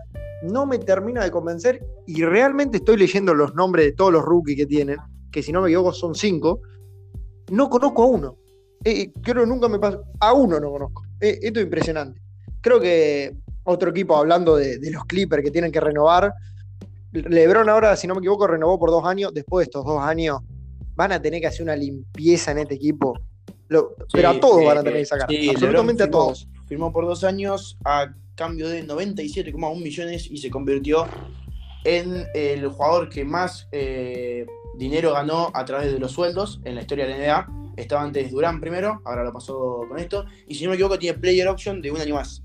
No 0.45 0.65
me 0.65 0.79
termina 0.79 1.23
de 1.23 1.31
convencer 1.31 1.85
y 2.07 2.25
realmente 2.25 2.79
estoy 2.79 2.97
leyendo 2.97 3.35
los 3.35 3.55
nombres 3.55 3.87
de 3.87 3.93
todos 3.93 4.13
los 4.13 4.25
rookies 4.25 4.57
que 4.57 4.67
tienen, 4.67 4.97
que 5.33 5.43
si 5.43 5.51
no 5.51 5.63
me 5.63 5.69
equivoco 5.69 5.93
son 5.93 6.15
cinco. 6.15 6.61
No 7.51 7.69
conozco 7.69 8.03
a 8.03 8.07
uno. 8.07 8.37
Eh, 8.85 9.11
creo 9.23 9.43
que 9.43 9.49
nunca 9.49 9.69
me 9.69 9.79
pasó. 9.79 10.05
A 10.21 10.33
uno 10.33 10.61
no 10.61 10.71
conozco. 10.71 11.05
Eh, 11.21 11.39
esto 11.43 11.59
es 11.61 11.65
impresionante. 11.65 12.21
Creo 12.61 12.81
que 12.81 13.35
otro 13.65 13.91
equipo, 13.91 14.17
hablando 14.17 14.57
de, 14.57 14.79
los 14.91 15.05
Clippers 15.05 15.43
que 15.43 15.51
tienen 15.51 15.73
que 15.73 15.81
renovar, 15.81 16.33
LeBron 17.13 17.69
ahora, 17.69 17.97
si 17.97 18.07
no 18.07 18.15
me 18.15 18.21
equivoco, 18.21 18.47
renovó 18.47 18.79
por 18.79 18.91
dos 18.91 19.05
años. 19.05 19.33
Después 19.35 19.65
de 19.65 19.71
estos 19.71 19.85
dos 19.85 20.01
años, 20.01 20.41
van 20.95 21.13
a 21.13 21.21
tener 21.21 21.41
que 21.41 21.47
hacer 21.47 21.63
una 21.63 21.77
limpieza 21.77 22.53
en 22.53 22.59
este 22.59 22.75
equipo. 22.75 23.19
pero 23.69 24.29
a 24.29 24.39
todos 24.39 24.65
van 24.65 24.79
a 24.79 24.83
tener 24.83 25.01
que 25.01 25.07
sacar. 25.07 25.29
absolutamente 25.51 26.03
a 26.03 26.11
todos. 26.11 26.49
Firmó 26.67 26.93
por 26.93 27.07
dos 27.07 27.25
años 27.25 27.79
a 27.85 28.15
cambio 28.35 28.69
de 28.69 28.87
97,1 28.87 29.83
millones 29.83 30.31
y 30.31 30.39
se 30.39 30.51
convirtió 30.51 31.07
en 31.85 32.27
el 32.35 32.69
jugador 32.69 33.09
que 33.09 33.25
más 33.25 33.69
eh, 33.73 34.47
dinero 34.77 35.13
ganó 35.13 35.51
a 35.55 35.65
través 35.65 35.93
de 35.93 35.99
los 35.99 36.13
sueldos 36.13 36.61
en 36.65 36.75
la 36.75 36.83
historia 36.83 37.07
de 37.07 37.19
la 37.19 37.19
NBA 37.19 37.63
estaba 37.77 38.03
antes 38.03 38.31
Durán 38.31 38.61
primero, 38.61 39.01
ahora 39.05 39.25
lo 39.25 39.33
pasó 39.33 39.85
con 39.89 39.99
esto. 39.99 40.27
Y 40.47 40.55
si 40.55 40.65
no 40.65 40.71
me 40.71 40.77
equivoco, 40.77 40.99
tiene 40.99 41.19
player 41.19 41.49
option 41.49 41.81
de 41.81 41.91
un 41.91 42.01
año 42.01 42.15
más. 42.15 42.43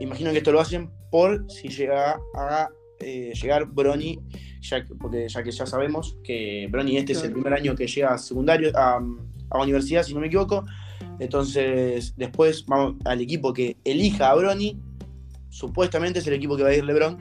Imagino 0.00 0.30
que 0.32 0.38
esto 0.38 0.52
lo 0.52 0.60
hacen 0.60 0.90
por 1.10 1.50
si 1.50 1.68
llega 1.68 2.18
a 2.34 2.68
eh, 3.00 3.32
llegar 3.40 3.66
Brony, 3.66 4.18
ya 4.60 4.84
que, 4.84 4.94
porque 4.94 5.28
ya 5.28 5.42
que 5.42 5.50
ya 5.50 5.66
sabemos 5.66 6.16
que 6.24 6.68
Brony 6.70 6.96
este 6.96 7.12
es 7.12 7.22
el 7.22 7.32
primer 7.32 7.52
año 7.52 7.74
que 7.74 7.86
llega 7.86 8.14
a 8.14 8.18
secundario, 8.18 8.70
a, 8.76 9.00
a 9.50 9.62
universidad, 9.62 10.02
si 10.02 10.14
no 10.14 10.20
me 10.20 10.26
equivoco. 10.26 10.64
Entonces, 11.20 12.14
después 12.16 12.64
vamos 12.66 12.96
al 13.04 13.20
equipo 13.20 13.52
que 13.52 13.76
elija 13.84 14.30
a 14.30 14.34
Brony. 14.34 14.76
Supuestamente 15.50 16.18
es 16.18 16.26
el 16.26 16.34
equipo 16.34 16.56
que 16.56 16.62
va 16.62 16.68
a 16.68 16.74
ir 16.74 16.84
LeBron, 16.84 17.18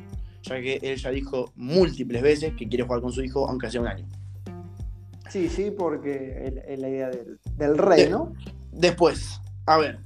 ya 0.48 0.62
que 0.62 0.80
él 0.82 0.98
ya 0.98 1.12
dijo 1.12 1.52
múltiples 1.56 2.22
veces 2.22 2.54
que 2.58 2.68
quiere 2.68 2.84
jugar 2.84 3.02
con 3.02 3.12
su 3.12 3.24
hijo, 3.24 3.48
aunque 3.48 3.70
sea 3.70 3.82
un 3.82 3.88
año. 3.88 4.08
Sí, 5.30 5.50
sí, 5.50 5.72
porque 5.72 6.62
es 6.68 6.80
la 6.80 6.90
idea 6.90 7.12
del, 7.58 7.78
rey, 7.78 8.10
¿no? 8.10 8.34
Después, 8.72 9.42
a 9.66 9.78
ver, 9.78 10.00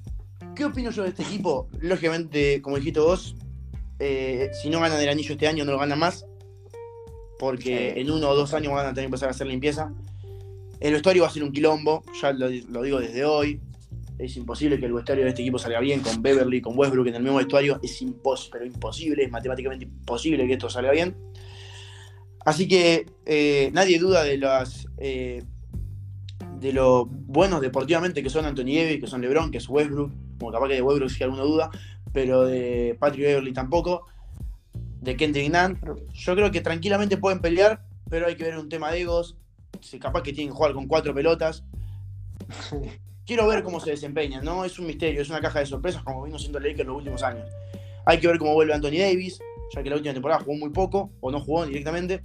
¿qué 0.56 0.65
opino 0.65 0.89
yo 0.89 1.04
de 1.04 1.10
este 1.10 1.23
equipo? 1.23 1.67
Lógicamente, 1.80 2.62
como 2.62 2.77
dijiste 2.77 2.99
vos, 2.99 3.36
eh, 3.99 4.49
si 4.60 4.69
no 4.71 4.80
ganan 4.80 4.99
el 4.99 5.10
anillo 5.10 5.34
este 5.34 5.47
año, 5.47 5.63
no 5.63 5.73
lo 5.73 5.77
ganan 5.77 5.99
más. 5.99 6.25
Porque 7.38 7.99
en 7.99 8.10
uno 8.10 8.30
o 8.30 8.36
dos 8.36 8.54
años 8.54 8.73
van 8.73 8.88
a 8.88 8.89
tener 8.89 9.04
que 9.04 9.06
empezar 9.06 9.27
a 9.30 9.32
hacer 9.32 9.47
limpieza. 9.47 9.93
El 10.80 10.93
vestuario 10.93 11.21
va 11.21 11.30
a 11.30 11.32
ser 11.32 11.43
un 11.43 11.51
quilombo, 11.51 12.04
ya 12.19 12.34
lo, 12.34 12.49
digo 12.49 12.99
desde 12.99 13.23
hoy. 13.23 13.62
Es 14.21 14.38
imposible 14.38 14.79
que 14.79 14.86
el 14.86 14.93
vestuario 14.93 15.23
de 15.23 15.31
este 15.31 15.41
equipo 15.41 15.57
salga 15.57 15.79
bien 15.79 16.01
con 16.01 16.21
Beverly, 16.21 16.62
con 16.62 16.77
Westbrook 16.77 17.07
en 17.07 17.15
el 17.15 17.23
mismo 17.23 17.39
vestuario. 17.39 17.79
Es 17.81 18.01
imposible, 18.03 18.51
pero 18.51 18.65
imposible, 18.65 19.23
es 19.23 19.31
matemáticamente 19.31 19.86
imposible 19.86 20.45
que 20.45 20.53
esto 20.53 20.69
salga 20.69 20.91
bien. 20.91 21.15
Así 22.45 22.67
que 22.67 23.07
eh, 23.25 23.71
nadie 23.73 23.97
duda 23.97 24.23
de 24.23 24.38
las, 24.38 24.88
eh, 24.97 25.43
de 26.60 26.71
lo 26.71 27.05
buenos 27.05 27.62
deportivamente 27.62 28.21
que 28.21 28.29
son 28.29 28.45
Anthony 28.45 28.75
Davis, 28.75 28.99
que 28.99 29.07
son 29.07 29.21
LeBron, 29.21 29.49
que 29.49 29.57
es 29.57 29.67
Westbrook, 29.67 30.12
como 30.38 30.51
capaz 30.51 30.67
que 30.67 30.75
de 30.75 30.81
Westbrook 30.84 31.10
sí 31.10 31.23
alguna 31.23 31.43
duda, 31.43 31.71
pero 32.13 32.45
de 32.45 32.95
Patrick 32.99 33.25
Beverly 33.25 33.53
tampoco, 33.53 34.05
de 35.01 35.15
Kendrick 35.15 35.51
Nunn, 35.51 35.79
yo 36.13 36.36
creo 36.36 36.51
que 36.51 36.62
tranquilamente 36.62 37.17
pueden 37.17 37.41
pelear, 37.41 37.84
pero 38.07 38.27
hay 38.27 38.36
que 38.36 38.43
ver 38.43 38.57
un 38.60 38.69
tema 38.69 38.91
de 38.91 39.01
egos, 39.01 39.36
si 39.79 39.97
capaz 39.97 40.21
que 40.21 40.31
tienen 40.31 40.53
que 40.53 40.57
jugar 40.57 40.73
con 40.73 40.88
cuatro 40.88 41.13
pelotas. 41.13 41.63
Quiero 43.25 43.47
ver 43.47 43.63
cómo 43.63 43.79
se 43.79 43.91
desempeñan, 43.91 44.43
¿no? 44.43 44.65
Es 44.65 44.79
un 44.79 44.88
misterio, 44.88 45.21
es 45.21 45.29
una 45.29 45.41
caja 45.41 45.60
de 45.60 45.65
sorpresas 45.65 46.03
como 46.03 46.23
vino 46.23 46.39
siendo 46.39 46.60
Lakers 46.60 46.88
los 46.88 46.97
últimos 46.97 47.23
años. 47.23 47.47
Hay 48.05 48.19
que 48.19 48.27
ver 48.27 48.38
cómo 48.39 48.53
vuelve 48.53 48.73
Anthony 48.73 48.99
Davis, 48.99 49.39
ya 49.73 49.84
que 49.84 49.89
la 49.89 49.95
última 49.95 50.13
temporada 50.13 50.41
jugó 50.41 50.57
muy 50.57 50.69
poco, 50.69 51.12
o 51.21 51.31
no 51.31 51.39
jugó 51.39 51.65
directamente. 51.65 52.23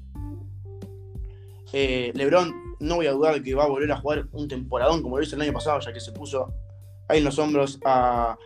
Eh, 1.73 2.13
LeBron, 2.15 2.77
no 2.81 2.97
voy 2.97 3.07
a 3.07 3.13
dudar 3.13 3.35
de 3.35 3.43
que 3.43 3.55
va 3.55 3.65
a 3.65 3.69
volver 3.69 3.91
a 3.93 3.99
jugar 3.99 4.27
un 4.33 4.49
temporadón 4.49 5.03
como 5.03 5.19
lo 5.19 5.23
hizo 5.23 5.37
el 5.37 5.43
año 5.43 5.53
pasado, 5.53 5.81
ya 5.81 5.93
que 5.93 6.01
se 6.01 6.13
puso 6.13 6.53
ahí 7.09 7.19
en 7.19 7.25
los 7.25 7.39
hombros 7.39 7.79
a, 7.85 8.39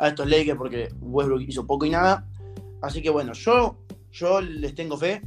estos 0.00 0.28
Lakers 0.28 0.58
porque 0.58 0.88
Westbrook 1.00 1.42
hizo 1.42 1.66
poco 1.66 1.86
y 1.86 1.90
nada. 1.90 2.28
Así 2.82 3.00
que 3.00 3.10
bueno, 3.10 3.32
yo, 3.32 3.78
yo 4.12 4.40
les 4.40 4.74
tengo 4.74 4.96
fe. 4.96 5.22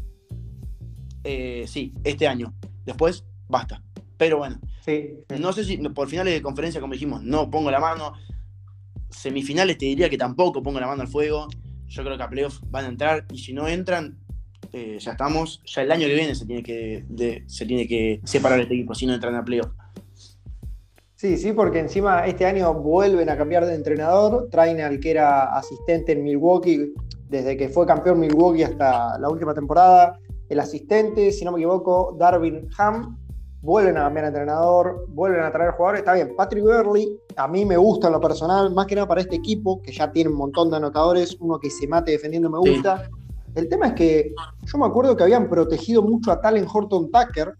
Eh, 1.23 1.65
sí, 1.67 1.93
este 2.03 2.27
año. 2.27 2.53
Después, 2.85 3.25
basta. 3.47 3.81
Pero 4.17 4.37
bueno, 4.37 4.59
no 5.39 5.53
sé 5.53 5.63
si 5.63 5.77
por 5.89 6.07
finales 6.07 6.33
de 6.33 6.41
conferencia, 6.41 6.79
como 6.79 6.93
dijimos, 6.93 7.23
no 7.23 7.49
pongo 7.49 7.71
la 7.71 7.79
mano. 7.79 8.13
Semifinales 9.09 9.77
te 9.77 9.85
diría 9.85 10.09
que 10.09 10.17
tampoco 10.17 10.63
pongo 10.63 10.79
la 10.79 10.87
mano 10.87 11.01
al 11.01 11.07
fuego. 11.07 11.47
Yo 11.87 12.03
creo 12.03 12.17
que 12.17 12.23
a 12.23 12.29
playoffs 12.29 12.61
van 12.69 12.85
a 12.85 12.89
entrar 12.89 13.25
y 13.31 13.37
si 13.37 13.53
no 13.53 13.67
entran, 13.67 14.17
eh, 14.73 14.97
ya 14.99 15.11
estamos. 15.11 15.61
Ya 15.65 15.81
el 15.81 15.91
año 15.91 16.07
que 16.07 16.15
viene 16.15 16.35
se 16.35 16.45
tiene 16.45 16.63
que, 16.63 17.05
se 17.47 17.65
tiene 17.65 17.87
que 17.87 18.21
separar 18.23 18.59
este 18.59 18.73
equipo 18.73 18.93
si 18.95 19.05
no 19.05 19.13
entran 19.13 19.35
a 19.35 19.43
playoffs. 19.43 19.73
Sí, 21.15 21.37
sí, 21.37 21.51
porque 21.51 21.79
encima 21.79 22.27
este 22.27 22.45
año 22.45 22.73
vuelven 22.75 23.29
a 23.29 23.37
cambiar 23.37 23.65
de 23.65 23.73
entrenador. 23.73 24.49
Traen 24.51 24.81
al 24.81 24.99
que 24.99 25.11
era 25.11 25.55
asistente 25.57 26.11
en 26.11 26.23
Milwaukee 26.23 26.93
desde 27.27 27.57
que 27.57 27.69
fue 27.69 27.85
campeón 27.85 28.19
Milwaukee 28.19 28.63
hasta 28.63 29.17
la 29.17 29.29
última 29.29 29.53
temporada. 29.53 30.19
El 30.49 30.59
asistente, 30.59 31.31
si 31.31 31.43
no 31.43 31.51
me 31.51 31.57
equivoco, 31.57 32.15
Darvin 32.17 32.69
Ham, 32.77 33.17
vuelven 33.67 33.97
a 33.97 34.03
cambiar 34.03 34.27
entrenador, 34.27 35.05
vuelven 35.09 35.43
a 35.43 35.51
traer 35.51 35.71
jugadores. 35.71 35.99
Está 35.99 36.13
bien, 36.13 36.33
Patrick 36.37 36.63
Beverly, 36.63 37.19
a 37.35 37.49
mí 37.49 37.65
me 37.65 37.75
gusta 37.75 38.07
en 38.07 38.13
lo 38.13 38.21
personal, 38.21 38.73
más 38.73 38.85
que 38.85 38.95
nada 38.95 39.09
para 39.09 39.19
este 39.19 39.35
equipo, 39.35 39.81
que 39.81 39.91
ya 39.91 40.09
tiene 40.09 40.29
un 40.29 40.37
montón 40.37 40.69
de 40.69 40.77
anotadores, 40.77 41.35
uno 41.41 41.59
que 41.59 41.69
se 41.69 41.85
mate 41.85 42.11
defendiendo 42.11 42.49
me 42.49 42.59
gusta. 42.59 43.09
El 43.55 43.67
tema 43.67 43.87
es 43.87 43.93
que 43.93 44.33
yo 44.63 44.77
me 44.77 44.85
acuerdo 44.85 45.17
que 45.17 45.23
habían 45.23 45.49
protegido 45.49 46.01
mucho 46.01 46.31
a 46.31 46.39
Talen 46.39 46.65
Horton 46.71 47.11
Tucker 47.11 47.55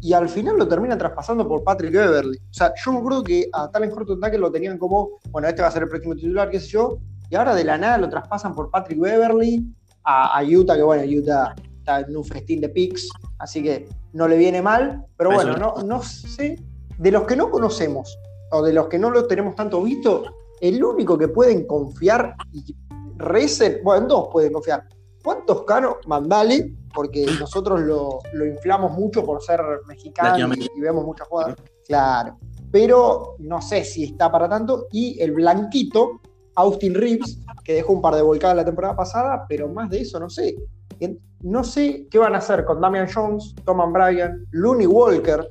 y 0.00 0.14
al 0.14 0.30
final 0.30 0.56
lo 0.56 0.66
terminan 0.66 0.96
traspasando 0.96 1.46
por 1.46 1.62
Patrick 1.62 1.92
Beverly. 1.92 2.38
O 2.38 2.54
sea, 2.54 2.72
yo 2.82 2.92
me 2.92 2.98
acuerdo 3.00 3.22
que 3.22 3.50
a 3.52 3.70
Talen 3.70 3.92
Horton 3.92 4.18
Tucker 4.18 4.40
lo 4.40 4.50
tenían 4.50 4.78
como, 4.78 5.10
bueno, 5.30 5.46
este 5.46 5.60
va 5.60 5.68
a 5.68 5.72
ser 5.72 5.82
el 5.82 5.90
próximo 5.90 6.14
titular, 6.14 6.48
qué 6.48 6.58
sé 6.58 6.68
yo, 6.68 7.00
y 7.28 7.34
ahora 7.34 7.54
de 7.54 7.64
la 7.64 7.76
nada 7.76 7.98
lo 7.98 8.08
traspasan 8.08 8.54
por 8.54 8.70
Patrick 8.70 8.98
Beverly 8.98 9.62
a, 10.04 10.38
a 10.38 10.42
Utah, 10.42 10.74
que 10.74 10.82
bueno, 10.82 11.02
Utah 11.04 11.54
está 11.88 12.00
en 12.00 12.16
un 12.16 12.24
festín 12.24 12.60
de 12.60 12.68
picks, 12.68 13.08
así 13.38 13.62
que 13.62 13.88
no 14.12 14.28
le 14.28 14.36
viene 14.36 14.60
mal, 14.60 15.04
pero 15.16 15.30
bueno, 15.30 15.56
no, 15.56 15.74
no 15.82 16.02
sé, 16.02 16.62
de 16.98 17.10
los 17.10 17.24
que 17.24 17.36
no 17.36 17.50
conocemos 17.50 18.18
o 18.50 18.62
de 18.62 18.72
los 18.72 18.88
que 18.88 18.98
no 18.98 19.10
lo 19.10 19.26
tenemos 19.26 19.54
tanto 19.54 19.82
visto, 19.82 20.24
el 20.60 20.82
único 20.82 21.16
que 21.16 21.28
pueden 21.28 21.66
confiar 21.66 22.34
y 22.52 22.76
recen, 23.16 23.80
bueno, 23.82 24.02
en 24.02 24.08
dos 24.08 24.28
pueden 24.32 24.52
confiar. 24.52 24.86
¿Cuántos 25.22 25.64
canos? 25.64 25.96
Mandale, 26.06 26.74
porque 26.94 27.26
nosotros 27.38 27.80
lo, 27.80 28.20
inflamos 28.46 28.92
mucho 28.92 29.24
por 29.24 29.42
ser 29.42 29.60
mexicano 29.86 30.54
y 30.54 30.80
vemos 30.80 31.04
muchas 31.04 31.28
jugadas. 31.28 31.56
Claro. 31.86 32.38
Pero 32.70 33.36
no 33.38 33.60
sé 33.60 33.84
si 33.84 34.04
está 34.04 34.30
para 34.30 34.48
tanto. 34.48 34.86
Y 34.92 35.20
el 35.20 35.32
blanquito, 35.32 36.20
Austin 36.54 36.94
Reeves, 36.94 37.38
que 37.64 37.74
dejó 37.74 37.92
un 37.92 38.00
par 38.02 38.14
de 38.14 38.22
volcadas 38.22 38.56
la 38.56 38.64
temporada 38.64 38.96
pasada, 38.96 39.44
pero 39.48 39.68
más 39.68 39.90
de 39.90 40.00
eso 40.00 40.18
no 40.18 40.30
sé. 40.30 40.54
No 41.40 41.62
sé 41.62 42.08
qué 42.10 42.18
van 42.18 42.34
a 42.34 42.38
hacer 42.38 42.64
con 42.64 42.80
Damian 42.80 43.08
Jones, 43.12 43.54
Thomas 43.64 43.92
Bryan, 43.92 44.44
Looney 44.50 44.86
Walker, 44.86 45.48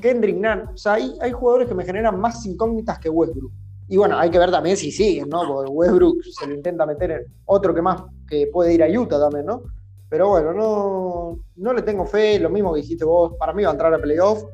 Kendrick 0.00 0.36
Nunn. 0.36 0.68
O 0.72 0.76
sea, 0.76 0.94
hay, 0.94 1.14
hay 1.20 1.32
jugadores 1.32 1.68
que 1.68 1.74
me 1.74 1.84
generan 1.84 2.18
más 2.18 2.44
incógnitas 2.46 2.98
que 2.98 3.10
Westbrook. 3.10 3.52
Y 3.88 3.98
bueno, 3.98 4.18
hay 4.18 4.30
que 4.30 4.38
ver 4.38 4.50
también 4.50 4.76
si 4.76 4.90
siguen, 4.90 5.28
¿no? 5.28 5.46
Porque 5.46 5.70
Westbrook 5.70 6.22
se 6.22 6.46
lo 6.46 6.54
intenta 6.54 6.86
meter 6.86 7.10
en 7.10 7.20
otro 7.44 7.74
que 7.74 7.82
más 7.82 8.02
que 8.26 8.46
puede 8.46 8.72
ir 8.72 8.82
a 8.82 8.88
Utah 8.88 9.20
también, 9.20 9.44
¿no? 9.44 9.62
Pero 10.08 10.28
bueno, 10.28 10.52
no, 10.52 11.38
no 11.56 11.72
le 11.72 11.82
tengo 11.82 12.06
fe, 12.06 12.38
lo 12.38 12.50
mismo 12.50 12.72
que 12.72 12.80
dijiste 12.80 13.04
vos, 13.04 13.34
para 13.38 13.52
mí 13.52 13.62
va 13.64 13.70
a 13.70 13.72
entrar 13.72 13.92
a 13.92 13.98
playoff. 13.98 14.44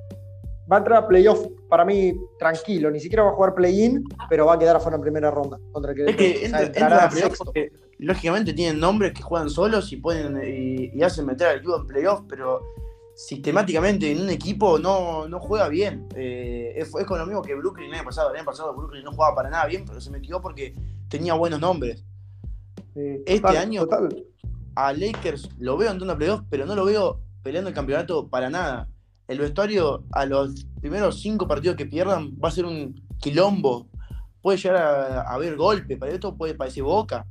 Va 0.71 0.77
a 0.77 0.79
entrar 0.79 1.05
a 1.05 1.09
playoff 1.09 1.47
para 1.69 1.85
mí 1.85 2.13
tranquilo, 2.39 2.91
ni 2.91 3.01
siquiera 3.01 3.23
va 3.23 3.31
a 3.31 3.35
jugar 3.35 3.55
play-in, 3.55 4.05
pero 4.29 4.47
va 4.47 4.55
a 4.55 4.59
quedar 4.59 4.77
afuera 4.77 4.97
en 4.97 5.03
primera 5.03 5.31
ronda. 5.31 5.59
Contra 5.73 5.93
el 5.93 5.97
que, 5.97 6.05
es 6.11 6.17
que 6.17 6.47
entra, 6.47 7.05
a 7.05 7.09
playoff 7.09 7.39
porque 7.39 7.73
lógicamente 7.99 8.53
tienen 8.53 8.81
nombres 8.81 9.13
que 9.13 9.23
juegan 9.23 9.51
solos 9.51 9.93
y 9.93 9.97
pueden 9.97 10.41
y, 10.45 11.03
hacen 11.03 11.27
meter 11.27 11.49
al 11.49 11.57
equipo 11.59 11.77
en 11.77 11.87
playoff, 11.87 12.23
pero 12.29 12.63
sistemáticamente 13.15 14.13
en 14.13 14.23
un 14.23 14.31
equipo 14.31 14.79
no, 14.79 15.29
no 15.29 15.41
juega 15.41 15.69
bien. 15.69 16.09
Eh, 16.15 16.75
es, 16.77 16.91
con 17.07 17.19
lo 17.19 17.27
mismo 17.27 17.43
que 17.43 17.55
Brooklyn 17.55 17.89
el 17.89 17.95
año 17.95 18.05
pasado. 18.05 18.31
El 18.31 18.37
año 18.37 18.45
pasado 18.45 18.75
Brooklyn 18.75 19.05
no 19.05 19.13
jugaba 19.13 19.35
para 19.35 19.51
nada 19.51 19.67
bien, 19.67 19.85
pero 19.87 20.01
se 20.01 20.11
metió 20.11 20.41
porque 20.41 20.75
tenía 21.09 21.35
buenos 21.35 21.61
nombres. 21.61 22.05
este 22.95 23.59
año 23.59 23.87
a 24.77 24.93
Lakers 24.93 25.49
lo 25.59 25.77
veo 25.77 25.91
entrando 25.91 26.15
a 26.15 26.17
playoff, 26.17 26.43
pero 26.49 26.65
no 26.65 26.77
lo 26.77 26.85
veo 26.85 27.21
peleando 27.43 27.69
el 27.69 27.75
campeonato 27.75 28.29
para 28.29 28.49
nada. 28.49 28.89
El 29.27 29.41
vestuario 29.41 30.05
a 30.13 30.25
los 30.25 30.67
primeros 30.81 31.21
cinco 31.21 31.49
partidos 31.49 31.77
que 31.77 31.87
pierdan 31.87 32.33
va 32.43 32.49
a 32.49 32.53
ser 32.53 32.65
un 32.65 32.95
quilombo. 33.19 33.89
Puede 34.41 34.59
llegar 34.59 34.77
a, 34.77 35.23
haber 35.23 35.57
golpe, 35.57 35.97
para 35.97 36.13
esto 36.13 36.37
puede 36.37 36.55
parecer 36.55 36.85
boca. 36.85 37.27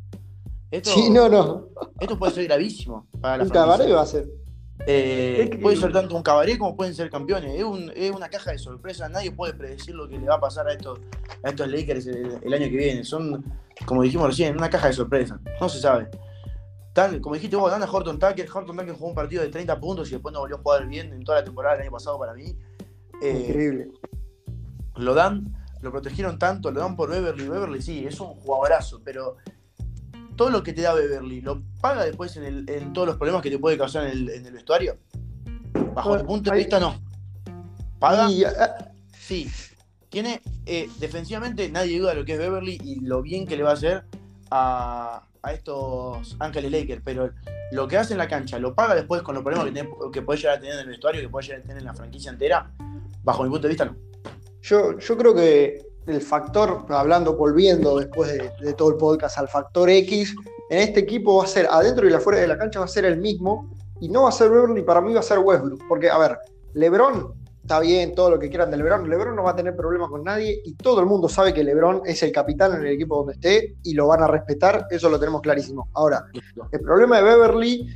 Esto, 0.69 0.89
sí, 0.91 1.09
no, 1.09 1.29
no. 1.29 1.69
Esto 1.99 2.17
puede 2.19 2.33
ser 2.33 2.43
gravísimo 2.45 3.07
para 3.21 3.37
la 3.37 3.43
Un 3.43 3.49
cabaret 3.49 3.93
va 3.93 4.01
a 4.01 4.05
ser. 4.05 4.27
Eh, 4.85 5.57
puede 5.61 5.75
ser 5.75 5.91
tanto 5.91 6.15
un 6.15 6.21
cabaret 6.21 6.57
como 6.57 6.75
pueden 6.75 6.93
ser 6.93 7.09
campeones. 7.09 7.59
Es, 7.95 8.11
una 8.11 8.29
caja 8.29 8.51
de 8.51 8.57
sorpresa. 8.57 9.09
Nadie 9.09 9.31
puede 9.31 9.53
predecir 9.53 9.95
lo 9.95 10.07
que 10.07 10.17
le 10.17 10.27
va 10.27 10.35
a 10.35 10.39
pasar 10.39 10.67
a 10.67 10.73
estos, 10.73 10.99
a 11.43 11.49
estos 11.49 11.67
Lakers 11.67 12.07
el, 12.07 12.53
año 12.53 12.69
que 12.69 12.77
viene. 12.77 13.03
Son, 13.03 13.43
como 13.85 14.03
dijimos 14.03 14.27
recién, 14.27 14.55
una 14.55 14.69
caja 14.69 14.87
de 14.87 14.93
sorpresa. 14.93 15.39
No 15.59 15.69
se 15.69 15.79
sabe. 15.79 16.09
como 17.21 17.35
dijiste 17.35 17.55
vos, 17.55 17.71
dan 17.71 17.83
a 17.83 17.91
Horton 17.91 18.19
Tucker. 18.19 18.47
Horton 18.53 18.75
Tucker 18.75 18.93
jugó 18.93 19.07
un 19.07 19.15
partido 19.15 19.43
de 19.43 19.49
30 19.49 19.79
puntos 19.79 20.09
y 20.09 20.11
después 20.11 20.33
no 20.33 20.41
volvió 20.41 20.57
a 20.57 20.59
jugar 20.59 20.87
bien 20.87 21.13
en 21.13 21.23
toda 21.23 21.39
la 21.39 21.45
temporada 21.45 21.75
del 21.75 21.83
año 21.83 21.91
pasado 21.91 22.19
para 22.19 22.33
mí. 22.33 22.55
Eh, 23.21 23.45
Increíble. 23.47 23.87
Lo 24.95 25.13
dan, 25.13 25.53
lo 25.81 25.91
protegieron 25.91 26.37
tanto, 26.37 26.71
lo 26.71 26.81
dan 26.81 26.95
por 26.95 27.09
Beverly. 27.09 27.47
Beverly 27.47 27.81
sí, 27.81 28.05
es 28.05 28.19
un 28.19 28.35
jugadorazo, 28.35 29.01
pero 29.03 29.37
todo 30.37 30.51
lo 30.51 30.63
que 30.63 30.71
te 30.71 30.83
da 30.83 30.93
Beverly, 30.93 31.41
¿lo 31.41 31.61
paga 31.81 32.05
después 32.05 32.37
en, 32.37 32.93
todos 32.93 33.07
los 33.07 33.17
problemas 33.17 33.41
que 33.41 33.49
te 33.49 33.59
puede 33.59 33.77
causar 33.77 34.05
en 34.07 34.29
el, 34.29 34.51
vestuario? 34.53 34.97
Bajo 35.93 36.17
tu 36.17 36.25
punto 36.25 36.51
de 36.51 36.57
vista, 36.57 36.79
no. 36.79 36.95
¿Paga? 37.99 38.27
Ah, 38.59 38.91
sí. 39.19 39.49
Tiene, 40.09 40.41
eh, 40.65 40.89
defensivamente, 40.99 41.69
nadie 41.69 41.99
duda 41.99 42.11
de 42.11 42.17
lo 42.17 42.25
que 42.25 42.33
es 42.33 42.39
Beverly 42.39 42.79
y 42.81 43.01
lo 43.01 43.21
bien 43.21 43.45
que 43.45 43.57
le 43.57 43.63
va 43.63 43.71
a 43.71 43.73
hacer 43.73 44.03
a, 44.51 45.23
estos 45.51 46.35
Ángeles 46.39 46.71
Lakers, 46.71 47.01
pero 47.03 47.31
lo 47.71 47.87
que 47.87 47.97
hace 47.97 48.13
en 48.13 48.19
la 48.19 48.27
cancha, 48.27 48.59
¿lo 48.59 48.75
paga 48.75 48.95
después 48.95 49.21
con 49.21 49.33
los 49.33 49.43
problemas 49.43 49.71
que, 50.11 50.21
puede 50.21 50.39
llegar 50.39 50.57
a 50.57 50.59
tener 50.59 50.75
en 50.75 50.81
el 50.81 50.87
vestuario, 50.87 51.21
que 51.21 51.29
puede 51.29 51.47
llegar 51.47 51.61
a 51.61 51.63
tener 51.63 51.77
en 51.77 51.85
la 51.85 51.93
franquicia 51.93 52.31
entera? 52.31 52.71
Bajo 53.23 53.43
mi 53.43 53.49
punto 53.49 53.63
de 53.63 53.69
vista, 53.69 53.85
no. 53.85 53.95
Yo, 54.61 54.99
yo 54.99 55.17
creo 55.17 55.33
que 55.33 55.86
el 56.07 56.21
factor, 56.21 56.85
hablando, 56.89 57.35
volviendo 57.35 57.99
después 57.99 58.31
de, 58.31 58.73
todo 58.73 58.89
el 58.89 58.95
podcast 58.95 59.37
al 59.37 59.47
factor 59.47 59.89
X, 59.89 60.35
en 60.69 60.79
este 60.79 61.01
equipo 61.01 61.37
va 61.37 61.43
a 61.43 61.47
ser, 61.47 61.67
adentro 61.69 62.07
y 62.07 62.13
afuera 62.13 62.39
de 62.39 62.47
la 62.47 62.57
cancha 62.57 62.79
va 62.79 62.85
a 62.85 62.89
ser 62.89 63.05
el 63.05 63.17
mismo, 63.17 63.69
y 63.99 64.09
no 64.09 64.23
va 64.23 64.29
a 64.29 64.31
ser 64.31 64.49
Beverly, 64.49 64.83
para 64.83 65.01
mí 65.01 65.13
va 65.13 65.19
a 65.19 65.23
ser 65.23 65.39
Westbrook, 65.39 65.81
porque, 65.87 66.09
a 66.09 66.17
ver, 66.17 66.37
LeBron 66.73 67.33
está 67.61 67.81
bien, 67.81 68.15
todo 68.15 68.29
lo 68.29 68.39
que 68.39 68.47
quieran 68.47 68.71
de 68.71 68.77
LeBron, 68.77 69.09
LeBron 69.09 69.35
no 69.35 69.43
va 69.43 69.51
a 69.51 69.55
tener 69.55 69.75
problemas 69.75 70.09
con 70.09 70.23
nadie, 70.23 70.61
y 70.63 70.75
todo 70.75 71.01
el 71.01 71.05
mundo 71.05 71.27
sabe 71.27 71.53
que 71.53 71.63
LeBron 71.63 72.01
es 72.05 72.23
el 72.23 72.31
capitán 72.31 72.73
en 72.75 72.85
el 72.85 72.93
equipo 72.93 73.17
donde 73.17 73.33
esté, 73.33 73.75
y 73.83 73.93
lo 73.93 74.07
van 74.07 74.23
a 74.23 74.27
respetar, 74.27 74.87
eso 74.89 75.09
lo 75.09 75.19
tenemos 75.19 75.41
clarísimo. 75.41 75.89
Ahora, 75.93 76.25
el 76.71 76.79
problema 76.79 77.17
de 77.17 77.23
Beverly, 77.23 77.87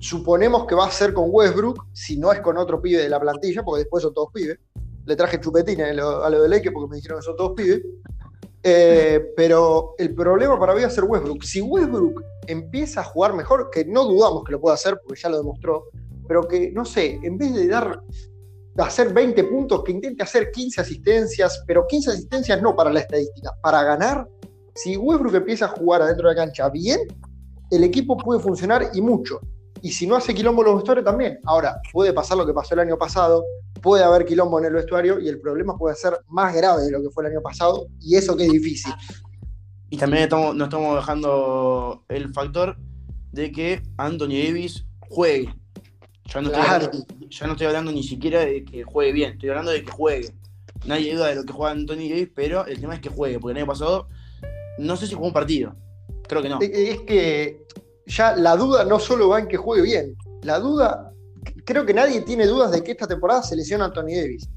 suponemos 0.00 0.66
que 0.66 0.74
va 0.74 0.86
a 0.86 0.90
ser 0.90 1.12
con 1.12 1.26
Westbrook, 1.28 1.86
si 1.92 2.16
no 2.16 2.32
es 2.32 2.40
con 2.40 2.56
otro 2.56 2.80
pibe 2.80 3.02
de 3.02 3.08
la 3.08 3.20
plantilla, 3.20 3.62
porque 3.62 3.80
después 3.80 4.02
son 4.02 4.14
todos 4.14 4.30
pibes, 4.32 4.58
le 5.06 5.16
traje 5.16 5.40
chupetines 5.40 5.98
a 5.98 6.30
lo, 6.30 6.42
de 6.42 6.48
Lake 6.48 6.70
porque 6.72 6.90
me 6.90 6.96
dijeron 6.96 7.18
que 7.18 7.24
son 7.24 7.36
todos 7.36 7.52
pibes. 7.56 7.82
Eh, 8.62 9.32
pero 9.36 9.94
el 9.98 10.14
problema 10.14 10.58
para 10.58 10.74
mí 10.74 10.82
va 10.82 10.86
a 10.86 10.90
ser 10.90 11.04
Westbrook. 11.04 11.42
Si 11.42 11.60
Westbrook 11.60 12.22
empieza 12.46 13.00
a 13.00 13.04
jugar 13.04 13.34
mejor, 13.34 13.70
que 13.70 13.84
no 13.84 14.04
dudamos 14.04 14.44
que 14.44 14.52
lo 14.52 14.60
pueda 14.60 14.74
hacer 14.74 15.00
porque 15.04 15.20
ya 15.20 15.28
lo 15.28 15.38
demostró, 15.38 15.84
pero 16.28 16.46
que, 16.46 16.70
no 16.70 16.84
sé, 16.84 17.18
en 17.22 17.38
vez 17.38 17.54
de 17.54 17.68
dar 17.68 18.00
hacer 18.78 19.12
20 19.12 19.44
puntos, 19.44 19.82
que 19.84 19.92
intente 19.92 20.22
hacer 20.22 20.50
15 20.50 20.80
asistencias, 20.80 21.62
pero 21.66 21.86
15 21.86 22.10
asistencias 22.10 22.62
no 22.62 22.74
para 22.74 22.90
la 22.90 23.00
estadística, 23.00 23.50
para 23.62 23.82
ganar, 23.82 24.26
si 24.74 24.96
Westbrook 24.96 25.34
empieza 25.34 25.66
a 25.66 25.68
jugar 25.68 26.02
adentro 26.02 26.28
de 26.28 26.34
la 26.34 26.44
cancha 26.44 26.68
bien, 26.68 27.00
el 27.70 27.84
equipo 27.84 28.16
puede 28.16 28.40
funcionar 28.40 28.90
y 28.94 29.00
mucho. 29.00 29.40
Y 29.82 29.92
si 29.92 30.06
no 30.06 30.16
hace 30.16 30.34
quilombo 30.34 30.62
en 30.62 30.68
los 30.68 30.76
vestuarios 30.76 31.04
también. 31.04 31.38
Ahora, 31.44 31.80
puede 31.92 32.12
pasar 32.12 32.36
lo 32.36 32.46
que 32.46 32.52
pasó 32.52 32.74
el 32.74 32.80
año 32.80 32.96
pasado, 32.98 33.44
puede 33.80 34.04
haber 34.04 34.24
quilombo 34.24 34.58
en 34.58 34.66
el 34.66 34.74
vestuario 34.74 35.18
y 35.18 35.28
el 35.28 35.40
problema 35.40 35.76
puede 35.76 35.96
ser 35.96 36.18
más 36.28 36.54
grave 36.54 36.84
de 36.84 36.90
lo 36.90 37.02
que 37.02 37.10
fue 37.10 37.24
el 37.24 37.32
año 37.32 37.42
pasado 37.42 37.86
y 38.00 38.16
eso 38.16 38.36
que 38.36 38.46
es 38.46 38.52
difícil. 38.52 38.92
Y 39.90 39.96
también 39.96 40.24
estamos, 40.24 40.54
nos 40.54 40.66
estamos 40.66 40.96
dejando 40.96 42.04
el 42.08 42.32
factor 42.32 42.76
de 43.32 43.50
que 43.50 43.82
Anthony 43.96 44.44
Davis 44.46 44.86
juegue. 45.00 45.54
Ya 46.26 46.40
no, 46.40 46.50
estoy 47.50 47.66
hablando, 47.66 47.90
ni 47.90 48.04
siquiera 48.04 48.40
de 48.40 48.64
que 48.64 48.84
juegue 48.84 49.12
bien, 49.12 49.32
estoy 49.32 49.48
hablando 49.48 49.72
de 49.72 49.84
que 49.84 49.90
juegue. 49.90 50.32
Nadie 50.86 51.14
duda 51.14 51.28
de 51.28 51.34
lo 51.34 51.44
que 51.44 51.52
juega 51.52 51.72
Anthony 51.72 52.08
Davis, 52.08 52.30
pero 52.34 52.66
el 52.66 52.80
tema 52.80 52.94
es 52.94 53.00
que 53.00 53.08
juegue, 53.08 53.38
porque 53.40 53.52
el 53.52 53.58
año 53.58 53.66
pasado 53.66 54.08
no 54.78 54.96
sé 54.96 55.06
si 55.06 55.14
jugó 55.14 55.26
un 55.26 55.32
partido. 55.32 55.74
Creo 56.28 56.42
que 56.42 56.48
no. 56.48 56.58
Es 56.60 57.00
que 57.00 57.66
ya 58.10 58.36
la 58.36 58.56
duda 58.56 58.84
no 58.84 58.98
solo 58.98 59.28
va 59.28 59.38
en 59.38 59.48
que 59.48 59.56
juegue 59.56 59.82
bien, 59.82 60.16
la 60.42 60.58
duda, 60.58 61.12
creo 61.64 61.86
que 61.86 61.94
nadie 61.94 62.20
tiene 62.22 62.46
dudas 62.46 62.72
de 62.72 62.82
que 62.82 62.92
esta 62.92 63.06
temporada 63.06 63.42
se 63.42 63.56
lesiona 63.56 63.86
Anthony 63.86 64.16
Davis. 64.16 64.48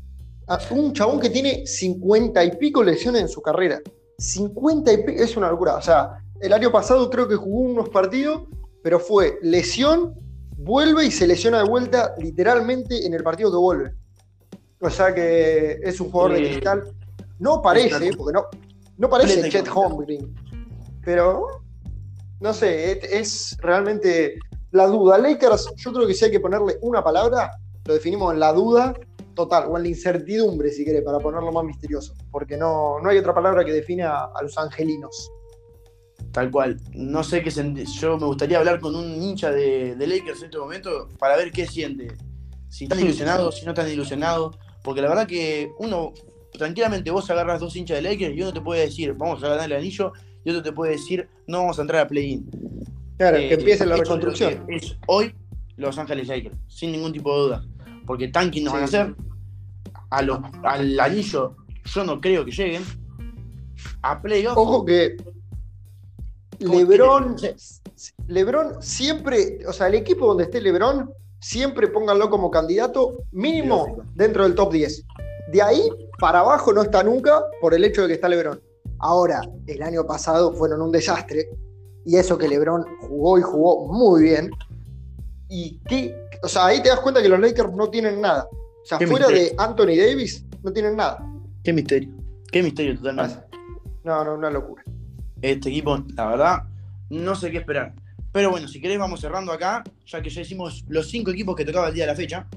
Un 0.71 0.93
chabón 0.93 1.19
que 1.19 1.29
tiene 1.29 1.65
cincuenta 1.65 2.43
y 2.43 2.57
pico 2.57 2.83
lesiones 2.83 3.21
en 3.21 3.29
su 3.29 3.41
carrera. 3.41 3.81
50 4.17 4.91
y 4.91 4.97
pico, 4.97 5.23
es 5.23 5.37
una 5.37 5.49
locura. 5.49 5.75
O 5.75 5.81
sea, 5.81 6.17
el 6.41 6.51
año 6.51 6.71
pasado 6.71 7.09
creo 7.09 7.27
que 7.27 7.35
jugó 7.35 7.61
unos 7.61 7.89
partidos, 7.89 8.43
pero 8.81 8.99
fue 8.99 9.39
lesión, 9.41 10.13
vuelve 10.57 11.05
y 11.05 11.11
se 11.11 11.27
lesiona 11.27 11.59
de 11.59 11.69
vuelta 11.69 12.13
literalmente 12.17 13.05
en 13.05 13.13
el 13.13 13.23
partido 13.23 13.51
que 13.51 13.57
vuelve. 13.57 13.93
O 14.79 14.89
sea 14.89 15.15
que 15.15 15.79
es 15.81 15.99
un 16.01 16.11
jugador 16.11 16.33
de 16.33 16.49
cristal. 16.49 16.83
No 17.39 17.61
parece, 17.61 18.11
porque 18.17 18.33
no, 18.33 18.45
no 18.97 19.09
parece 19.09 19.49
Chet 19.49 19.67
Holmgren. 19.73 20.33
Pero, 21.05 21.62
no 22.43 22.53
sé, 22.53 22.99
es, 23.09 23.55
realmente 23.61 24.37
la 24.71 24.87
duda. 24.87 25.17
Lakers, 25.17 25.73
yo 25.77 25.93
creo 25.93 26.05
que 26.05 26.13
si 26.13 26.25
hay 26.25 26.31
que 26.31 26.41
ponerle 26.41 26.77
una 26.81 27.01
palabra, 27.01 27.51
lo 27.85 27.93
definimos 27.93 28.33
en 28.33 28.41
la 28.41 28.51
duda 28.51 28.93
total, 29.33 29.67
o 29.69 29.77
en 29.77 29.83
la 29.83 29.89
incertidumbre, 29.89 30.69
si 30.69 30.83
quiere, 30.83 31.01
para 31.01 31.19
ponerlo 31.19 31.53
más 31.53 31.63
misterioso. 31.63 32.13
Porque 32.31 32.57
no, 32.57 32.99
no 32.99 33.09
hay 33.09 33.17
otra 33.17 33.33
palabra 33.33 33.63
que 33.63 33.71
defina 33.71 34.25
a 34.25 34.43
los 34.43 34.57
angelinos. 34.57 35.31
Tal 36.33 36.51
cual. 36.51 36.81
No 36.91 37.23
sé 37.23 37.41
qué 37.41 37.49
Yo 37.49 38.17
me 38.17 38.25
gustaría 38.25 38.57
hablar 38.59 38.81
con 38.81 38.93
un 38.93 39.23
hincha 39.23 39.49
de, 39.49 39.95
Lakers 39.97 40.39
en 40.39 40.45
este 40.45 40.57
momento 40.57 41.07
para 41.17 41.37
ver 41.37 41.49
qué 41.53 41.65
siente. 41.65 42.09
Si 42.67 42.83
están 42.83 42.99
ilusionados, 43.05 43.59
si 43.59 43.65
no 43.65 43.71
están 43.71 43.89
ilusionados. 43.89 44.57
Porque 44.83 45.01
la 45.01 45.07
verdad 45.07 45.27
que 45.27 45.71
uno, 45.79 46.11
tranquilamente 46.51 47.09
vos 47.09 47.29
agarras 47.29 47.61
dos 47.61 47.73
hinchas 47.77 48.03
de 48.03 48.09
Lakers 48.09 48.35
y 48.35 48.41
uno 48.41 48.51
te 48.51 48.59
puede 48.59 48.81
decir, 48.81 49.13
vamos 49.13 49.41
a 49.41 49.47
ganar 49.47 49.71
el 49.71 49.77
anillo, 49.77 50.11
y 50.43 50.49
otro 50.49 50.63
te 50.63 50.71
puede 50.71 50.93
decir, 50.93 51.29
no 51.47 51.59
vamos 51.59 51.79
a 51.79 51.81
entrar 51.83 52.01
a 52.01 52.07
play-in. 52.07 52.49
Claro, 53.17 53.37
que 53.37 53.47
eh, 53.49 53.53
empiece 53.53 53.85
la 53.85 53.97
reconstrucción. 53.97 54.65
Es 54.67 54.97
hoy 55.07 55.35
Los 55.77 55.97
Ángeles 55.97 56.27
Lakers, 56.27 56.55
sin 56.67 56.91
ningún 56.91 57.13
tipo 57.13 57.33
de 57.35 57.41
duda. 57.43 57.65
Porque 58.05 58.27
tanking 58.27 58.63
no 58.63 58.73
van 58.73 58.81
a 58.81 58.85
hacer. 58.85 59.15
A 60.09 60.21
los, 60.21 60.39
al 60.63 60.99
anillo 60.99 61.55
yo 61.85 62.03
no 62.03 62.19
creo 62.19 62.45
que 62.45 62.51
lleguen. 62.51 62.83
A 64.01 64.21
playoff. 64.21 64.57
Ojo 64.57 64.85
que 64.85 65.15
Lebron, 66.59 67.35
Lebron 68.27 68.81
siempre, 68.81 69.59
o 69.67 69.73
sea, 69.73 69.87
el 69.87 69.95
equipo 69.95 70.27
donde 70.27 70.45
esté 70.45 70.61
Lebron, 70.61 71.11
siempre 71.39 71.87
pónganlo 71.87 72.29
como 72.29 72.51
candidato 72.51 73.23
mínimo 73.31 74.03
dentro 74.15 74.43
del 74.43 74.55
top 74.55 74.71
10. 74.73 75.05
De 75.51 75.61
ahí 75.61 75.81
para 76.19 76.39
abajo 76.39 76.71
no 76.73 76.81
está 76.81 77.03
nunca 77.03 77.43
por 77.59 77.73
el 77.73 77.83
hecho 77.83 78.03
de 78.03 78.09
que 78.09 78.13
está 78.13 78.29
Lebron. 78.29 78.61
Ahora, 79.03 79.41
el 79.67 79.83
año 79.83 80.05
pasado 80.05 80.53
fueron 80.53 80.81
un 80.81 80.91
desastre 80.91 81.49
y 82.05 82.17
eso 82.17 82.37
que 82.37 82.47
Lebron 82.47 82.83
jugó 83.01 83.37
y 83.37 83.41
jugó 83.41 83.93
muy 83.93 84.23
bien. 84.23 84.49
Y 85.49 85.79
que, 85.87 86.15
o 86.41 86.47
sea, 86.47 86.67
ahí 86.67 86.81
te 86.81 86.89
das 86.89 86.99
cuenta 87.01 87.21
que 87.21 87.29
los 87.29 87.39
Lakers 87.39 87.73
no 87.73 87.89
tienen 87.89 88.21
nada. 88.21 88.47
O 88.51 88.85
sea, 88.85 88.99
fuera 88.99 89.27
de 89.27 89.53
Anthony 89.57 89.95
Davis, 89.97 90.45
no 90.63 90.71
tienen 90.73 90.95
nada. 90.95 91.23
Qué 91.63 91.71
misterio. 91.71 92.09
Qué 92.51 92.63
misterio 92.63 92.97
totalmente. 92.97 93.37
No, 94.03 94.23
no, 94.23 94.35
una 94.35 94.49
locura 94.49 94.83
este 95.43 95.69
equipo, 95.69 96.03
la 96.15 96.27
verdad, 96.27 96.63
no 97.09 97.35
sé 97.35 97.51
qué 97.51 97.57
esperar. 97.57 97.93
Pero 98.31 98.49
bueno, 98.49 98.67
si 98.67 98.81
querés 98.81 98.97
vamos 98.97 99.19
cerrando 99.19 99.51
acá, 99.51 99.83
ya 100.07 100.21
que 100.21 100.29
ya 100.29 100.41
hicimos 100.41 100.85
los 100.87 101.09
cinco 101.09 101.31
equipos 101.31 101.55
que 101.55 101.65
tocaba 101.65 101.89
el 101.89 101.93
día 101.93 102.05
de 102.05 102.11
la 102.11 102.15
fecha. 102.15 102.47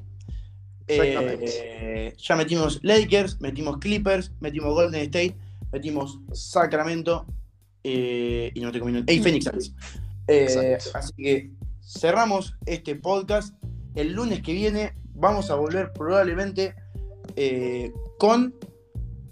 Eh, 0.89 2.15
ya 2.17 2.37
metimos 2.37 2.79
Lakers, 2.83 3.41
metimos 3.41 3.79
Clippers, 3.79 4.33
metimos 4.41 4.73
Golden 4.73 5.03
State, 5.03 5.35
metimos 5.73 6.21
Sacramento 6.33 7.27
eh, 7.83 8.51
y 8.55 8.61
no 8.61 8.73
te. 8.73 8.81
Hey, 9.07 9.21
Phoenix 9.21 9.47
eh, 10.29 10.79
así 10.95 11.13
que 11.17 11.51
cerramos 11.81 12.57
este 12.67 12.97
podcast. 12.97 13.55
El 13.95 14.13
lunes 14.13 14.43
que 14.43 14.53
viene 14.53 14.95
vamos 15.15 15.51
a 15.51 15.55
volver 15.55 15.93
probablemente 15.93 16.75
con 18.19 18.55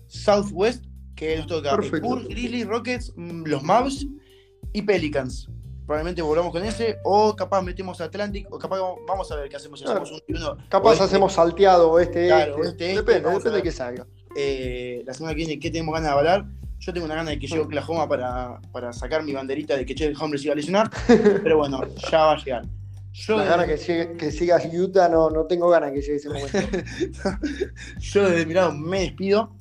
Southwest 0.06 0.84
que 1.14 1.36
nos 1.36 1.46
toca 1.46 1.76
Grizzlies, 1.76 2.66
Rockets, 2.66 3.12
mm, 3.16 3.44
los 3.46 3.62
Mavs 3.62 4.06
y 4.72 4.82
Pelicans. 4.82 5.48
Probablemente 5.86 6.22
volvamos 6.22 6.50
con 6.50 6.64
ese, 6.64 6.96
o 7.04 7.36
capaz 7.36 7.60
metemos 7.60 8.00
Atlantic, 8.00 8.46
o 8.50 8.58
capaz 8.58 8.78
vamos 9.06 9.30
a 9.30 9.36
ver 9.36 9.48
qué 9.50 9.56
hacemos. 9.56 9.82
hacemos 9.82 10.12
un, 10.12 10.68
capaz 10.68 10.92
este. 10.92 11.04
hacemos 11.04 11.34
salteado 11.34 11.98
este, 12.00 12.26
claro, 12.26 12.64
este. 12.64 12.92
este 12.92 13.02
depende, 13.02 13.30
depende 13.30 13.56
de 13.58 13.62
qué 13.62 13.72
salga. 13.72 14.06
Eh, 14.36 15.02
la 15.06 15.14
semana 15.14 15.34
que 15.34 15.38
viene, 15.38 15.58
¿qué 15.58 15.70
tenemos 15.70 15.94
ganas 15.94 16.10
de 16.10 16.18
hablar? 16.18 16.46
Yo 16.80 16.92
tengo 16.92 17.06
una 17.06 17.14
gana 17.14 17.30
de 17.30 17.38
que 17.38 17.46
llegue 17.46 17.60
Oklahoma 17.62 18.08
para, 18.08 18.60
para 18.72 18.92
sacar 18.92 19.22
mi 19.22 19.32
banderita 19.32 19.76
de 19.76 19.86
que 19.86 19.94
Chet 19.94 20.16
Holmes 20.20 20.44
iba 20.44 20.52
a 20.52 20.56
lesionar, 20.56 20.90
pero 21.42 21.58
bueno, 21.58 21.82
ya 22.10 22.18
va 22.18 22.32
a 22.32 22.36
llegar. 22.36 22.62
Yo 23.12 23.36
la 23.36 23.44
gana 23.44 23.64
que, 23.64 24.16
que 24.18 24.32
sigas 24.32 24.66
Utah, 24.72 25.08
no, 25.08 25.30
no 25.30 25.44
tengo 25.46 25.68
ganas 25.68 25.92
que 25.92 26.00
llegue 26.00 26.16
ese 26.16 26.28
momento. 26.30 26.58
Yo 28.00 28.28
desde 28.28 28.44
mi 28.44 28.54
lado 28.54 28.72
me 28.72 29.00
despido. 29.00 29.54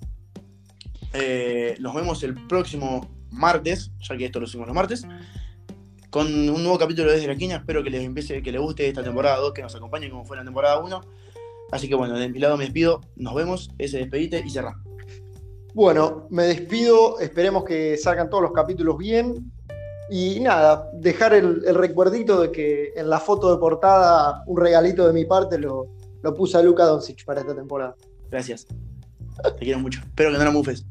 Eh, 1.14 1.78
nos 1.80 1.94
vemos 1.94 2.24
el 2.24 2.34
próximo 2.48 3.08
martes, 3.30 3.92
ya 4.02 4.18
que 4.18 4.26
esto 4.26 4.40
lo 4.40 4.48
hicimos 4.48 4.66
los 4.66 4.76
martes, 4.76 5.06
con 6.10 6.28
un 6.28 6.64
nuevo 6.64 6.80
capítulo 6.80 7.12
desde 7.12 7.28
la 7.28 7.34
esquina. 7.34 7.58
Espero 7.58 7.84
que 7.84 7.92
les 7.92 8.04
empiece, 8.04 8.42
que 8.42 8.52
les 8.52 8.60
guste 8.60 8.88
esta 8.88 9.04
temporada 9.04 9.38
2, 9.38 9.54
que 9.54 9.62
nos 9.62 9.76
acompañen 9.76 10.10
como 10.10 10.26
fue 10.26 10.36
la 10.36 10.44
temporada 10.44 10.80
1. 10.80 11.02
Así 11.74 11.90
que 11.90 11.96
bueno, 11.96 12.20
de 12.20 12.30
mi 12.30 12.38
lado 12.38 12.56
me 12.56 12.66
despido, 12.66 13.02
nos 13.16 13.34
vemos, 13.34 13.72
ese 13.80 13.98
despedite 13.98 14.44
y 14.46 14.50
cerra. 14.52 14.80
Bueno, 15.74 16.28
me 16.30 16.44
despido, 16.44 17.20
esperemos 17.20 17.64
que 17.64 17.98
salgan 17.98 18.30
todos 18.30 18.44
los 18.44 18.52
capítulos 18.52 18.96
bien. 18.96 19.52
Y 20.08 20.40
nada, 20.40 20.88
dejar 20.94 21.34
el, 21.34 21.64
recuerdito 21.74 22.40
de 22.42 22.52
que 22.52 22.94
en 22.96 23.10
la 23.10 23.20
foto 23.20 23.52
de 23.52 23.60
portada, 23.60 24.44
un 24.46 24.58
regalito 24.58 25.08
de 25.08 25.14
mi 25.14 25.26
parte, 25.26 25.58
lo, 25.58 25.88
lo 26.22 26.34
puse 26.36 26.60
a 26.60 26.62
Luca 26.62 26.86
Doncic 26.86 27.26
para 27.26 27.42
esta 27.42 27.56
temporada. 27.56 27.96
Gracias. 28.30 28.68
Te 28.68 29.66
quiero 29.66 29.80
mucho. 29.80 30.00
Espero 30.02 30.32
que 30.32 30.38
no 30.38 30.44
lo 30.44 30.52
mufes. 30.52 30.86